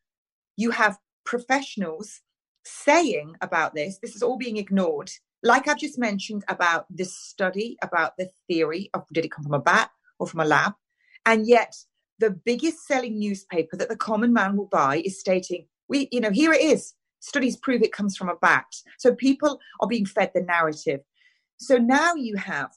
you 0.56 0.70
have 0.70 0.98
professionals 1.24 2.20
saying 2.64 3.34
about 3.40 3.74
this, 3.74 3.98
this 4.00 4.14
is 4.14 4.22
all 4.22 4.38
being 4.38 4.56
ignored. 4.56 5.10
Like 5.42 5.66
I've 5.66 5.78
just 5.78 5.98
mentioned 5.98 6.44
about 6.48 6.86
this 6.90 7.16
study, 7.16 7.76
about 7.82 8.12
the 8.18 8.30
theory 8.46 8.90
of 8.94 9.04
did 9.12 9.24
it 9.24 9.32
come 9.32 9.44
from 9.44 9.54
a 9.54 9.60
bat 9.60 9.90
or 10.18 10.28
from 10.28 10.40
a 10.40 10.44
lab? 10.44 10.74
And 11.26 11.46
yet, 11.46 11.74
the 12.20 12.30
biggest 12.30 12.86
selling 12.86 13.18
newspaper 13.18 13.76
that 13.76 13.88
the 13.88 13.96
common 13.96 14.32
man 14.32 14.56
will 14.56 14.66
buy 14.66 15.02
is 15.04 15.18
stating, 15.18 15.66
we, 15.88 16.08
you 16.12 16.20
know, 16.20 16.30
here 16.30 16.52
it 16.52 16.60
is. 16.60 16.94
Studies 17.20 17.56
prove 17.56 17.82
it 17.82 17.92
comes 17.92 18.16
from 18.16 18.28
a 18.28 18.36
bat. 18.36 18.66
So 18.98 19.14
people 19.14 19.58
are 19.80 19.88
being 19.88 20.06
fed 20.06 20.30
the 20.34 20.42
narrative. 20.42 21.00
So 21.58 21.76
now 21.76 22.14
you 22.14 22.36
have 22.36 22.70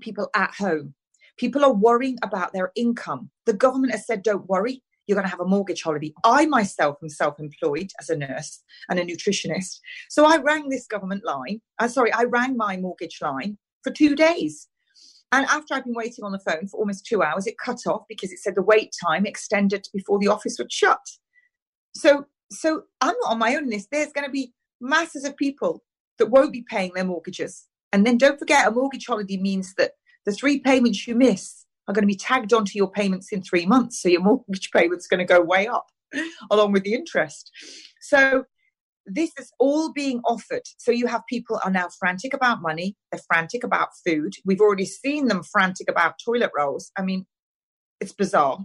people 0.00 0.28
at 0.34 0.54
home. 0.54 0.94
People 1.38 1.64
are 1.64 1.72
worrying 1.72 2.18
about 2.22 2.52
their 2.52 2.72
income. 2.76 3.30
The 3.46 3.52
government 3.52 3.92
has 3.92 4.06
said, 4.06 4.22
don't 4.22 4.48
worry, 4.48 4.82
you're 5.06 5.16
going 5.16 5.26
to 5.26 5.30
have 5.30 5.40
a 5.40 5.46
mortgage 5.46 5.82
holiday. 5.82 6.12
I 6.24 6.46
myself 6.46 6.96
am 7.02 7.08
self 7.08 7.38
employed 7.38 7.90
as 8.00 8.10
a 8.10 8.16
nurse 8.16 8.62
and 8.88 8.98
a 8.98 9.04
nutritionist. 9.04 9.78
So 10.08 10.24
I 10.24 10.38
rang 10.38 10.68
this 10.68 10.86
government 10.86 11.24
line. 11.24 11.60
Uh, 11.78 11.88
sorry, 11.88 12.12
I 12.12 12.24
rang 12.24 12.56
my 12.56 12.76
mortgage 12.76 13.18
line 13.22 13.58
for 13.84 13.92
two 13.92 14.16
days. 14.16 14.68
And 15.32 15.44
after 15.46 15.74
I'd 15.74 15.84
been 15.84 15.94
waiting 15.94 16.24
on 16.24 16.32
the 16.32 16.38
phone 16.38 16.66
for 16.68 16.78
almost 16.78 17.06
two 17.06 17.22
hours, 17.22 17.46
it 17.46 17.58
cut 17.58 17.80
off 17.86 18.02
because 18.08 18.32
it 18.32 18.38
said 18.38 18.54
the 18.54 18.62
wait 18.62 18.94
time 19.04 19.26
extended 19.26 19.86
before 19.92 20.18
the 20.18 20.28
office 20.28 20.56
would 20.58 20.72
shut. 20.72 21.00
So 21.94 22.26
so 22.50 22.82
I'm 23.00 23.14
not 23.22 23.32
on 23.32 23.38
my 23.38 23.56
own 23.56 23.68
this. 23.68 23.88
There's 23.90 24.12
going 24.12 24.26
to 24.26 24.30
be 24.30 24.52
masses 24.80 25.24
of 25.24 25.36
people 25.36 25.82
that 26.18 26.30
won't 26.30 26.52
be 26.52 26.64
paying 26.68 26.92
their 26.94 27.04
mortgages. 27.04 27.66
And 27.92 28.06
then 28.06 28.18
don't 28.18 28.38
forget, 28.38 28.66
a 28.66 28.70
mortgage 28.70 29.06
holiday 29.06 29.36
means 29.36 29.74
that 29.78 29.92
the 30.24 30.32
three 30.32 30.60
payments 30.60 31.06
you 31.06 31.14
miss 31.14 31.64
are 31.88 31.94
going 31.94 32.02
to 32.02 32.06
be 32.06 32.16
tagged 32.16 32.52
onto 32.52 32.72
your 32.74 32.90
payments 32.90 33.32
in 33.32 33.42
three 33.42 33.66
months. 33.66 34.02
So 34.02 34.08
your 34.08 34.20
mortgage 34.22 34.70
payment's 34.70 35.06
going 35.06 35.26
to 35.26 35.32
go 35.32 35.40
way 35.40 35.66
up 35.66 35.86
along 36.50 36.72
with 36.72 36.84
the 36.84 36.94
interest. 36.94 37.50
So 38.00 38.44
this 39.06 39.30
is 39.38 39.50
all 39.58 39.92
being 39.92 40.20
offered. 40.26 40.62
So 40.78 40.90
you 40.90 41.06
have 41.06 41.22
people 41.28 41.60
are 41.64 41.70
now 41.70 41.88
frantic 41.98 42.34
about 42.34 42.62
money, 42.62 42.96
they're 43.10 43.20
frantic 43.26 43.64
about 43.64 43.88
food. 44.06 44.34
We've 44.44 44.60
already 44.60 44.86
seen 44.86 45.28
them 45.28 45.42
frantic 45.42 45.88
about 45.90 46.14
toilet 46.24 46.50
rolls. 46.56 46.90
I 46.98 47.02
mean, 47.02 47.26
it's 48.00 48.12
bizarre. 48.12 48.64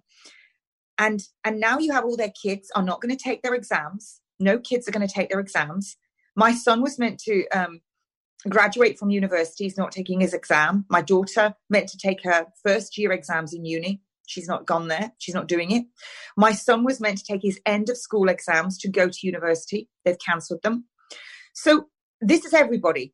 And 0.97 1.21
and 1.43 1.59
now 1.59 1.79
you 1.79 1.93
have 1.93 2.03
all 2.03 2.17
their 2.17 2.33
kids 2.41 2.69
are 2.75 2.83
not 2.83 3.01
going 3.01 3.15
to 3.15 3.23
take 3.23 3.41
their 3.41 3.55
exams. 3.55 4.21
No 4.39 4.59
kids 4.59 4.87
are 4.87 4.91
going 4.91 5.07
to 5.07 5.13
take 5.13 5.29
their 5.29 5.39
exams. 5.39 5.97
My 6.35 6.53
son 6.53 6.81
was 6.81 6.97
meant 6.97 7.19
to 7.25 7.47
um, 7.49 7.81
graduate 8.49 8.97
from 8.97 9.09
university. 9.09 9.65
He's 9.65 9.77
not 9.77 9.91
taking 9.91 10.21
his 10.21 10.33
exam. 10.33 10.85
My 10.89 11.01
daughter 11.01 11.55
meant 11.69 11.89
to 11.89 11.97
take 11.97 12.23
her 12.23 12.47
first 12.65 12.97
year 12.97 13.11
exams 13.11 13.53
in 13.53 13.65
uni 13.65 14.01
she's 14.27 14.47
not 14.47 14.65
gone 14.65 14.87
there 14.87 15.11
she's 15.17 15.35
not 15.35 15.47
doing 15.47 15.71
it 15.71 15.83
my 16.37 16.51
son 16.51 16.83
was 16.83 16.99
meant 16.99 17.17
to 17.17 17.23
take 17.23 17.41
his 17.41 17.59
end 17.65 17.89
of 17.89 17.97
school 17.97 18.29
exams 18.29 18.77
to 18.77 18.89
go 18.89 19.07
to 19.07 19.27
university 19.27 19.87
they've 20.05 20.19
cancelled 20.25 20.61
them 20.63 20.85
so 21.53 21.85
this 22.21 22.45
is 22.45 22.53
everybody 22.53 23.13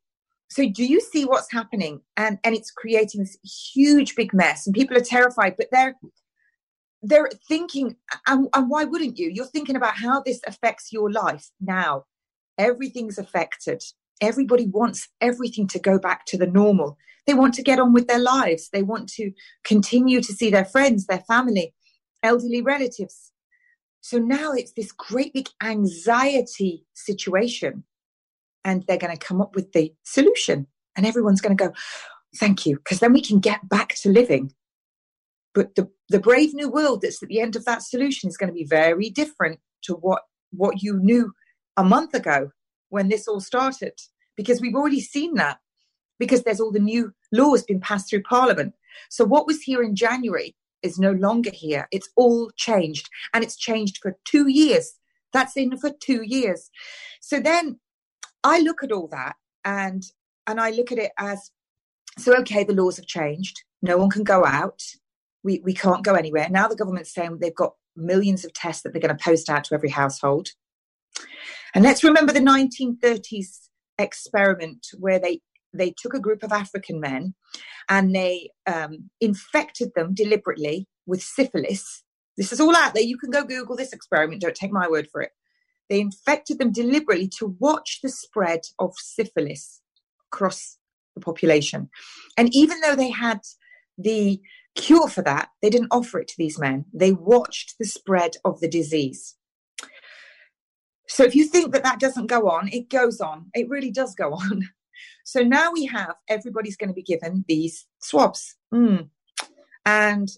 so 0.50 0.68
do 0.70 0.86
you 0.86 1.02
see 1.02 1.26
what's 1.26 1.52
happening 1.52 2.02
and 2.16 2.38
and 2.44 2.56
it's 2.56 2.72
creating 2.72 3.22
this 3.22 3.38
huge 3.74 4.16
big 4.16 4.34
mess 4.34 4.66
and 4.66 4.76
people 4.76 4.96
are 4.96 5.02
terrified 5.02 5.56
but 5.58 5.68
they're 5.72 5.96
they're 7.04 7.30
thinking, 7.48 7.96
and, 8.28 8.48
and 8.54 8.70
why 8.70 8.84
wouldn't 8.84 9.18
you? 9.18 9.30
You're 9.30 9.46
thinking 9.46 9.76
about 9.76 9.98
how 9.98 10.22
this 10.22 10.42
affects 10.48 10.92
your 10.92 11.12
life 11.12 11.50
now. 11.62 12.06
Everything's 12.58 13.18
affected. 13.18 13.84
Everybody 14.22 14.68
wants 14.68 15.08
everything 15.22 15.68
to 15.68 15.80
go 15.80 16.00
back 16.00 16.26
to 16.28 16.38
the 16.38 16.48
normal. 16.48 16.98
They 17.26 17.34
want 17.34 17.54
to 17.56 17.64
get 17.64 17.80
on 17.80 17.94
with 17.94 18.08
their 18.08 18.20
lives. 18.20 18.70
They 18.72 18.84
want 18.84 19.10
to 19.14 19.32
continue 19.64 20.22
to 20.22 20.34
see 20.34 20.50
their 20.50 20.66
friends, 20.66 21.06
their 21.06 21.24
family, 21.28 21.74
elderly 22.24 22.62
relatives. 22.62 23.32
So 24.02 24.18
now 24.18 24.54
it's 24.54 24.72
this 24.74 24.92
great 24.92 25.34
big 25.34 25.50
anxiety 25.62 26.86
situation. 26.94 27.84
And 28.64 28.84
they're 28.88 28.98
going 28.98 29.16
to 29.16 29.26
come 29.26 29.42
up 29.42 29.56
with 29.56 29.74
the 29.74 29.94
solution. 30.04 30.68
And 30.96 31.06
everyone's 31.06 31.42
going 31.42 31.56
to 31.56 31.64
go, 31.66 31.74
thank 32.38 32.66
you, 32.66 32.78
because 32.78 33.00
then 33.00 33.14
we 33.14 33.22
can 33.22 33.40
get 33.40 33.68
back 33.68 33.96
to 34.02 34.10
living. 34.10 34.54
But 35.54 35.76
the, 35.76 35.90
the 36.10 36.20
brave 36.20 36.54
new 36.54 36.70
world 36.70 37.02
that's 37.02 37.22
at 37.22 37.30
the 37.30 37.40
end 37.40 37.56
of 37.56 37.66
that 37.66 37.82
solution 37.82 38.30
is 38.30 38.38
going 38.38 38.50
to 38.50 38.54
be 38.54 38.66
very 38.66 39.10
different 39.10 39.60
to 39.84 39.94
what, 39.94 40.24
what 40.52 40.82
you 40.82 41.00
knew 41.00 41.34
a 41.76 41.84
month 41.84 42.14
ago 42.14 42.52
when 42.90 43.10
this 43.10 43.28
all 43.28 43.40
started, 43.40 43.94
because 44.36 44.62
we've 44.62 44.76
already 44.76 45.02
seen 45.02 45.36
that, 45.36 45.60
because 46.20 46.44
there's 46.44 46.60
all 46.60 46.72
the 46.72 46.80
new 46.80 47.14
laws 47.32 47.64
been 47.64 47.80
passed 47.80 48.10
through 48.10 48.24
Parliament. 48.24 48.74
So 49.10 49.26
what 49.26 49.48
was 49.48 49.62
here 49.62 49.84
in 49.84 49.96
January 49.96 50.56
is 50.82 51.00
no 51.00 51.12
longer 51.12 51.52
here. 51.52 51.88
It's 51.92 52.10
all 52.16 52.52
changed, 52.56 53.10
and 53.34 53.44
it's 53.44 53.58
changed 53.58 54.00
for 54.02 54.18
two 54.26 54.48
years. 54.48 54.94
That's 55.34 55.58
in 55.58 55.78
for 55.78 55.92
two 56.00 56.24
years. 56.24 56.70
So 57.22 57.40
then 57.40 57.80
I 58.44 58.60
look 58.60 58.84
at 58.84 58.92
all 58.92 59.08
that 59.10 59.36
and 59.66 60.04
and 60.46 60.60
I 60.60 60.72
look 60.72 60.92
at 60.92 60.98
it 60.98 61.12
as 61.18 61.52
so. 62.18 62.36
Okay, 62.38 62.64
the 62.64 62.74
laws 62.74 62.98
have 62.98 63.06
changed. 63.06 63.62
No 63.82 63.98
one 63.98 64.10
can 64.10 64.24
go 64.24 64.46
out. 64.46 64.82
We 65.44 65.62
we 65.64 65.74
can't 65.74 66.04
go 66.04 66.16
anywhere 66.16 66.48
now. 66.50 66.68
The 66.68 66.76
government's 66.76 67.14
saying 67.14 67.38
they've 67.40 67.54
got 67.54 67.74
millions 67.96 68.46
of 68.46 68.54
tests 68.54 68.84
that 68.84 68.94
they're 68.94 69.02
going 69.02 69.16
to 69.16 69.24
post 69.24 69.50
out 69.50 69.66
to 69.66 69.76
every 69.76 69.90
household. 69.90 70.50
And 71.78 71.86
let's 71.86 72.04
remember 72.04 72.34
the 72.34 72.40
1930s 72.40 73.68
experiment 74.00 74.88
where 74.98 75.20
they 75.20 75.42
they 75.76 75.94
took 75.96 76.16
a 76.16 76.20
group 76.20 76.42
of 76.42 76.52
African 76.52 77.00
men 77.00 77.36
and 77.88 78.16
they 78.16 78.50
um, 78.66 79.12
infected 79.22 79.92
them 79.96 80.16
deliberately 80.16 80.88
with 81.06 81.22
syphilis. 81.22 82.02
This 82.36 82.52
is 82.52 82.60
all 82.60 82.76
out 82.76 82.96
there. 82.96 83.04
You 83.04 83.20
can 83.20 83.30
go 83.30 83.44
Google 83.44 83.76
this 83.76 83.94
experiment. 83.94 84.42
Don't 84.42 84.56
take 84.56 84.72
my 84.72 84.88
word 84.90 85.08
for 85.12 85.22
it. 85.22 85.34
They 85.88 86.00
infected 86.00 86.58
them 86.58 86.72
deliberately 86.72 87.30
to 87.38 87.56
watch 87.60 88.00
the 88.02 88.10
spread 88.10 88.62
of 88.80 88.96
syphilis 88.98 89.80
across 90.34 90.80
the 91.14 91.22
population. 91.22 91.92
And 92.40 92.52
even 92.56 92.82
though 92.82 92.96
they 92.96 93.12
had 93.12 93.42
the 94.00 94.42
cure 94.74 95.10
for 95.10 95.22
that, 95.22 95.50
they 95.62 95.70
didn't 95.70 95.92
offer 95.92 96.22
it 96.22 96.28
to 96.30 96.36
these 96.40 96.58
men. 96.58 96.86
They 96.92 97.12
watched 97.12 97.76
the 97.78 97.86
spread 97.86 98.32
of 98.44 98.62
the 98.62 98.68
disease. 98.68 99.37
So 101.08 101.24
if 101.24 101.36
you 101.36 101.46
think 101.46 101.74
that 101.74 101.84
that 101.84 102.00
doesn't 102.00 102.28
go 102.28 102.50
on, 102.50 102.70
it 102.70 102.90
goes 102.90 103.22
on. 103.22 103.50
It 103.54 103.70
really 103.70 103.92
does 103.92 104.16
go 104.16 104.34
on. 104.34 104.70
So 105.24 105.42
now 105.42 105.72
we 105.74 105.86
have 105.88 106.16
everybody's 106.28 106.78
going 106.78 106.88
to 106.88 106.94
be 106.94 107.04
given 107.04 107.44
these 107.48 107.86
swabs. 108.00 108.56
Mm. 108.74 109.10
And 109.86 110.30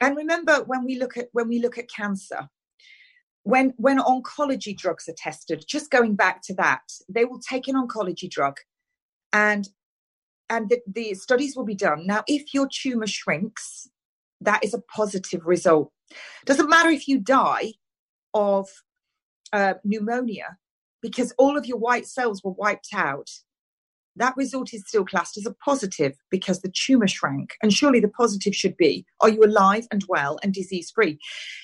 and 0.00 0.16
remember 0.16 0.64
when 0.66 0.84
we 0.84 0.98
look 0.98 1.16
at 1.16 1.28
when 1.32 1.48
we 1.48 1.60
look 1.60 1.78
at 1.78 1.88
cancer, 1.88 2.48
when 3.44 3.72
when 3.76 3.98
oncology 3.98 4.76
drugs 4.76 5.08
are 5.08 5.14
tested, 5.16 5.64
just 5.66 5.90
going 5.90 6.16
back 6.16 6.42
to 6.42 6.54
that, 6.56 6.82
they 7.08 7.24
will 7.24 7.38
take 7.38 7.68
an 7.68 7.76
oncology 7.76 8.28
drug 8.28 8.58
and 9.32 9.68
and 10.50 10.68
the, 10.68 10.80
the 10.86 11.14
studies 11.14 11.56
will 11.56 11.64
be 11.64 11.74
done. 11.74 12.06
Now, 12.06 12.24
if 12.26 12.52
your 12.52 12.68
tumor 12.68 13.06
shrinks, 13.06 13.88
that 14.40 14.62
is 14.64 14.74
a 14.74 14.80
positive 14.80 15.46
result. 15.46 15.90
Doesn't 16.44 16.68
matter 16.68 16.90
if 16.90 17.08
you 17.08 17.18
die 17.18 17.74
of 18.34 18.68
uh, 19.54 19.74
pneumonia 19.84 20.58
because 21.00 21.32
all 21.38 21.56
of 21.56 21.64
your 21.64 21.78
white 21.78 22.06
cells 22.06 22.42
were 22.44 22.52
wiped 22.52 22.88
out 22.94 23.30
that 24.16 24.36
result 24.36 24.72
is 24.72 24.84
still 24.86 25.04
classed 25.04 25.36
as 25.36 25.46
a 25.46 25.54
positive 25.54 26.14
because 26.30 26.60
the 26.60 26.72
tumor 26.72 27.08
shrank. 27.08 27.54
And 27.62 27.72
surely 27.72 28.00
the 28.00 28.08
positive 28.08 28.54
should 28.54 28.76
be 28.76 29.04
are 29.20 29.28
you 29.28 29.42
alive 29.44 29.86
and 29.90 30.04
well 30.08 30.38
and 30.42 30.52
disease 30.52 30.90
free? 30.94 31.18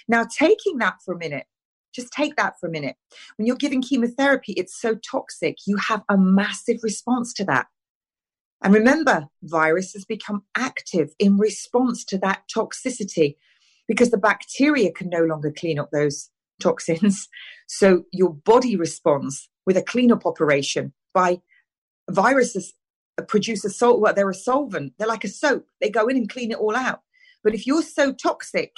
Now, 0.08 0.24
taking 0.38 0.78
that 0.78 0.96
for 1.04 1.14
a 1.14 1.18
minute, 1.18 1.46
just 1.94 2.12
take 2.12 2.36
that 2.36 2.54
for 2.60 2.68
a 2.68 2.72
minute. 2.72 2.96
When 3.36 3.46
you're 3.46 3.56
giving 3.56 3.82
chemotherapy, 3.82 4.52
it's 4.56 4.80
so 4.80 4.96
toxic, 4.96 5.56
you 5.66 5.76
have 5.76 6.02
a 6.08 6.16
massive 6.16 6.78
response 6.82 7.32
to 7.34 7.44
that. 7.44 7.66
And 8.62 8.74
remember, 8.74 9.26
viruses 9.42 10.04
become 10.04 10.42
active 10.54 11.10
in 11.18 11.38
response 11.38 12.04
to 12.06 12.18
that 12.18 12.42
toxicity 12.54 13.36
because 13.88 14.10
the 14.10 14.18
bacteria 14.18 14.92
can 14.92 15.08
no 15.08 15.24
longer 15.24 15.50
clean 15.50 15.78
up 15.78 15.90
those 15.90 16.30
toxins. 16.60 17.28
So 17.72 18.02
your 18.12 18.34
body 18.34 18.74
responds 18.74 19.48
with 19.64 19.76
a 19.76 19.82
cleanup 19.82 20.26
operation 20.26 20.92
by 21.14 21.40
viruses 22.08 22.74
produce 23.28 23.64
a 23.64 23.70
salt 23.70 24.00
well 24.00 24.14
they're 24.14 24.30
a 24.30 24.34
solvent. 24.34 24.94
They're 24.98 25.06
like 25.06 25.24
a 25.24 25.28
soap. 25.28 25.66
They 25.80 25.90
go 25.90 26.08
in 26.08 26.16
and 26.16 26.28
clean 26.28 26.50
it 26.50 26.58
all 26.58 26.74
out. 26.74 27.00
But 27.44 27.54
if 27.54 27.66
you're 27.66 27.82
so 27.82 28.12
toxic 28.12 28.72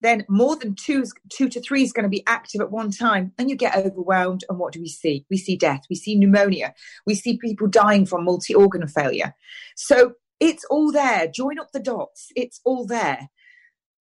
then 0.00 0.24
more 0.28 0.56
than 0.56 0.74
two 0.74 1.04
two 1.28 1.48
to 1.48 1.60
three 1.60 1.82
is 1.82 1.92
going 1.92 2.04
to 2.04 2.08
be 2.08 2.22
active 2.26 2.60
at 2.60 2.70
one 2.70 2.90
time 2.90 3.32
and 3.38 3.50
you 3.50 3.56
get 3.56 3.76
overwhelmed. 3.76 4.44
And 4.48 4.58
what 4.58 4.72
do 4.72 4.80
we 4.80 4.88
see? 4.88 5.26
We 5.30 5.36
see 5.36 5.56
death. 5.56 5.82
We 5.90 5.96
see 5.96 6.14
pneumonia. 6.16 6.74
We 7.06 7.14
see 7.14 7.36
people 7.36 7.66
dying 7.66 8.06
from 8.06 8.24
multi-organ 8.24 8.86
failure. 8.86 9.34
So 9.76 10.14
it's 10.40 10.64
all 10.70 10.92
there. 10.92 11.26
Join 11.26 11.58
up 11.58 11.72
the 11.72 11.80
dots. 11.80 12.28
It's 12.36 12.60
all 12.64 12.86
there. 12.86 13.28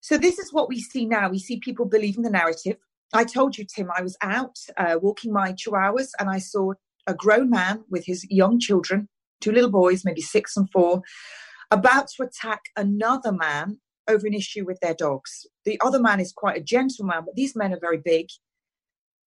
So 0.00 0.16
this 0.18 0.38
is 0.38 0.53
what 0.53 0.68
we 0.68 0.80
see 0.80 1.05
now. 1.05 1.28
We 1.28 1.38
see 1.38 1.61
people 1.61 1.84
believing 1.84 2.22
the 2.22 2.30
narrative 2.30 2.76
i 3.12 3.24
told 3.24 3.56
you 3.56 3.64
tim 3.64 3.88
i 3.96 4.02
was 4.02 4.16
out 4.22 4.56
uh, 4.76 4.96
walking 5.00 5.32
my 5.32 5.52
chihuahuas 5.52 6.10
and 6.18 6.28
i 6.30 6.38
saw 6.38 6.72
a 7.06 7.14
grown 7.14 7.50
man 7.50 7.84
with 7.90 8.04
his 8.06 8.26
young 8.30 8.58
children, 8.60 9.08
two 9.40 9.52
little 9.52 9.70
boys, 9.70 10.04
maybe 10.04 10.20
six 10.20 10.56
and 10.56 10.70
four, 10.70 11.02
about 11.70 12.08
to 12.08 12.22
attack 12.22 12.60
another 12.76 13.32
man 13.32 13.78
over 14.08 14.26
an 14.26 14.34
issue 14.34 14.64
with 14.64 14.78
their 14.80 14.94
dogs. 14.94 15.46
The 15.64 15.80
other 15.84 16.00
man 16.00 16.20
is 16.20 16.32
quite 16.32 16.56
a 16.56 16.62
gentleman, 16.62 17.22
but 17.24 17.34
these 17.34 17.56
men 17.56 17.72
are 17.72 17.80
very 17.80 17.98
big. 17.98 18.26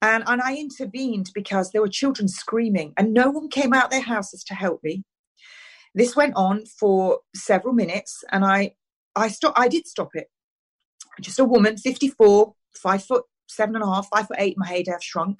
And, 0.01 0.23
and 0.27 0.41
I 0.41 0.55
intervened 0.55 1.31
because 1.33 1.71
there 1.71 1.81
were 1.81 1.87
children 1.87 2.27
screaming, 2.27 2.93
and 2.97 3.13
no 3.13 3.31
one 3.31 3.49
came 3.49 3.73
out 3.73 3.91
their 3.91 4.01
houses 4.01 4.43
to 4.45 4.53
help 4.53 4.81
me. 4.83 5.03
This 5.95 6.15
went 6.15 6.33
on 6.35 6.65
for 6.65 7.19
several 7.33 7.73
minutes, 7.73 8.23
and 8.31 8.45
I, 8.45 8.75
I 9.15 9.29
stopped. 9.29 9.57
I 9.57 9.69
did 9.69 9.87
stop 9.87 10.09
it. 10.13 10.27
Just 11.21 11.39
a 11.39 11.45
woman, 11.45 11.77
fifty-four, 11.77 12.53
five 12.75 13.03
foot 13.03 13.23
seven 13.47 13.75
and 13.75 13.83
a 13.83 13.87
half, 13.87 14.07
five 14.13 14.27
foot 14.27 14.37
eight. 14.39 14.57
My 14.57 14.67
head 14.67 14.87
have 14.87 15.03
shrunk, 15.03 15.39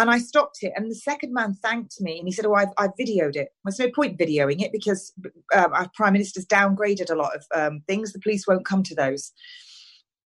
and 0.00 0.10
I 0.10 0.18
stopped 0.18 0.58
it. 0.62 0.72
And 0.76 0.90
the 0.90 0.94
second 0.94 1.34
man 1.34 1.54
thanked 1.54 2.00
me 2.00 2.18
and 2.18 2.26
he 2.26 2.32
said, 2.32 2.46
Oh, 2.46 2.54
I've, 2.54 2.72
I've 2.78 2.96
videoed 2.98 3.36
it. 3.36 3.48
There's 3.64 3.78
no 3.78 3.90
point 3.90 4.18
videoing 4.18 4.62
it 4.62 4.72
because 4.72 5.12
um, 5.54 5.72
our 5.72 5.90
prime 5.94 6.14
minister's 6.14 6.46
downgraded 6.46 7.10
a 7.10 7.14
lot 7.14 7.36
of 7.36 7.44
um, 7.54 7.82
things. 7.86 8.12
The 8.12 8.20
police 8.20 8.46
won't 8.46 8.64
come 8.64 8.82
to 8.84 8.94
those. 8.94 9.32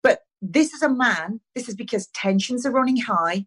But 0.03 0.19
this 0.41 0.73
is 0.73 0.83
a 0.83 0.89
man, 0.89 1.39
this 1.55 1.69
is 1.69 1.75
because 1.75 2.07
tensions 2.07 2.65
are 2.65 2.71
running 2.71 2.97
high. 2.97 3.45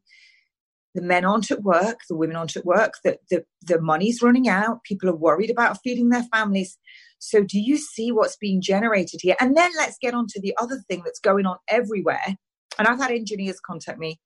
The 0.94 1.03
men 1.03 1.26
aren't 1.26 1.51
at 1.51 1.62
work, 1.62 2.01
the 2.09 2.16
women 2.16 2.36
aren't 2.36 2.57
at 2.57 2.64
work, 2.64 2.94
the, 3.05 3.18
the, 3.30 3.44
the 3.62 3.80
money's 3.80 4.22
running 4.22 4.49
out. 4.49 4.82
People 4.82 5.11
are 5.11 5.16
worried 5.16 5.51
about 5.51 5.78
feeding 5.84 6.09
their 6.09 6.24
families. 6.32 6.78
So, 7.18 7.42
do 7.42 7.61
you 7.61 7.76
see 7.76 8.12
what's 8.12 8.36
being 8.36 8.62
generated 8.62 9.20
here? 9.22 9.36
And 9.38 9.57
then 9.57 9.70
let's 9.76 9.99
get 10.01 10.14
on 10.14 10.26
to 10.28 10.40
the 10.40 10.55
other 10.59 10.82
thing 10.88 11.03
that's 11.05 11.20
going 11.20 11.44
on 11.44 11.59
everywhere. 11.68 12.36
And 12.79 12.87
I've 12.87 12.99
had 12.99 13.11
engineers 13.11 13.61
contact 13.61 13.99
me 13.99 14.20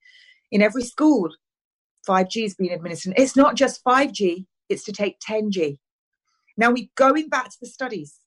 in 0.51 0.61
every 0.61 0.83
school 0.83 1.29
5G 2.07 2.45
is 2.45 2.55
being 2.55 2.71
administered. 2.71 3.13
It's 3.15 3.35
not 3.35 3.55
just 3.55 3.83
5G, 3.83 4.45
it's 4.69 4.83
to 4.85 4.91
take 4.91 5.17
10G. 5.19 5.77
Now, 6.57 6.71
we're 6.71 6.87
going 6.95 7.29
back 7.29 7.49
to 7.49 7.57
the 7.61 7.67
studies. 7.67 8.17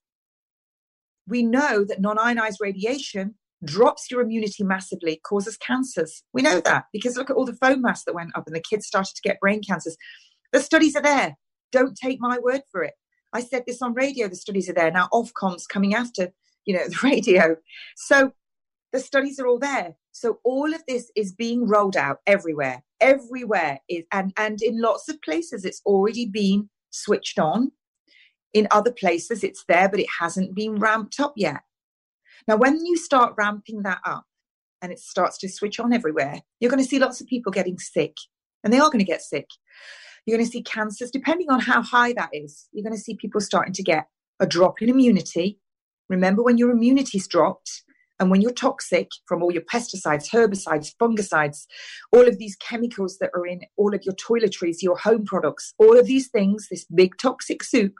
We 1.27 1.43
know 1.43 1.83
that 1.85 2.01
non 2.01 2.19
ionized 2.19 2.59
radiation 2.61 3.35
drops 3.63 4.11
your 4.11 4.21
immunity 4.21 4.63
massively, 4.63 5.19
causes 5.23 5.57
cancers. 5.57 6.23
We 6.33 6.41
know 6.41 6.59
that 6.61 6.85
because 6.93 7.17
look 7.17 7.29
at 7.29 7.35
all 7.35 7.45
the 7.45 7.53
foam 7.53 7.81
masks 7.81 8.05
that 8.05 8.13
went 8.13 8.35
up 8.35 8.45
and 8.45 8.55
the 8.55 8.61
kids 8.61 8.85
started 8.85 9.15
to 9.15 9.21
get 9.21 9.39
brain 9.39 9.61
cancers. 9.67 9.97
The 10.51 10.59
studies 10.59 10.95
are 10.95 11.01
there. 11.01 11.35
Don't 11.71 11.97
take 11.97 12.19
my 12.19 12.37
word 12.39 12.61
for 12.71 12.83
it. 12.83 12.93
I 13.33 13.41
said 13.41 13.63
this 13.65 13.81
on 13.81 13.93
radio, 13.93 14.27
the 14.27 14.35
studies 14.35 14.69
are 14.69 14.73
there. 14.73 14.91
Now 14.91 15.09
Ofcom's 15.11 15.65
coming 15.65 15.95
after, 15.95 16.31
you 16.65 16.75
know, 16.75 16.85
the 16.87 16.99
radio. 17.03 17.55
So 17.95 18.33
the 18.93 18.99
studies 18.99 19.39
are 19.39 19.47
all 19.47 19.59
there. 19.59 19.95
So 20.15 20.39
all 20.45 20.73
of 20.73 20.81
this 20.87 21.11
is 21.17 21.33
being 21.33 21.67
rolled 21.67 21.97
out 21.97 22.19
everywhere 22.25 22.83
everywhere 23.01 23.79
is 23.89 24.05
and 24.13 24.31
and 24.37 24.61
in 24.61 24.81
lots 24.81 25.09
of 25.09 25.21
places 25.21 25.65
it's 25.65 25.81
already 25.85 26.25
been 26.25 26.69
switched 26.89 27.37
on. 27.37 27.73
In 28.53 28.65
other 28.71 28.93
places 28.93 29.43
it's 29.43 29.65
there 29.67 29.89
but 29.89 29.99
it 29.99 30.07
hasn't 30.21 30.55
been 30.55 30.75
ramped 30.75 31.19
up 31.19 31.33
yet. 31.35 31.61
Now 32.47 32.55
when 32.55 32.85
you 32.85 32.95
start 32.95 33.33
ramping 33.37 33.83
that 33.83 33.99
up 34.05 34.23
and 34.81 34.93
it 34.93 34.99
starts 34.99 35.37
to 35.39 35.49
switch 35.49 35.81
on 35.81 35.91
everywhere 35.91 36.39
you're 36.61 36.71
going 36.71 36.83
to 36.83 36.89
see 36.89 36.99
lots 36.99 37.19
of 37.19 37.27
people 37.27 37.51
getting 37.51 37.77
sick 37.77 38.15
and 38.63 38.71
they 38.71 38.79
are 38.79 38.89
going 38.89 38.99
to 38.99 39.11
get 39.11 39.21
sick. 39.21 39.49
You're 40.25 40.37
going 40.37 40.45
to 40.45 40.51
see 40.51 40.63
cancers 40.63 41.11
depending 41.11 41.51
on 41.51 41.59
how 41.59 41.81
high 41.81 42.13
that 42.13 42.29
is 42.31 42.69
you're 42.71 42.83
going 42.83 42.95
to 42.95 43.03
see 43.03 43.17
people 43.17 43.41
starting 43.41 43.73
to 43.73 43.83
get 43.83 44.07
a 44.39 44.47
drop 44.47 44.81
in 44.81 44.87
immunity. 44.87 45.59
Remember 46.07 46.41
when 46.41 46.57
your 46.57 46.71
immunity's 46.71 47.27
dropped 47.27 47.83
and 48.19 48.31
when 48.31 48.41
you're 48.41 48.53
toxic 48.53 49.09
from 49.27 49.43
all 49.43 49.51
your 49.51 49.63
pesticides, 49.63 50.29
herbicides, 50.29 50.95
fungicides, 50.95 51.65
all 52.13 52.27
of 52.27 52.37
these 52.37 52.55
chemicals 52.55 53.17
that 53.19 53.31
are 53.33 53.45
in 53.45 53.61
all 53.77 53.93
of 53.93 54.03
your 54.03 54.15
toiletries, 54.15 54.81
your 54.81 54.97
home 54.97 55.25
products, 55.25 55.73
all 55.77 55.99
of 55.99 56.07
these 56.07 56.29
things, 56.29 56.67
this 56.69 56.85
big 56.85 57.17
toxic 57.17 57.63
soup, 57.63 57.93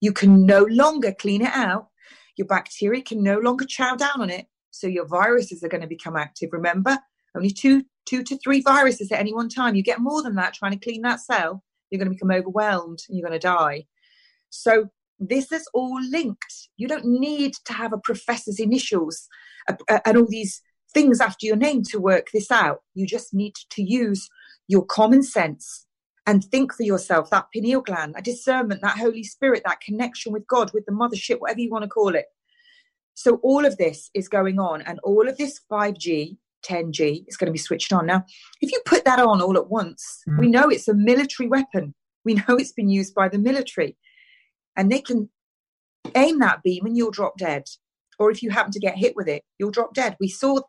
you 0.00 0.12
can 0.12 0.46
no 0.46 0.64
longer 0.64 1.12
clean 1.12 1.42
it 1.42 1.52
out. 1.52 1.88
Your 2.36 2.46
bacteria 2.46 3.02
can 3.02 3.22
no 3.22 3.38
longer 3.38 3.64
chow 3.64 3.96
down 3.96 4.20
on 4.20 4.30
it. 4.30 4.46
So 4.70 4.86
your 4.86 5.06
viruses 5.06 5.62
are 5.62 5.68
going 5.68 5.82
to 5.82 5.88
become 5.88 6.16
active. 6.16 6.50
Remember, 6.52 6.98
only 7.36 7.50
two, 7.50 7.84
two 8.06 8.22
to 8.24 8.38
three 8.38 8.60
viruses 8.60 9.10
at 9.10 9.20
any 9.20 9.32
one 9.32 9.48
time. 9.48 9.74
You 9.74 9.82
get 9.82 10.00
more 10.00 10.22
than 10.22 10.34
that 10.36 10.54
trying 10.54 10.72
to 10.72 10.78
clean 10.78 11.02
that 11.02 11.20
cell, 11.20 11.62
you're 11.90 11.98
going 11.98 12.10
to 12.10 12.14
become 12.14 12.30
overwhelmed 12.30 13.00
and 13.08 13.16
you're 13.16 13.28
going 13.28 13.38
to 13.38 13.46
die. 13.46 13.86
So 14.50 14.90
this 15.18 15.52
is 15.52 15.68
all 15.72 16.00
linked. 16.10 16.68
You 16.76 16.88
don't 16.88 17.06
need 17.06 17.54
to 17.64 17.72
have 17.72 17.92
a 17.92 17.98
professor's 17.98 18.58
initials 18.58 19.28
and 19.68 20.16
all 20.16 20.26
these 20.28 20.60
things 20.92 21.20
after 21.20 21.46
your 21.46 21.56
name 21.56 21.82
to 21.90 21.98
work 21.98 22.28
this 22.32 22.50
out. 22.50 22.80
You 22.94 23.06
just 23.06 23.34
need 23.34 23.54
to 23.70 23.82
use 23.82 24.28
your 24.68 24.84
common 24.84 25.22
sense 25.22 25.86
and 26.26 26.42
think 26.44 26.72
for 26.72 26.84
yourself 26.84 27.30
that 27.30 27.46
pineal 27.52 27.82
gland, 27.82 28.14
that 28.14 28.24
discernment, 28.24 28.80
that 28.80 28.98
Holy 28.98 29.22
Spirit, 29.24 29.62
that 29.66 29.80
connection 29.80 30.32
with 30.32 30.46
God, 30.46 30.72
with 30.72 30.86
the 30.86 30.92
mothership, 30.92 31.40
whatever 31.40 31.60
you 31.60 31.70
want 31.70 31.82
to 31.82 31.88
call 31.88 32.14
it. 32.14 32.26
So, 33.14 33.36
all 33.42 33.64
of 33.64 33.76
this 33.76 34.10
is 34.14 34.28
going 34.28 34.58
on, 34.58 34.82
and 34.82 34.98
all 35.04 35.28
of 35.28 35.36
this 35.36 35.60
5G, 35.70 36.36
10G 36.66 37.24
is 37.28 37.36
going 37.36 37.46
to 37.46 37.52
be 37.52 37.58
switched 37.58 37.92
on. 37.92 38.06
Now, 38.06 38.24
if 38.60 38.72
you 38.72 38.80
put 38.86 39.04
that 39.04 39.20
on 39.20 39.40
all 39.40 39.56
at 39.56 39.68
once, 39.68 40.22
mm. 40.28 40.38
we 40.38 40.48
know 40.48 40.68
it's 40.68 40.88
a 40.88 40.94
military 40.94 41.48
weapon. 41.48 41.94
We 42.24 42.34
know 42.34 42.56
it's 42.56 42.72
been 42.72 42.88
used 42.88 43.14
by 43.14 43.28
the 43.28 43.38
military. 43.38 43.96
And 44.76 44.90
they 44.90 45.00
can 45.00 45.30
aim 46.14 46.38
that 46.40 46.62
beam 46.62 46.86
and 46.86 46.96
you'll 46.96 47.10
drop 47.10 47.36
dead. 47.36 47.64
Or 48.18 48.30
if 48.30 48.42
you 48.42 48.50
happen 48.50 48.72
to 48.72 48.78
get 48.78 48.96
hit 48.96 49.16
with 49.16 49.28
it, 49.28 49.42
you'll 49.58 49.72
drop 49.72 49.94
dead. 49.94 50.16
We 50.20 50.28
saw 50.28 50.60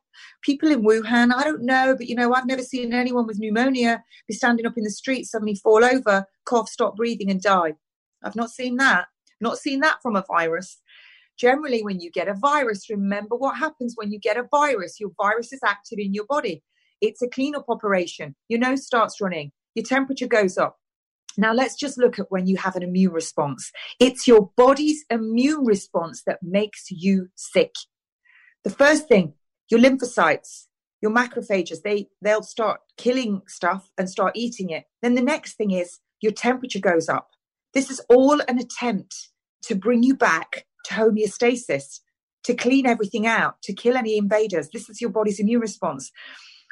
people 0.42 0.72
in 0.72 0.84
Wuhan, 0.84 1.34
I 1.34 1.44
don't 1.44 1.64
know, 1.64 1.96
but 1.96 2.08
you 2.08 2.16
know, 2.16 2.34
I've 2.34 2.48
never 2.48 2.64
seen 2.64 2.94
anyone 2.94 3.28
with 3.28 3.40
pneumonia 3.40 4.04
be 4.28 4.34
standing 4.34 4.66
up 4.66 4.78
in 4.78 4.84
the 4.84 4.90
street, 4.90 5.26
suddenly 5.26 5.56
fall 5.56 5.84
over, 5.86 6.26
cough, 6.46 6.70
stop 6.70 6.96
breathing, 6.96 7.30
and 7.30 7.42
die. 7.42 7.74
I've 8.24 8.36
not 8.36 8.50
seen 8.50 8.78
that. 8.78 9.06
Not 9.42 9.60
seen 9.60 9.82
that 9.82 10.02
from 10.02 10.16
a 10.16 10.24
virus. 10.28 10.82
Generally, 11.38 11.84
when 11.84 12.00
you 12.00 12.10
get 12.10 12.30
a 12.30 12.34
virus, 12.34 12.90
remember 12.90 13.36
what 13.36 13.58
happens 13.58 13.94
when 13.96 14.12
you 14.12 14.20
get 14.20 14.38
a 14.38 14.48
virus. 14.50 15.00
Your 15.00 15.12
virus 15.22 15.52
is 15.52 15.60
active 15.64 16.00
in 16.00 16.14
your 16.14 16.26
body. 16.26 16.64
It's 17.02 17.22
a 17.22 17.28
cleanup 17.28 17.66
operation. 17.68 18.36
Your 18.48 18.60
nose 18.60 18.86
starts 18.86 19.20
running, 19.20 19.52
your 19.76 19.86
temperature 19.86 20.28
goes 20.28 20.58
up. 20.58 20.78
Now, 21.38 21.54
let's 21.54 21.76
just 21.76 21.98
look 21.98 22.20
at 22.20 22.32
when 22.32 22.48
you 22.48 22.58
have 22.58 22.76
an 22.76 22.84
immune 22.84 23.12
response. 23.12 23.72
It's 24.00 24.28
your 24.28 24.52
body's 24.56 25.06
immune 25.10 25.66
response 25.66 26.24
that 26.26 26.42
makes 26.42 26.90
you 26.90 27.30
sick. 27.36 27.74
The 28.64 28.70
first 28.70 29.08
thing, 29.08 29.34
your 29.70 29.80
lymphocytes, 29.80 30.66
your 31.02 31.12
macrophages, 31.12 31.82
they, 31.84 32.08
they'll 32.22 32.44
start 32.44 32.82
killing 32.98 33.42
stuff 33.48 33.90
and 33.98 34.10
start 34.10 34.36
eating 34.36 34.70
it. 34.70 34.86
Then 35.02 35.16
the 35.16 35.22
next 35.22 35.54
thing 35.56 35.72
is 35.72 36.00
your 36.22 36.32
temperature 36.32 36.80
goes 36.80 37.10
up. 37.10 37.30
This 37.74 37.92
is 37.92 38.02
all 38.10 38.40
an 38.48 38.58
attempt 38.58 39.30
to 39.64 39.76
bring 39.76 40.04
you 40.04 40.16
back 40.16 40.66
to 40.86 40.94
homeostasis, 40.94 42.00
to 42.44 42.54
clean 42.54 42.86
everything 42.86 43.28
out, 43.28 43.62
to 43.64 43.74
kill 43.74 43.98
any 43.98 44.18
invaders. 44.18 44.70
This 44.72 44.90
is 44.90 45.02
your 45.02 45.10
body's 45.10 45.40
immune 45.40 45.62
response. 45.62 46.12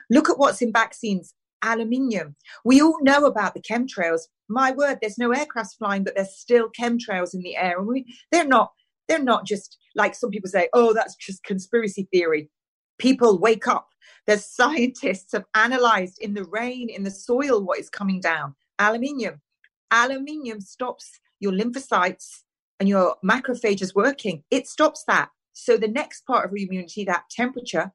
Look 0.10 0.30
at 0.30 0.38
what's 0.38 0.62
in 0.62 0.72
vaccines 0.72 1.34
aluminium. 1.64 2.36
We 2.64 2.82
all 2.82 3.00
know 3.02 3.26
about 3.26 3.54
the 3.54 3.62
chemtrails. 3.62 4.22
My 4.50 4.72
word, 4.72 5.00
there's 5.02 5.18
no 5.18 5.30
aircrafts 5.30 5.78
flying, 5.78 6.04
but 6.04 6.16
there's 6.16 6.38
still 6.38 6.70
chemtrails 6.78 7.34
in 7.34 7.42
the 7.42 7.56
air. 7.56 7.80
And 7.80 7.88
we, 7.88 8.06
they're 8.32 8.48
not, 8.48 8.72
they're 9.08 9.24
not 9.24 9.46
just 9.46 9.78
like 9.96 10.16
some 10.16 10.30
people 10.30 10.50
say, 10.50 10.70
oh, 10.74 10.94
that's 10.94 11.16
just 11.16 11.44
conspiracy 11.44 12.08
theory. 12.12 12.50
People 13.00 13.40
wake 13.40 13.68
up. 13.68 13.88
There's 14.28 14.46
scientists 14.46 15.32
have 15.34 15.46
analyzed 15.56 16.20
in 16.22 16.34
the 16.34 16.46
rain, 16.46 16.90
in 16.90 17.04
the 17.04 17.12
soil, 17.12 17.64
what 17.64 17.80
is 17.80 17.90
coming 17.90 18.20
down. 18.20 18.56
Aluminium. 18.80 19.42
Aluminium 19.92 20.62
stops 20.62 21.20
your 21.40 21.52
lymphocytes 21.52 22.42
and 22.80 22.90
your 22.90 23.16
macrophages 23.24 23.96
working. 23.96 24.44
It 24.52 24.68
stops 24.68 25.04
that. 25.08 25.30
So 25.54 25.78
the 25.78 25.88
next 25.88 26.26
part 26.26 26.46
of 26.46 26.52
immunity, 26.56 27.06
that 27.06 27.26
temperature, 27.30 27.92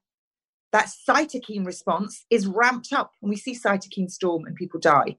that 0.71 0.89
cytokine 1.07 1.65
response 1.65 2.25
is 2.29 2.47
ramped 2.47 2.93
up 2.93 3.13
and 3.21 3.29
we 3.29 3.35
see 3.35 3.55
cytokine 3.55 4.09
storm 4.09 4.45
and 4.45 4.55
people 4.55 4.79
die. 4.79 5.17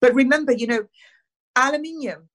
But 0.00 0.14
remember, 0.14 0.52
you 0.52 0.66
know, 0.66 0.86
aluminium, 1.56 2.28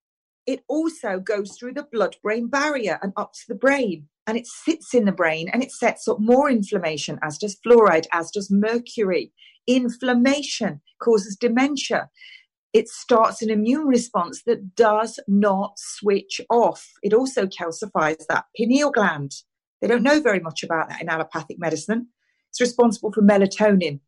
it 0.46 0.64
also 0.68 1.20
goes 1.20 1.58
through 1.58 1.74
the 1.74 1.88
blood 1.92 2.16
brain 2.24 2.48
barrier 2.48 3.00
and 3.02 3.12
up 3.18 3.34
to 3.34 3.42
the 3.48 3.56
brain 3.56 4.08
and 4.28 4.38
it 4.38 4.48
sits 4.48 4.94
in 4.94 5.06
the 5.06 5.12
brain 5.12 5.50
and 5.52 5.64
it 5.64 5.72
sets 5.72 6.08
up 6.08 6.20
more 6.20 6.50
inflammation, 6.50 7.20
as 7.24 7.38
does 7.38 7.58
fluoride, 7.66 8.08
as 8.14 8.30
does 8.32 8.52
mercury. 8.52 9.32
Inflammation 9.68 10.82
causes 11.02 11.36
dementia. 11.36 12.10
It 12.74 12.88
starts 12.90 13.42
an 13.42 13.50
immune 13.50 13.88
response 13.88 14.44
that 14.46 14.76
does 14.76 15.20
not 15.28 15.74
switch 15.78 16.40
off. 16.50 16.88
It 17.02 17.14
also 17.14 17.48
calcifies 17.48 18.26
that 18.30 18.46
pineal 18.56 18.92
gland. 18.92 19.32
They 19.82 19.88
don't 19.88 20.04
know 20.04 20.20
very 20.20 20.40
much 20.40 20.64
about 20.64 20.90
that 20.90 21.02
in 21.02 21.10
allopathic 21.10 21.58
medicine. 21.60 22.08
It's 22.60 22.70
responsible 22.70 23.12
for 23.12 23.22
melatonin, 23.22 24.00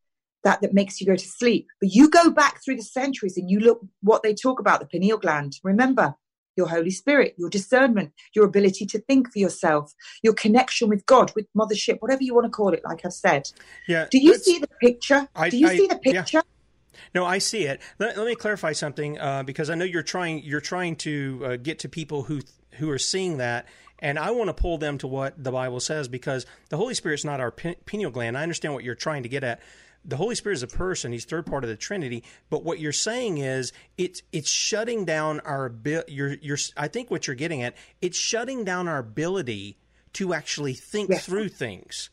that 0.43 0.61
that 0.61 0.73
makes 0.73 0.99
you 0.99 1.05
go 1.05 1.15
to 1.15 1.27
sleep. 1.27 1.67
But 1.79 1.91
you 1.93 2.09
go 2.09 2.31
back 2.31 2.63
through 2.63 2.77
the 2.77 2.83
centuries 2.83 3.37
and 3.37 3.49
you 3.49 3.59
look 3.59 3.79
what 4.01 4.23
they 4.23 4.33
talk 4.33 4.59
about 4.59 4.79
the 4.79 4.87
pineal 4.87 5.19
gland. 5.19 5.59
Remember, 5.63 6.15
your 6.57 6.67
Holy 6.67 6.89
Spirit, 6.89 7.35
your 7.37 7.49
discernment, 7.49 8.11
your 8.33 8.45
ability 8.45 8.87
to 8.87 8.99
think 9.01 9.31
for 9.31 9.37
yourself, 9.37 9.93
your 10.23 10.33
connection 10.33 10.89
with 10.89 11.05
God, 11.05 11.31
with 11.35 11.45
mothership, 11.55 11.97
whatever 11.99 12.23
you 12.23 12.33
want 12.33 12.45
to 12.45 12.49
call 12.49 12.73
it, 12.73 12.81
like 12.83 13.05
I've 13.05 13.13
said. 13.13 13.51
Yeah. 13.87 14.07
Do 14.09 14.17
you 14.17 14.35
see 14.35 14.57
the 14.57 14.67
picture? 14.81 15.27
I, 15.35 15.49
Do 15.49 15.57
you 15.57 15.67
I, 15.67 15.77
see 15.77 15.87
the 15.87 15.97
picture? 15.97 16.41
Yeah. 16.43 17.01
No, 17.13 17.25
I 17.25 17.37
see 17.37 17.65
it. 17.65 17.81
Let, 17.99 18.17
let 18.17 18.25
me 18.25 18.35
clarify 18.35 18.73
something 18.73 19.19
uh, 19.19 19.43
because 19.43 19.69
I 19.69 19.75
know 19.75 19.85
you're 19.85 20.03
trying 20.03 20.43
you're 20.43 20.59
trying 20.59 20.95
to 20.97 21.41
uh, 21.45 21.55
get 21.55 21.79
to 21.79 21.89
people 21.89 22.23
who 22.23 22.41
who 22.73 22.89
are 22.89 22.97
seeing 22.97 23.37
that 23.37 23.67
and 23.99 24.17
I 24.17 24.31
want 24.31 24.47
to 24.47 24.53
pull 24.53 24.77
them 24.77 24.97
to 24.99 25.07
what 25.07 25.41
the 25.41 25.51
Bible 25.51 25.79
says 25.79 26.07
because 26.07 26.45
the 26.69 26.77
Holy 26.77 26.93
Spirit's 26.93 27.25
not 27.25 27.39
our 27.39 27.51
pineal 27.51 28.11
gland. 28.11 28.37
I 28.37 28.43
understand 28.43 28.73
what 28.73 28.83
you're 28.83 28.95
trying 28.95 29.23
to 29.23 29.29
get 29.29 29.43
at. 29.43 29.61
The 30.05 30.15
Holy 30.15 30.35
Spirit 30.35 30.55
is 30.55 30.63
a 30.63 30.67
person; 30.67 31.11
He's 31.11 31.25
third 31.25 31.45
part 31.45 31.63
of 31.63 31.69
the 31.69 31.75
Trinity. 31.75 32.23
But 32.49 32.63
what 32.63 32.79
you're 32.79 32.93
saying 32.93 33.39
is 33.39 33.73
it's 33.97 34.21
it's 34.31 34.49
shutting 34.49 35.05
down 35.05 35.41
our 35.41 35.65
ability. 35.65 36.13
You're, 36.13 36.35
you're, 36.41 36.57
I 36.77 36.87
think 36.87 37.11
what 37.11 37.27
you're 37.27 37.35
getting 37.35 37.61
at 37.61 37.75
it's 38.01 38.17
shutting 38.17 38.63
down 38.63 38.87
our 38.87 38.99
ability 38.99 39.77
to 40.13 40.33
actually 40.33 40.73
think 40.73 41.09
yes. 41.09 41.25
through 41.25 41.49
things. 41.49 42.09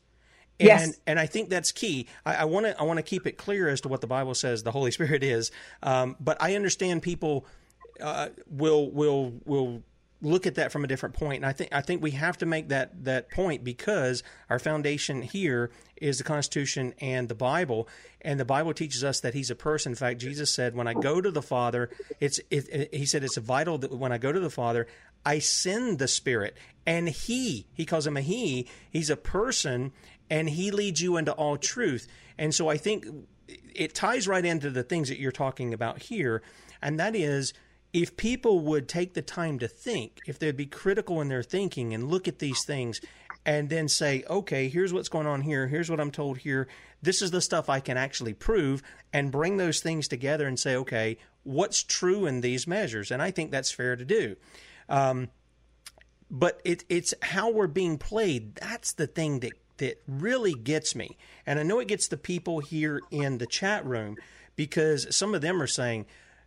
And, 0.58 0.66
yes. 0.68 1.00
and 1.06 1.20
I 1.20 1.26
think 1.26 1.50
that's 1.50 1.70
key. 1.70 2.08
I 2.24 2.46
want 2.46 2.66
to 2.66 2.80
I 2.80 2.82
want 2.84 2.96
to 2.96 3.02
keep 3.02 3.26
it 3.26 3.36
clear 3.36 3.68
as 3.68 3.82
to 3.82 3.88
what 3.88 4.00
the 4.00 4.06
Bible 4.06 4.34
says 4.34 4.62
the 4.62 4.72
Holy 4.72 4.90
Spirit 4.92 5.22
is. 5.22 5.52
Um, 5.82 6.16
but 6.18 6.38
I 6.40 6.54
understand 6.54 7.02
people 7.02 7.46
uh, 8.00 8.28
will 8.48 8.90
will 8.90 9.34
will 9.44 9.82
look 10.22 10.46
at 10.46 10.54
that 10.54 10.72
from 10.72 10.84
a 10.84 10.86
different 10.86 11.14
point. 11.14 11.36
And 11.36 11.46
I 11.46 11.52
think 11.52 11.74
I 11.74 11.80
think 11.80 12.02
we 12.02 12.12
have 12.12 12.38
to 12.38 12.46
make 12.46 12.68
that 12.68 13.04
that 13.04 13.30
point 13.30 13.64
because 13.64 14.22
our 14.48 14.58
foundation 14.58 15.22
here 15.22 15.70
is 15.96 16.18
the 16.18 16.24
Constitution 16.24 16.94
and 17.00 17.28
the 17.28 17.34
Bible, 17.34 17.88
and 18.22 18.40
the 18.40 18.44
Bible 18.44 18.72
teaches 18.74 19.04
us 19.04 19.20
that 19.20 19.34
He's 19.34 19.50
a 19.50 19.54
person. 19.54 19.92
In 19.92 19.96
fact, 19.96 20.20
Jesus 20.20 20.52
said, 20.52 20.74
"When 20.74 20.88
I 20.88 20.94
go 20.94 21.20
to 21.20 21.30
the 21.30 21.42
Father, 21.42 21.90
it's 22.20 22.38
it, 22.50 22.68
it, 22.68 22.94
He 22.94 23.06
said 23.06 23.24
it's 23.24 23.36
vital 23.36 23.78
that 23.78 23.92
when 23.92 24.12
I 24.12 24.18
go 24.18 24.32
to 24.32 24.40
the 24.40 24.50
Father, 24.50 24.86
I 25.24 25.38
send 25.38 25.98
the 25.98 26.08
Spirit, 26.08 26.56
and 26.86 27.08
He 27.08 27.66
He 27.72 27.84
calls 27.84 28.06
him 28.06 28.16
a 28.16 28.22
He. 28.22 28.68
He's 28.90 29.10
a 29.10 29.16
person, 29.16 29.92
and 30.30 30.50
He 30.50 30.70
leads 30.70 31.00
you 31.00 31.16
into 31.16 31.32
all 31.32 31.56
truth. 31.56 32.08
And 32.38 32.54
so 32.54 32.68
I 32.68 32.76
think 32.76 33.06
it 33.74 33.94
ties 33.94 34.26
right 34.26 34.44
into 34.44 34.70
the 34.70 34.82
things 34.82 35.08
that 35.08 35.18
you're 35.18 35.32
talking 35.32 35.74
about 35.74 36.02
here, 36.02 36.42
and 36.80 36.98
that 36.98 37.14
is 37.14 37.52
if 37.96 38.14
people 38.18 38.60
would 38.60 38.90
take 38.90 39.14
the 39.14 39.22
time 39.22 39.58
to 39.58 39.66
think, 39.66 40.20
if 40.26 40.38
they'd 40.38 40.54
be 40.54 40.66
critical 40.66 41.22
in 41.22 41.28
their 41.28 41.42
thinking 41.42 41.94
and 41.94 42.10
look 42.10 42.28
at 42.28 42.40
these 42.40 42.62
things 42.62 43.00
and 43.46 43.70
then 43.70 43.88
say, 43.88 44.22
okay, 44.28 44.68
here's 44.68 44.92
what's 44.92 45.08
going 45.08 45.26
on 45.26 45.40
here, 45.40 45.66
here's 45.66 45.88
what 45.88 45.98
I'm 45.98 46.10
told 46.10 46.36
here, 46.36 46.68
this 47.00 47.22
is 47.22 47.30
the 47.30 47.40
stuff 47.40 47.70
I 47.70 47.80
can 47.80 47.96
actually 47.96 48.34
prove, 48.34 48.82
and 49.14 49.32
bring 49.32 49.56
those 49.56 49.80
things 49.80 50.08
together 50.08 50.46
and 50.46 50.58
say, 50.58 50.76
okay, 50.76 51.16
what's 51.44 51.82
true 51.82 52.26
in 52.26 52.42
these 52.42 52.66
measures? 52.66 53.10
And 53.10 53.22
I 53.22 53.30
think 53.30 53.50
that's 53.50 53.70
fair 53.70 53.96
to 53.96 54.04
do. 54.04 54.36
Um, 54.90 55.30
but 56.30 56.60
it, 56.66 56.84
it's 56.90 57.14
how 57.22 57.50
we're 57.50 57.66
being 57.66 57.96
played. 57.96 58.56
That's 58.56 58.92
the 58.92 59.06
thing 59.06 59.40
that, 59.40 59.52
that 59.78 60.02
really 60.06 60.52
gets 60.52 60.94
me. 60.94 61.16
And 61.46 61.58
I 61.58 61.62
know 61.62 61.78
it 61.78 61.88
gets 61.88 62.08
the 62.08 62.18
people 62.18 62.58
here 62.58 63.00
in 63.10 63.38
the 63.38 63.46
chat 63.46 63.86
room 63.86 64.18
because 64.54 65.16
some 65.16 65.34
of 65.34 65.40
them 65.40 65.62
are 65.62 65.66
saying, 65.66 66.04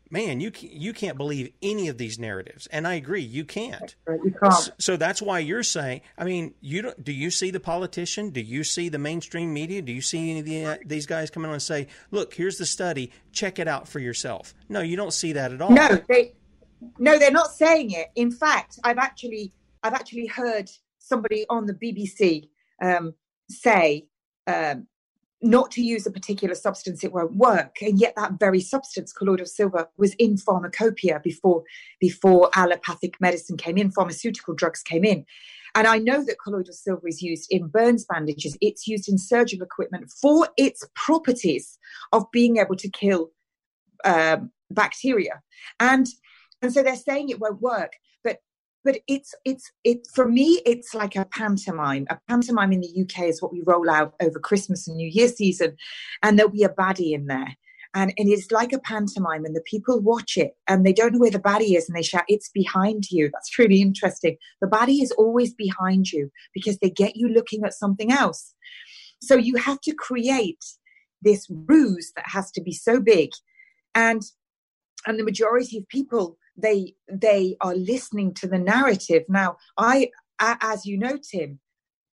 man, 0.09 0.39
you 0.39 0.51
you 0.59 0.93
can't 0.93 1.17
believe 1.17 1.51
any 1.61 1.87
of 1.87 1.97
these 1.97 2.19
narratives, 2.19 2.67
and 2.67 2.87
I 2.87 2.95
agree, 2.95 3.21
you 3.21 3.45
can't. 3.45 3.95
You 4.07 4.33
can't. 4.41 4.71
So 4.77 4.97
that's 4.97 5.21
why 5.21 5.39
you're 5.39 5.63
saying. 5.63 6.01
I 6.17 6.25
mean, 6.25 6.53
you 6.61 6.81
don't, 6.81 7.03
do 7.03 7.11
you 7.11 7.31
see 7.31 7.51
the 7.51 7.59
politician? 7.59 8.31
Do 8.31 8.41
you 8.41 8.63
see 8.63 8.89
the 8.89 8.97
mainstream 8.97 9.53
media? 9.53 9.81
Do 9.81 9.91
you 9.91 10.01
see 10.01 10.31
any 10.31 10.39
of 10.39 10.45
the, 10.45 10.65
uh, 10.65 10.77
these 10.85 11.05
guys 11.05 11.29
come 11.29 11.45
on 11.45 11.51
and 11.51 11.61
say, 11.61 11.87
"Look, 12.11 12.33
here's 12.33 12.57
the 12.57 12.65
study. 12.65 13.11
Check 13.31 13.59
it 13.59 13.67
out 13.67 13.87
for 13.87 13.99
yourself"? 13.99 14.53
No, 14.67 14.81
you 14.81 14.95
don't 14.95 15.13
see 15.13 15.33
that 15.33 15.51
at 15.51 15.61
all. 15.61 15.71
No, 15.71 16.01
they 16.07 16.33
no, 16.97 17.19
they're 17.19 17.31
not 17.31 17.51
saying 17.51 17.91
it. 17.91 18.11
In 18.15 18.31
fact, 18.31 18.79
I've 18.83 18.97
actually 18.97 19.53
I've 19.83 19.93
actually 19.93 20.27
heard 20.27 20.69
somebody 20.97 21.45
on 21.49 21.65
the 21.65 21.73
BBC 21.73 22.49
um, 22.81 23.13
say 23.49 24.07
um, 24.47 24.87
not 25.41 25.71
to 25.71 25.81
use 25.81 26.05
a 26.05 26.11
particular 26.11 26.55
substance, 26.55 27.03
it 27.03 27.13
won't 27.13 27.35
work. 27.35 27.77
And 27.81 27.99
yet 27.99 28.13
that 28.17 28.33
very 28.39 28.59
substance, 28.59 29.13
colloidal 29.13 29.45
silver, 29.45 29.87
was 29.97 30.13
in 30.15 30.37
pharmacopoeia 30.37 31.21
before, 31.23 31.63
before 31.99 32.49
allopathic 32.55 33.19
medicine 33.21 33.57
came 33.57 33.77
in, 33.77 33.91
pharmaceutical 33.91 34.53
drugs 34.53 34.81
came 34.81 35.05
in. 35.05 35.25
And 35.75 35.87
I 35.87 35.97
know 35.97 36.25
that 36.25 36.39
colloidal 36.43 36.73
silver 36.73 37.07
is 37.07 37.21
used 37.21 37.47
in 37.51 37.67
burns 37.67 38.05
bandages. 38.05 38.57
It's 38.59 38.87
used 38.87 39.07
in 39.07 39.17
surgical 39.17 39.65
equipment 39.65 40.11
for 40.21 40.49
its 40.57 40.83
properties 40.95 41.77
of 42.11 42.29
being 42.31 42.57
able 42.57 42.75
to 42.75 42.89
kill 42.89 43.29
um, 44.03 44.51
bacteria. 44.71 45.41
And, 45.79 46.07
and 46.61 46.73
so 46.73 46.83
they're 46.83 46.95
saying 46.95 47.29
it 47.29 47.39
won't 47.39 47.61
work 47.61 47.93
but 48.23 48.39
it's 48.85 49.35
it's 49.45 49.71
it 49.83 50.07
for 50.13 50.27
me 50.27 50.61
it's 50.65 50.93
like 50.93 51.15
a 51.15 51.25
pantomime. 51.25 52.07
A 52.09 52.19
pantomime 52.27 52.71
in 52.71 52.81
the 52.81 53.01
uk 53.01 53.23
is 53.25 53.41
what 53.41 53.51
we 53.51 53.61
roll 53.65 53.89
out 53.89 54.13
over 54.21 54.39
christmas 54.39 54.87
and 54.87 54.97
new 54.97 55.09
year 55.09 55.27
season 55.27 55.75
and 56.23 56.37
there'll 56.37 56.51
be 56.51 56.63
a 56.63 56.69
baddie 56.69 57.13
in 57.13 57.27
there. 57.27 57.55
And 57.95 58.13
it 58.17 58.27
is 58.27 58.51
like 58.51 58.71
a 58.71 58.79
pantomime 58.79 59.45
and 59.45 59.55
the 59.55 59.63
people 59.65 59.99
watch 59.99 60.37
it 60.37 60.55
and 60.67 60.85
they 60.85 60.93
don't 60.93 61.13
know 61.13 61.19
where 61.19 61.31
the 61.31 61.39
baddie 61.39 61.75
is 61.75 61.89
and 61.89 61.97
they 61.97 62.03
shout 62.03 62.23
it's 62.27 62.49
behind 62.49 63.09
you. 63.09 63.31
That's 63.33 63.57
really 63.57 63.81
interesting. 63.81 64.37
The 64.61 64.67
baddie 64.67 65.01
is 65.01 65.11
always 65.11 65.55
behind 65.55 66.11
you 66.11 66.29
because 66.53 66.77
they 66.77 66.91
get 66.91 67.15
you 67.15 67.27
looking 67.27 67.63
at 67.63 67.73
something 67.73 68.11
else. 68.11 68.53
So 69.21 69.35
you 69.35 69.55
have 69.55 69.81
to 69.81 69.93
create 69.93 70.63
this 71.21 71.47
ruse 71.49 72.13
that 72.15 72.25
has 72.27 72.51
to 72.51 72.61
be 72.61 72.71
so 72.71 72.99
big. 72.99 73.31
And 73.95 74.21
and 75.07 75.17
the 75.17 75.23
majority 75.23 75.77
of 75.77 75.87
people 75.87 76.37
they 76.61 76.95
they 77.11 77.55
are 77.61 77.75
listening 77.75 78.33
to 78.35 78.47
the 78.47 78.59
narrative. 78.59 79.23
Now 79.29 79.57
i 79.77 80.09
as 80.39 80.85
you 80.85 80.97
know 80.97 81.17
tim 81.17 81.59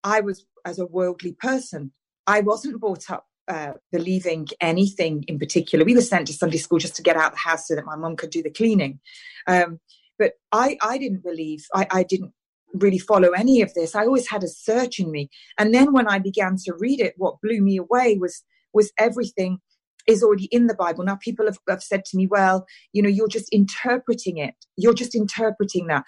i 0.03 0.19
was 0.19 0.45
as 0.65 0.79
a 0.79 0.85
worldly 0.85 1.33
person 1.33 1.91
i 2.27 2.41
wasn't 2.41 2.79
brought 2.79 3.09
up 3.09 3.27
uh, 3.47 3.73
believing 3.91 4.47
anything 4.59 5.23
in 5.27 5.37
particular. 5.37 5.85
We 5.85 5.93
were 5.93 6.01
sent 6.01 6.25
to 6.27 6.33
sunday 6.33 6.57
school 6.57 6.79
just 6.79 6.95
to 6.95 7.03
get 7.03 7.15
out 7.15 7.27
of 7.27 7.31
the 7.33 7.49
house 7.49 7.67
so 7.67 7.75
that 7.75 7.85
my 7.85 7.95
mum 7.95 8.15
could 8.15 8.31
do 8.31 8.41
the 8.41 8.49
cleaning. 8.49 8.99
Um, 9.47 9.79
but 10.17 10.33
i 10.51 10.77
i 10.81 10.97
didn't 10.97 11.23
believe 11.23 11.65
I, 11.73 11.87
I 11.91 12.03
didn't 12.03 12.33
really 12.73 12.99
follow 12.99 13.29
any 13.29 13.61
of 13.61 13.73
this. 13.73 13.95
I 13.95 14.05
always 14.05 14.27
had 14.29 14.43
a 14.43 14.49
search 14.49 14.99
in 14.99 15.11
me. 15.11 15.29
And 15.59 15.73
then 15.73 15.93
when 15.93 16.07
i 16.07 16.17
began 16.19 16.55
to 16.65 16.73
read 16.73 16.99
it 16.99 17.13
what 17.17 17.41
blew 17.41 17.61
me 17.61 17.77
away 17.77 18.17
was 18.19 18.43
was 18.73 18.91
everything 18.97 19.59
is 20.07 20.23
already 20.23 20.45
in 20.45 20.67
the 20.67 20.75
Bible. 20.75 21.03
Now, 21.03 21.15
people 21.15 21.45
have, 21.45 21.57
have 21.67 21.83
said 21.83 22.05
to 22.05 22.17
me, 22.17 22.27
well, 22.27 22.65
you 22.93 23.01
know, 23.01 23.09
you're 23.09 23.27
just 23.27 23.49
interpreting 23.49 24.37
it. 24.37 24.55
You're 24.77 24.93
just 24.93 25.15
interpreting 25.15 25.87
that. 25.87 26.05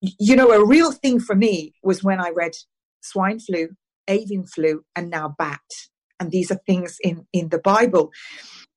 You 0.00 0.36
know, 0.36 0.50
a 0.50 0.64
real 0.64 0.92
thing 0.92 1.20
for 1.20 1.34
me 1.34 1.74
was 1.82 2.04
when 2.04 2.20
I 2.20 2.30
read 2.30 2.52
swine 3.00 3.40
flu, 3.40 3.68
avian 4.08 4.46
flu, 4.46 4.84
and 4.94 5.10
now 5.10 5.34
bat. 5.38 5.60
And 6.20 6.30
these 6.30 6.50
are 6.50 6.60
things 6.66 6.98
in, 7.02 7.26
in 7.32 7.48
the 7.48 7.58
Bible. 7.58 8.10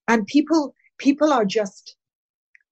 And 0.07 0.25
people 0.27 0.73
people 0.97 1.31
are 1.31 1.45
just 1.45 1.95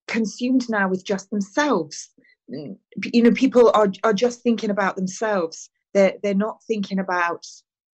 consumed 0.06 0.68
now 0.68 0.88
with 0.88 1.04
just 1.04 1.30
themselves. 1.30 2.10
You 2.48 3.22
know, 3.22 3.32
people 3.32 3.70
are 3.74 3.92
are 4.04 4.12
just 4.12 4.42
thinking 4.42 4.70
about 4.70 4.96
themselves. 4.96 5.70
They're 5.94 6.14
they're 6.22 6.34
not 6.34 6.58
thinking 6.66 6.98
about 6.98 7.44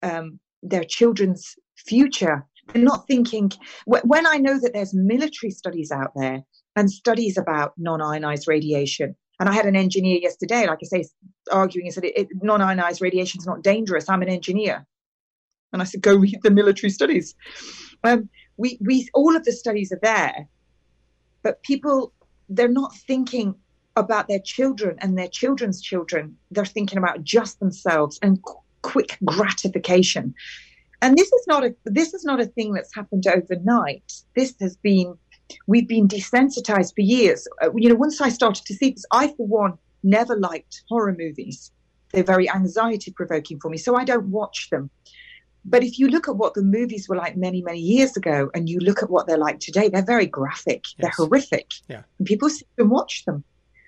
um, 0.02 0.40
their 0.62 0.84
children's 0.84 1.54
future 1.76 2.46
they're 2.68 2.82
not 2.82 3.06
thinking 3.06 3.52
when 3.86 4.26
I 4.26 4.36
know 4.36 4.58
that 4.60 4.72
there's 4.72 4.94
military 4.94 5.50
studies 5.50 5.90
out 5.90 6.12
there 6.14 6.42
and 6.76 6.90
studies 6.90 7.36
about 7.36 7.72
non-ionized 7.76 8.46
radiation. 8.46 9.16
And 9.38 9.48
I 9.48 9.52
had 9.52 9.66
an 9.66 9.74
engineer 9.74 10.18
yesterday, 10.20 10.66
like 10.66 10.80
I 10.82 10.86
say, 10.86 11.04
arguing 11.50 11.86
he 11.86 11.90
said 11.90 12.04
it, 12.04 12.28
non-ionized 12.42 13.00
radiation 13.00 13.40
is 13.40 13.46
not 13.46 13.62
dangerous. 13.62 14.08
I'm 14.08 14.22
an 14.22 14.28
engineer, 14.28 14.86
and 15.72 15.80
I 15.80 15.86
said 15.86 16.02
go 16.02 16.14
read 16.14 16.40
the 16.42 16.50
military 16.50 16.90
studies. 16.90 17.34
Um, 18.04 18.28
we 18.58 18.78
we 18.82 19.08
all 19.14 19.34
of 19.34 19.44
the 19.44 19.52
studies 19.52 19.92
are 19.92 20.00
there, 20.02 20.46
but 21.42 21.62
people 21.62 22.12
they're 22.50 22.68
not 22.68 22.94
thinking 22.94 23.54
about 23.96 24.28
their 24.28 24.40
children 24.40 24.96
and 25.00 25.16
their 25.16 25.28
children's 25.28 25.80
children. 25.80 26.36
They're 26.50 26.66
thinking 26.66 26.98
about 26.98 27.24
just 27.24 27.60
themselves 27.60 28.18
and 28.22 28.42
qu- 28.42 28.60
quick 28.82 29.18
gratification 29.24 30.34
and 31.02 31.16
this 31.16 31.32
is 31.32 31.46
not 31.46 31.64
a 31.64 31.74
this 31.84 32.14
is 32.14 32.24
not 32.24 32.40
a 32.40 32.46
thing 32.46 32.72
that's 32.72 32.94
happened 32.94 33.26
overnight. 33.26 34.12
This 34.36 34.54
has 34.60 34.76
been 34.76 35.16
we've 35.66 35.88
been 35.88 36.08
desensitized 36.08 36.94
for 36.94 37.00
years. 37.00 37.46
Uh, 37.62 37.70
you 37.74 37.88
know 37.88 37.94
once 37.94 38.20
i 38.20 38.28
started 38.28 38.64
to 38.66 38.74
see 38.74 38.90
this 38.90 39.04
i 39.12 39.28
for 39.28 39.46
one 39.46 39.74
never 40.02 40.36
liked 40.36 40.82
horror 40.88 41.14
movies. 41.18 41.72
They're 42.12 42.24
very 42.24 42.50
anxiety 42.50 43.12
provoking 43.12 43.60
for 43.60 43.70
me 43.70 43.78
so 43.78 43.96
i 43.96 44.04
don't 44.04 44.26
watch 44.26 44.68
them. 44.70 44.90
But 45.64 45.84
if 45.84 45.98
you 45.98 46.08
look 46.08 46.26
at 46.26 46.36
what 46.36 46.54
the 46.54 46.62
movies 46.62 47.08
were 47.08 47.16
like 47.16 47.36
many 47.36 47.62
many 47.62 47.80
years 47.80 48.16
ago 48.16 48.50
and 48.54 48.68
you 48.68 48.78
look 48.80 49.02
at 49.02 49.10
what 49.10 49.26
they're 49.26 49.38
like 49.38 49.60
today 49.60 49.88
they're 49.88 50.04
very 50.04 50.26
graphic. 50.26 50.84
Yes. 50.84 50.96
they're 50.98 51.26
horrific. 51.26 51.68
Yeah. 51.88 52.02
and 52.18 52.26
people 52.26 52.50
sit 52.50 52.68
and 52.78 52.90
watch 52.90 53.24
them. 53.24 53.44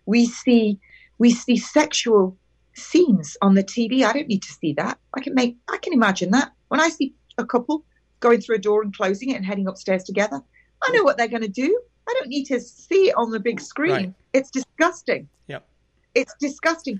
We 0.06 0.26
see 0.26 0.78
we 1.18 1.30
see 1.32 1.56
sexual 1.56 2.36
scenes 2.74 3.36
on 3.42 3.52
the 3.54 3.62
tv 3.62 4.02
i 4.02 4.14
don't 4.14 4.28
need 4.28 4.42
to 4.42 4.52
see 4.52 4.72
that. 4.72 4.98
I 5.12 5.20
can 5.20 5.34
make 5.34 5.56
i 5.70 5.76
can 5.76 5.92
imagine 5.92 6.30
that 6.30 6.52
when 6.72 6.80
I 6.80 6.88
see 6.88 7.12
a 7.36 7.44
couple 7.44 7.84
going 8.20 8.40
through 8.40 8.56
a 8.56 8.58
door 8.58 8.80
and 8.80 8.96
closing 8.96 9.28
it 9.28 9.36
and 9.36 9.44
heading 9.44 9.66
upstairs 9.66 10.04
together, 10.04 10.40
I 10.82 10.90
know 10.92 11.02
what 11.02 11.18
they're 11.18 11.28
going 11.28 11.42
to 11.42 11.48
do. 11.48 11.78
I 12.08 12.14
don't 12.14 12.28
need 12.28 12.46
to 12.46 12.60
see 12.60 13.10
it 13.10 13.14
on 13.14 13.30
the 13.30 13.38
big 13.38 13.60
screen. 13.60 13.92
Right. 13.92 14.14
It's 14.32 14.50
disgusting. 14.50 15.28
Yep. 15.48 15.66
It's 16.14 16.34
disgusting. 16.40 16.98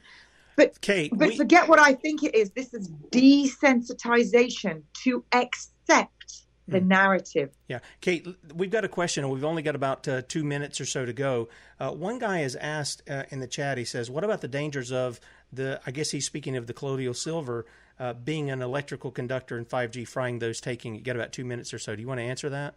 But 0.56 0.78
Kate, 0.82 1.10
but 1.16 1.28
we... 1.28 1.36
forget 1.38 1.68
what 1.68 1.78
I 1.78 1.94
think 1.94 2.22
it 2.22 2.34
is. 2.34 2.50
This 2.50 2.74
is 2.74 2.90
desensitization 3.10 4.82
to 5.04 5.24
accept 5.32 6.42
the 6.68 6.78
mm. 6.78 6.88
narrative. 6.88 7.48
Yeah, 7.66 7.78
Kate, 8.02 8.26
we've 8.54 8.70
got 8.70 8.84
a 8.84 8.88
question, 8.88 9.24
and 9.24 9.32
we've 9.32 9.42
only 9.42 9.62
got 9.62 9.74
about 9.74 10.06
uh, 10.06 10.20
two 10.28 10.44
minutes 10.44 10.82
or 10.82 10.84
so 10.84 11.06
to 11.06 11.14
go. 11.14 11.48
Uh, 11.80 11.92
one 11.92 12.18
guy 12.18 12.40
has 12.40 12.56
asked 12.56 13.08
uh, 13.08 13.22
in 13.30 13.40
the 13.40 13.46
chat. 13.46 13.78
He 13.78 13.86
says, 13.86 14.10
"What 14.10 14.22
about 14.22 14.42
the 14.42 14.48
dangers 14.48 14.92
of 14.92 15.18
the?" 15.50 15.80
I 15.86 15.92
guess 15.92 16.10
he's 16.10 16.26
speaking 16.26 16.58
of 16.58 16.66
the 16.66 16.74
colloidal 16.74 17.14
silver 17.14 17.64
uh, 18.02 18.12
being 18.12 18.50
an 18.50 18.60
electrical 18.60 19.12
conductor 19.12 19.56
in 19.56 19.64
5G, 19.64 20.08
frying 20.08 20.40
those 20.40 20.60
taking, 20.60 20.96
you 20.96 21.02
got 21.02 21.14
about 21.14 21.30
two 21.30 21.44
minutes 21.44 21.72
or 21.72 21.78
so. 21.78 21.94
Do 21.94 22.02
you 22.02 22.08
want 22.08 22.18
to 22.18 22.24
answer 22.24 22.50
that? 22.50 22.74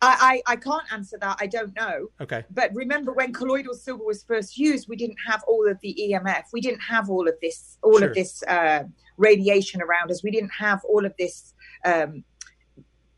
I, 0.00 0.42
I, 0.48 0.54
I, 0.54 0.56
can't 0.56 0.82
answer 0.92 1.16
that. 1.20 1.36
I 1.40 1.46
don't 1.46 1.72
know. 1.76 2.08
Okay. 2.20 2.44
But 2.50 2.74
remember 2.74 3.12
when 3.12 3.32
colloidal 3.32 3.74
silver 3.74 4.02
was 4.02 4.24
first 4.24 4.58
used, 4.58 4.88
we 4.88 4.96
didn't 4.96 5.18
have 5.28 5.44
all 5.46 5.68
of 5.68 5.78
the 5.80 5.96
EMF. 5.96 6.46
We 6.52 6.60
didn't 6.60 6.80
have 6.80 7.08
all 7.08 7.28
of 7.28 7.34
this, 7.40 7.78
all 7.84 8.00
sure. 8.00 8.08
of 8.08 8.14
this 8.16 8.42
uh, 8.48 8.82
radiation 9.16 9.80
around 9.80 10.10
us. 10.10 10.24
We 10.24 10.32
didn't 10.32 10.50
have 10.58 10.80
all 10.86 11.06
of 11.06 11.14
this, 11.20 11.54
um, 11.84 12.24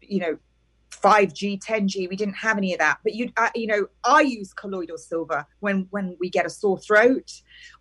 you 0.02 0.20
know, 0.20 0.38
5G, 1.04 1.62
10G. 1.62 2.08
We 2.08 2.16
didn't 2.16 2.34
have 2.34 2.56
any 2.56 2.72
of 2.72 2.78
that. 2.78 2.98
But 3.04 3.14
you, 3.14 3.30
uh, 3.36 3.50
you 3.54 3.66
know, 3.66 3.86
I 4.04 4.22
use 4.22 4.54
colloidal 4.54 4.96
silver 4.96 5.46
when 5.60 5.86
when 5.90 6.16
we 6.18 6.30
get 6.30 6.46
a 6.46 6.50
sore 6.50 6.78
throat 6.78 7.30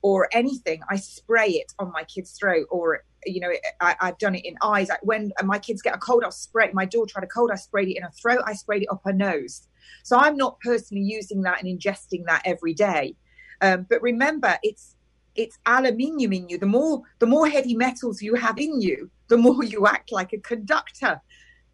or 0.01 0.27
anything. 0.33 0.81
I 0.89 0.97
spray 0.97 1.51
it 1.51 1.71
on 1.79 1.91
my 1.91 2.03
kid's 2.03 2.31
throat 2.31 2.67
or 2.69 3.03
you 3.25 3.39
know, 3.39 3.51
I, 3.79 3.95
have 4.01 4.17
done 4.17 4.35
it 4.35 4.45
in 4.45 4.55
eyes. 4.61 4.89
when 5.01 5.31
my 5.43 5.57
kids 5.57 5.81
get 5.81 5.95
a 5.95 5.97
cold, 5.97 6.23
I'll 6.25 6.31
spray. 6.31 6.69
My 6.73 6.85
daughter 6.85 7.13
had 7.15 7.23
a 7.23 7.27
cold, 7.27 7.51
I 7.51 7.55
sprayed 7.55 7.87
it 7.87 7.95
in 7.95 8.03
her 8.03 8.11
throat, 8.11 8.41
I 8.45 8.53
sprayed 8.53 8.83
it 8.83 8.89
up 8.91 9.01
her 9.05 9.13
nose. 9.13 9.67
So 10.03 10.17
I'm 10.17 10.35
not 10.35 10.59
personally 10.59 11.03
using 11.03 11.41
that 11.43 11.63
and 11.63 11.79
ingesting 11.79 12.25
that 12.25 12.41
every 12.43 12.73
day. 12.73 13.15
Um, 13.61 13.85
but 13.89 14.01
remember, 14.01 14.57
it's 14.61 14.95
it's 15.35 15.57
aluminium 15.65 16.33
in 16.33 16.49
you. 16.49 16.57
The 16.57 16.65
more 16.65 17.01
the 17.19 17.25
more 17.25 17.47
heavy 17.47 17.75
metals 17.75 18.21
you 18.21 18.35
have 18.35 18.59
in 18.59 18.81
you, 18.81 19.09
the 19.27 19.37
more 19.37 19.63
you 19.73 19.87
act 19.87 20.11
like 20.11 20.33
a 20.33 20.39
conductor. 20.39 21.21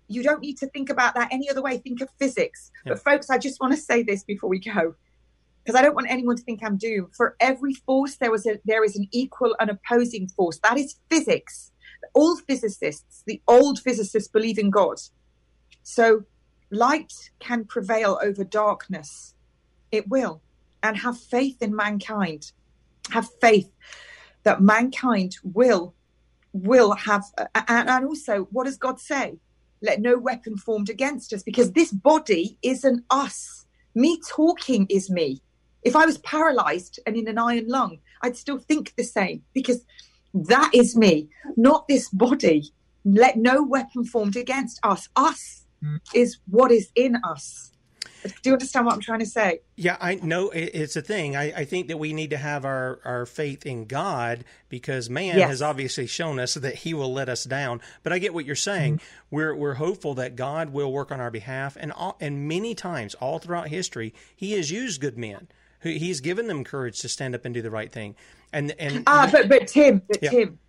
You 0.09 0.23
don't 0.23 0.41
need 0.41 0.57
to 0.57 0.67
think 0.67 0.89
about 0.89 1.15
that 1.15 1.29
any 1.31 1.49
other 1.49 1.61
way. 1.61 1.77
Think 1.77 2.01
of 2.01 2.09
physics. 2.19 2.71
Yeah. 2.85 2.93
But 2.93 3.03
folks, 3.03 3.29
I 3.29 3.37
just 3.37 3.61
want 3.61 3.73
to 3.73 3.79
say 3.79 4.03
this 4.03 4.23
before 4.23 4.49
we 4.49 4.59
go 4.59 4.95
because 5.63 5.79
I 5.79 5.83
don't 5.83 5.95
want 5.95 6.09
anyone 6.09 6.35
to 6.35 6.43
think 6.43 6.61
I'm 6.63 6.77
doomed. 6.77 7.15
For 7.15 7.35
every 7.39 7.73
force, 7.73 8.17
there 8.17 8.31
was 8.31 8.45
a 8.47 8.59
there 8.65 8.83
is 8.83 8.95
an 8.95 9.07
equal 9.11 9.55
and 9.59 9.69
opposing 9.69 10.27
force. 10.29 10.59
That 10.63 10.77
is 10.77 10.95
physics. 11.09 11.71
All 12.13 12.37
physicists, 12.37 13.23
the 13.27 13.41
old 13.47 13.79
physicists, 13.79 14.29
believe 14.29 14.57
in 14.57 14.71
God. 14.71 14.97
So 15.83 16.23
light 16.71 17.13
can 17.39 17.65
prevail 17.65 18.19
over 18.23 18.43
darkness. 18.43 19.35
It 19.91 20.07
will. 20.07 20.41
And 20.81 20.97
have 20.97 21.19
faith 21.19 21.61
in 21.61 21.75
mankind. 21.75 22.51
Have 23.11 23.27
faith 23.41 23.69
that 24.43 24.61
mankind 24.61 25.37
will 25.43 25.93
will 26.51 26.93
have 26.93 27.23
and, 27.53 27.89
and 27.89 28.05
also 28.05 28.47
what 28.51 28.65
does 28.65 28.77
God 28.77 28.99
say? 28.99 29.37
Let 29.81 30.01
no 30.01 30.17
weapon 30.17 30.57
formed 30.57 30.89
against 30.89 31.33
us, 31.33 31.43
because 31.43 31.71
this 31.71 31.91
body 31.91 32.57
isn't 32.61 33.03
us. 33.09 33.65
Me 33.95 34.19
talking 34.27 34.85
is 34.89 35.09
me. 35.09 35.41
If 35.83 35.95
I 35.95 36.05
was 36.05 36.17
paralyzed 36.19 36.99
and 37.05 37.15
in 37.15 37.27
an 37.27 37.37
iron 37.37 37.67
lung, 37.67 37.99
I'd 38.21 38.35
still 38.35 38.57
think 38.57 38.93
the 38.95 39.03
same 39.03 39.43
because 39.53 39.85
that 40.33 40.71
is 40.73 40.95
me, 40.95 41.29
not 41.55 41.87
this 41.87 42.09
body. 42.09 42.71
Let 43.05 43.37
no 43.37 43.63
weapon 43.63 44.03
formed 44.03 44.35
against 44.35 44.79
us. 44.83 45.07
Us 45.15 45.65
mm. 45.83 45.99
is 46.13 46.37
what 46.49 46.71
is 46.71 46.89
in 46.95 47.15
us. 47.23 47.71
Do 48.23 48.49
you 48.49 48.53
understand 48.53 48.85
what 48.85 48.95
I'm 48.95 49.01
trying 49.01 49.19
to 49.19 49.25
say? 49.25 49.61
Yeah, 49.75 49.97
I 49.99 50.15
know 50.15 50.49
it's 50.49 50.95
a 50.95 51.01
thing. 51.01 51.35
I, 51.35 51.53
I 51.53 51.65
think 51.65 51.87
that 51.87 51.97
we 51.97 52.13
need 52.13 52.31
to 52.31 52.37
have 52.37 52.65
our, 52.65 52.99
our 53.05 53.25
faith 53.25 53.65
in 53.65 53.85
God 53.85 54.45
because 54.67 55.09
man 55.09 55.37
yes. 55.37 55.49
has 55.49 55.61
obviously 55.61 56.07
shown 56.07 56.39
us 56.39 56.55
that 56.55 56.75
He 56.75 56.93
will 56.93 57.13
let 57.13 57.29
us 57.29 57.43
down. 57.43 57.81
But 58.03 58.13
I 58.13 58.19
get 58.19 58.33
what 58.33 58.45
you're 58.45 58.55
saying. 58.55 58.95
Mm-hmm. 58.95 59.35
We're 59.35 59.55
we're 59.55 59.73
hopeful 59.75 60.15
that 60.15 60.35
God 60.35 60.71
will 60.71 60.91
work 60.91 61.11
on 61.11 61.19
our 61.19 61.31
behalf, 61.31 61.77
and 61.79 61.91
all, 61.91 62.17
and 62.19 62.47
many 62.47 62.75
times 62.75 63.15
all 63.15 63.39
throughout 63.39 63.67
history, 63.67 64.13
He 64.35 64.53
has 64.53 64.71
used 64.71 65.01
good 65.01 65.17
men 65.17 65.47
he's 65.81 66.19
given 66.19 66.47
them 66.47 66.63
courage 66.63 66.99
to 66.99 67.09
stand 67.09 67.35
up 67.35 67.45
and 67.45 67.53
do 67.53 67.61
the 67.61 67.71
right 67.71 67.91
thing. 67.91 68.15
And 68.51 68.73
and 68.79 69.03
ah, 69.07 69.29
but 69.31 69.47
but 69.47 69.67
Tim, 69.67 70.01
but 70.07 70.21
yeah. 70.21 70.29
Tim, 70.29 70.59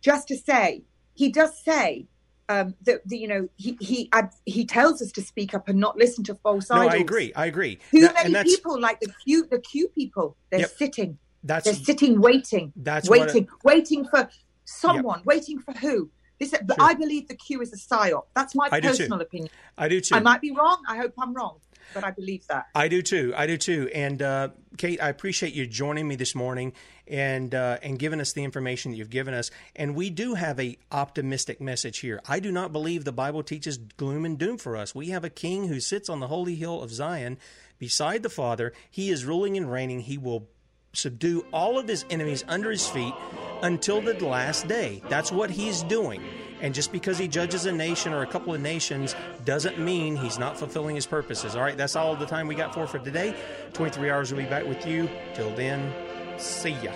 just 0.00 0.28
to 0.28 0.36
say, 0.36 0.82
he 1.14 1.30
does 1.30 1.58
say 1.62 2.06
um, 2.48 2.74
that 2.82 3.06
the, 3.06 3.18
you 3.18 3.28
know 3.28 3.48
he 3.56 3.76
he 3.80 4.10
he 4.44 4.64
tells 4.64 5.00
us 5.02 5.12
to 5.12 5.22
speak 5.22 5.54
up 5.54 5.68
and 5.68 5.78
not 5.78 5.96
listen 5.96 6.24
to 6.24 6.34
false 6.34 6.70
no, 6.70 6.76
idols. 6.76 6.92
I 6.92 6.96
agree. 6.98 7.32
I 7.34 7.46
agree. 7.46 7.78
Too 7.90 8.02
that, 8.02 8.30
many 8.30 8.44
people 8.44 8.80
like 8.80 9.00
the 9.00 9.12
Q 9.24 9.46
the 9.50 9.60
Q 9.60 9.88
people. 9.88 10.36
They're 10.50 10.60
yep. 10.60 10.70
sitting. 10.70 11.18
That's 11.42 11.64
they're 11.64 11.74
sitting, 11.74 12.20
waiting. 12.20 12.72
That's 12.76 13.08
waiting, 13.08 13.48
waiting 13.64 14.06
for 14.06 14.28
someone. 14.64 15.18
Yep. 15.20 15.26
Waiting 15.26 15.58
for 15.58 15.72
who? 15.72 16.10
This, 16.40 16.50
but 16.50 16.76
sure. 16.76 16.84
I 16.84 16.94
believe 16.94 17.28
the 17.28 17.36
Q 17.36 17.60
is 17.60 17.72
a 17.72 17.76
psyop. 17.76 18.24
That's 18.34 18.54
my 18.54 18.68
I 18.72 18.80
personal 18.80 19.20
opinion. 19.20 19.50
I 19.78 19.88
do 19.88 20.00
too. 20.00 20.14
I 20.14 20.20
might 20.20 20.40
be 20.40 20.50
wrong. 20.50 20.82
I 20.88 20.96
hope 20.96 21.12
I'm 21.18 21.32
wrong. 21.34 21.58
But 21.92 22.04
I 22.04 22.10
believe 22.10 22.46
that. 22.48 22.68
I 22.74 22.88
do 22.88 23.02
too. 23.02 23.34
I 23.36 23.46
do 23.46 23.56
too. 23.56 23.90
And 23.94 24.22
uh, 24.22 24.48
Kate, 24.78 25.02
I 25.02 25.08
appreciate 25.08 25.54
you 25.54 25.66
joining 25.66 26.08
me 26.08 26.16
this 26.16 26.34
morning 26.34 26.72
and 27.06 27.54
uh, 27.54 27.78
and 27.82 27.98
giving 27.98 28.20
us 28.20 28.32
the 28.32 28.44
information 28.44 28.90
that 28.90 28.96
you've 28.96 29.10
given 29.10 29.34
us. 29.34 29.50
And 29.76 29.94
we 29.94 30.10
do 30.10 30.34
have 30.34 30.58
a 30.58 30.78
optimistic 30.90 31.60
message 31.60 31.98
here. 31.98 32.20
I 32.26 32.40
do 32.40 32.50
not 32.50 32.72
believe 32.72 33.04
the 33.04 33.12
Bible 33.12 33.42
teaches 33.42 33.76
gloom 33.76 34.24
and 34.24 34.38
doom 34.38 34.58
for 34.58 34.76
us. 34.76 34.94
We 34.94 35.08
have 35.08 35.24
a 35.24 35.30
King 35.30 35.68
who 35.68 35.80
sits 35.80 36.08
on 36.08 36.20
the 36.20 36.28
holy 36.28 36.54
hill 36.54 36.82
of 36.82 36.90
Zion 36.90 37.38
beside 37.78 38.22
the 38.22 38.30
Father. 38.30 38.72
He 38.90 39.10
is 39.10 39.24
ruling 39.24 39.56
and 39.56 39.70
reigning. 39.70 40.00
He 40.00 40.18
will 40.18 40.48
subdue 40.94 41.44
all 41.52 41.78
of 41.78 41.88
his 41.88 42.04
enemies 42.08 42.44
under 42.48 42.70
his 42.70 42.88
feet 42.88 43.14
until 43.62 44.00
the 44.00 44.14
last 44.24 44.68
day. 44.68 45.02
That's 45.08 45.32
what 45.32 45.50
he's 45.50 45.82
doing. 45.82 46.22
And 46.64 46.74
just 46.74 46.92
because 46.92 47.18
he 47.18 47.28
judges 47.28 47.66
a 47.66 47.72
nation 47.72 48.14
or 48.14 48.22
a 48.22 48.26
couple 48.26 48.54
of 48.54 48.60
nations 48.62 49.14
doesn't 49.44 49.78
mean 49.78 50.16
he's 50.16 50.38
not 50.38 50.58
fulfilling 50.58 50.96
his 50.96 51.06
purposes. 51.06 51.56
All 51.56 51.60
right, 51.60 51.76
that's 51.76 51.94
all 51.94 52.16
the 52.16 52.24
time 52.24 52.46
we 52.46 52.54
got 52.54 52.72
for 52.72 52.86
for 52.86 52.98
today. 52.98 53.36
23 53.74 54.08
hours 54.08 54.32
will 54.32 54.38
be 54.38 54.46
back 54.46 54.66
with 54.66 54.86
you. 54.86 55.06
Till 55.34 55.54
then, 55.54 55.92
see 56.38 56.70
ya. 56.70 56.90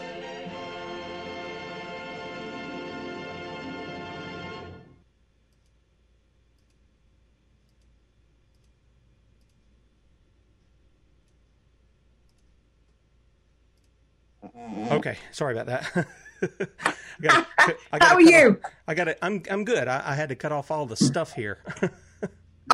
Okay, 14.93 15.19
sorry 15.31 15.53
about 15.59 15.67
that. 15.67 16.07
I 16.43 16.95
gotta, 17.21 17.47
I 17.93 17.99
gotta 17.99 18.05
How 18.05 18.15
are 18.15 18.21
you? 18.21 18.61
Off, 18.65 18.73
I 18.87 18.95
got 18.95 19.09
it. 19.09 19.19
I'm 19.23 19.43
I'm 19.51 19.65
good. 19.65 19.89
I, 19.89 20.03
I, 20.05 20.15
had 20.15 20.29
to 20.29 20.35
cut 20.35 20.53
off 20.53 20.71
all 20.71 20.87
the 20.87 20.97
stuff 20.97 21.33
here. 21.33 21.59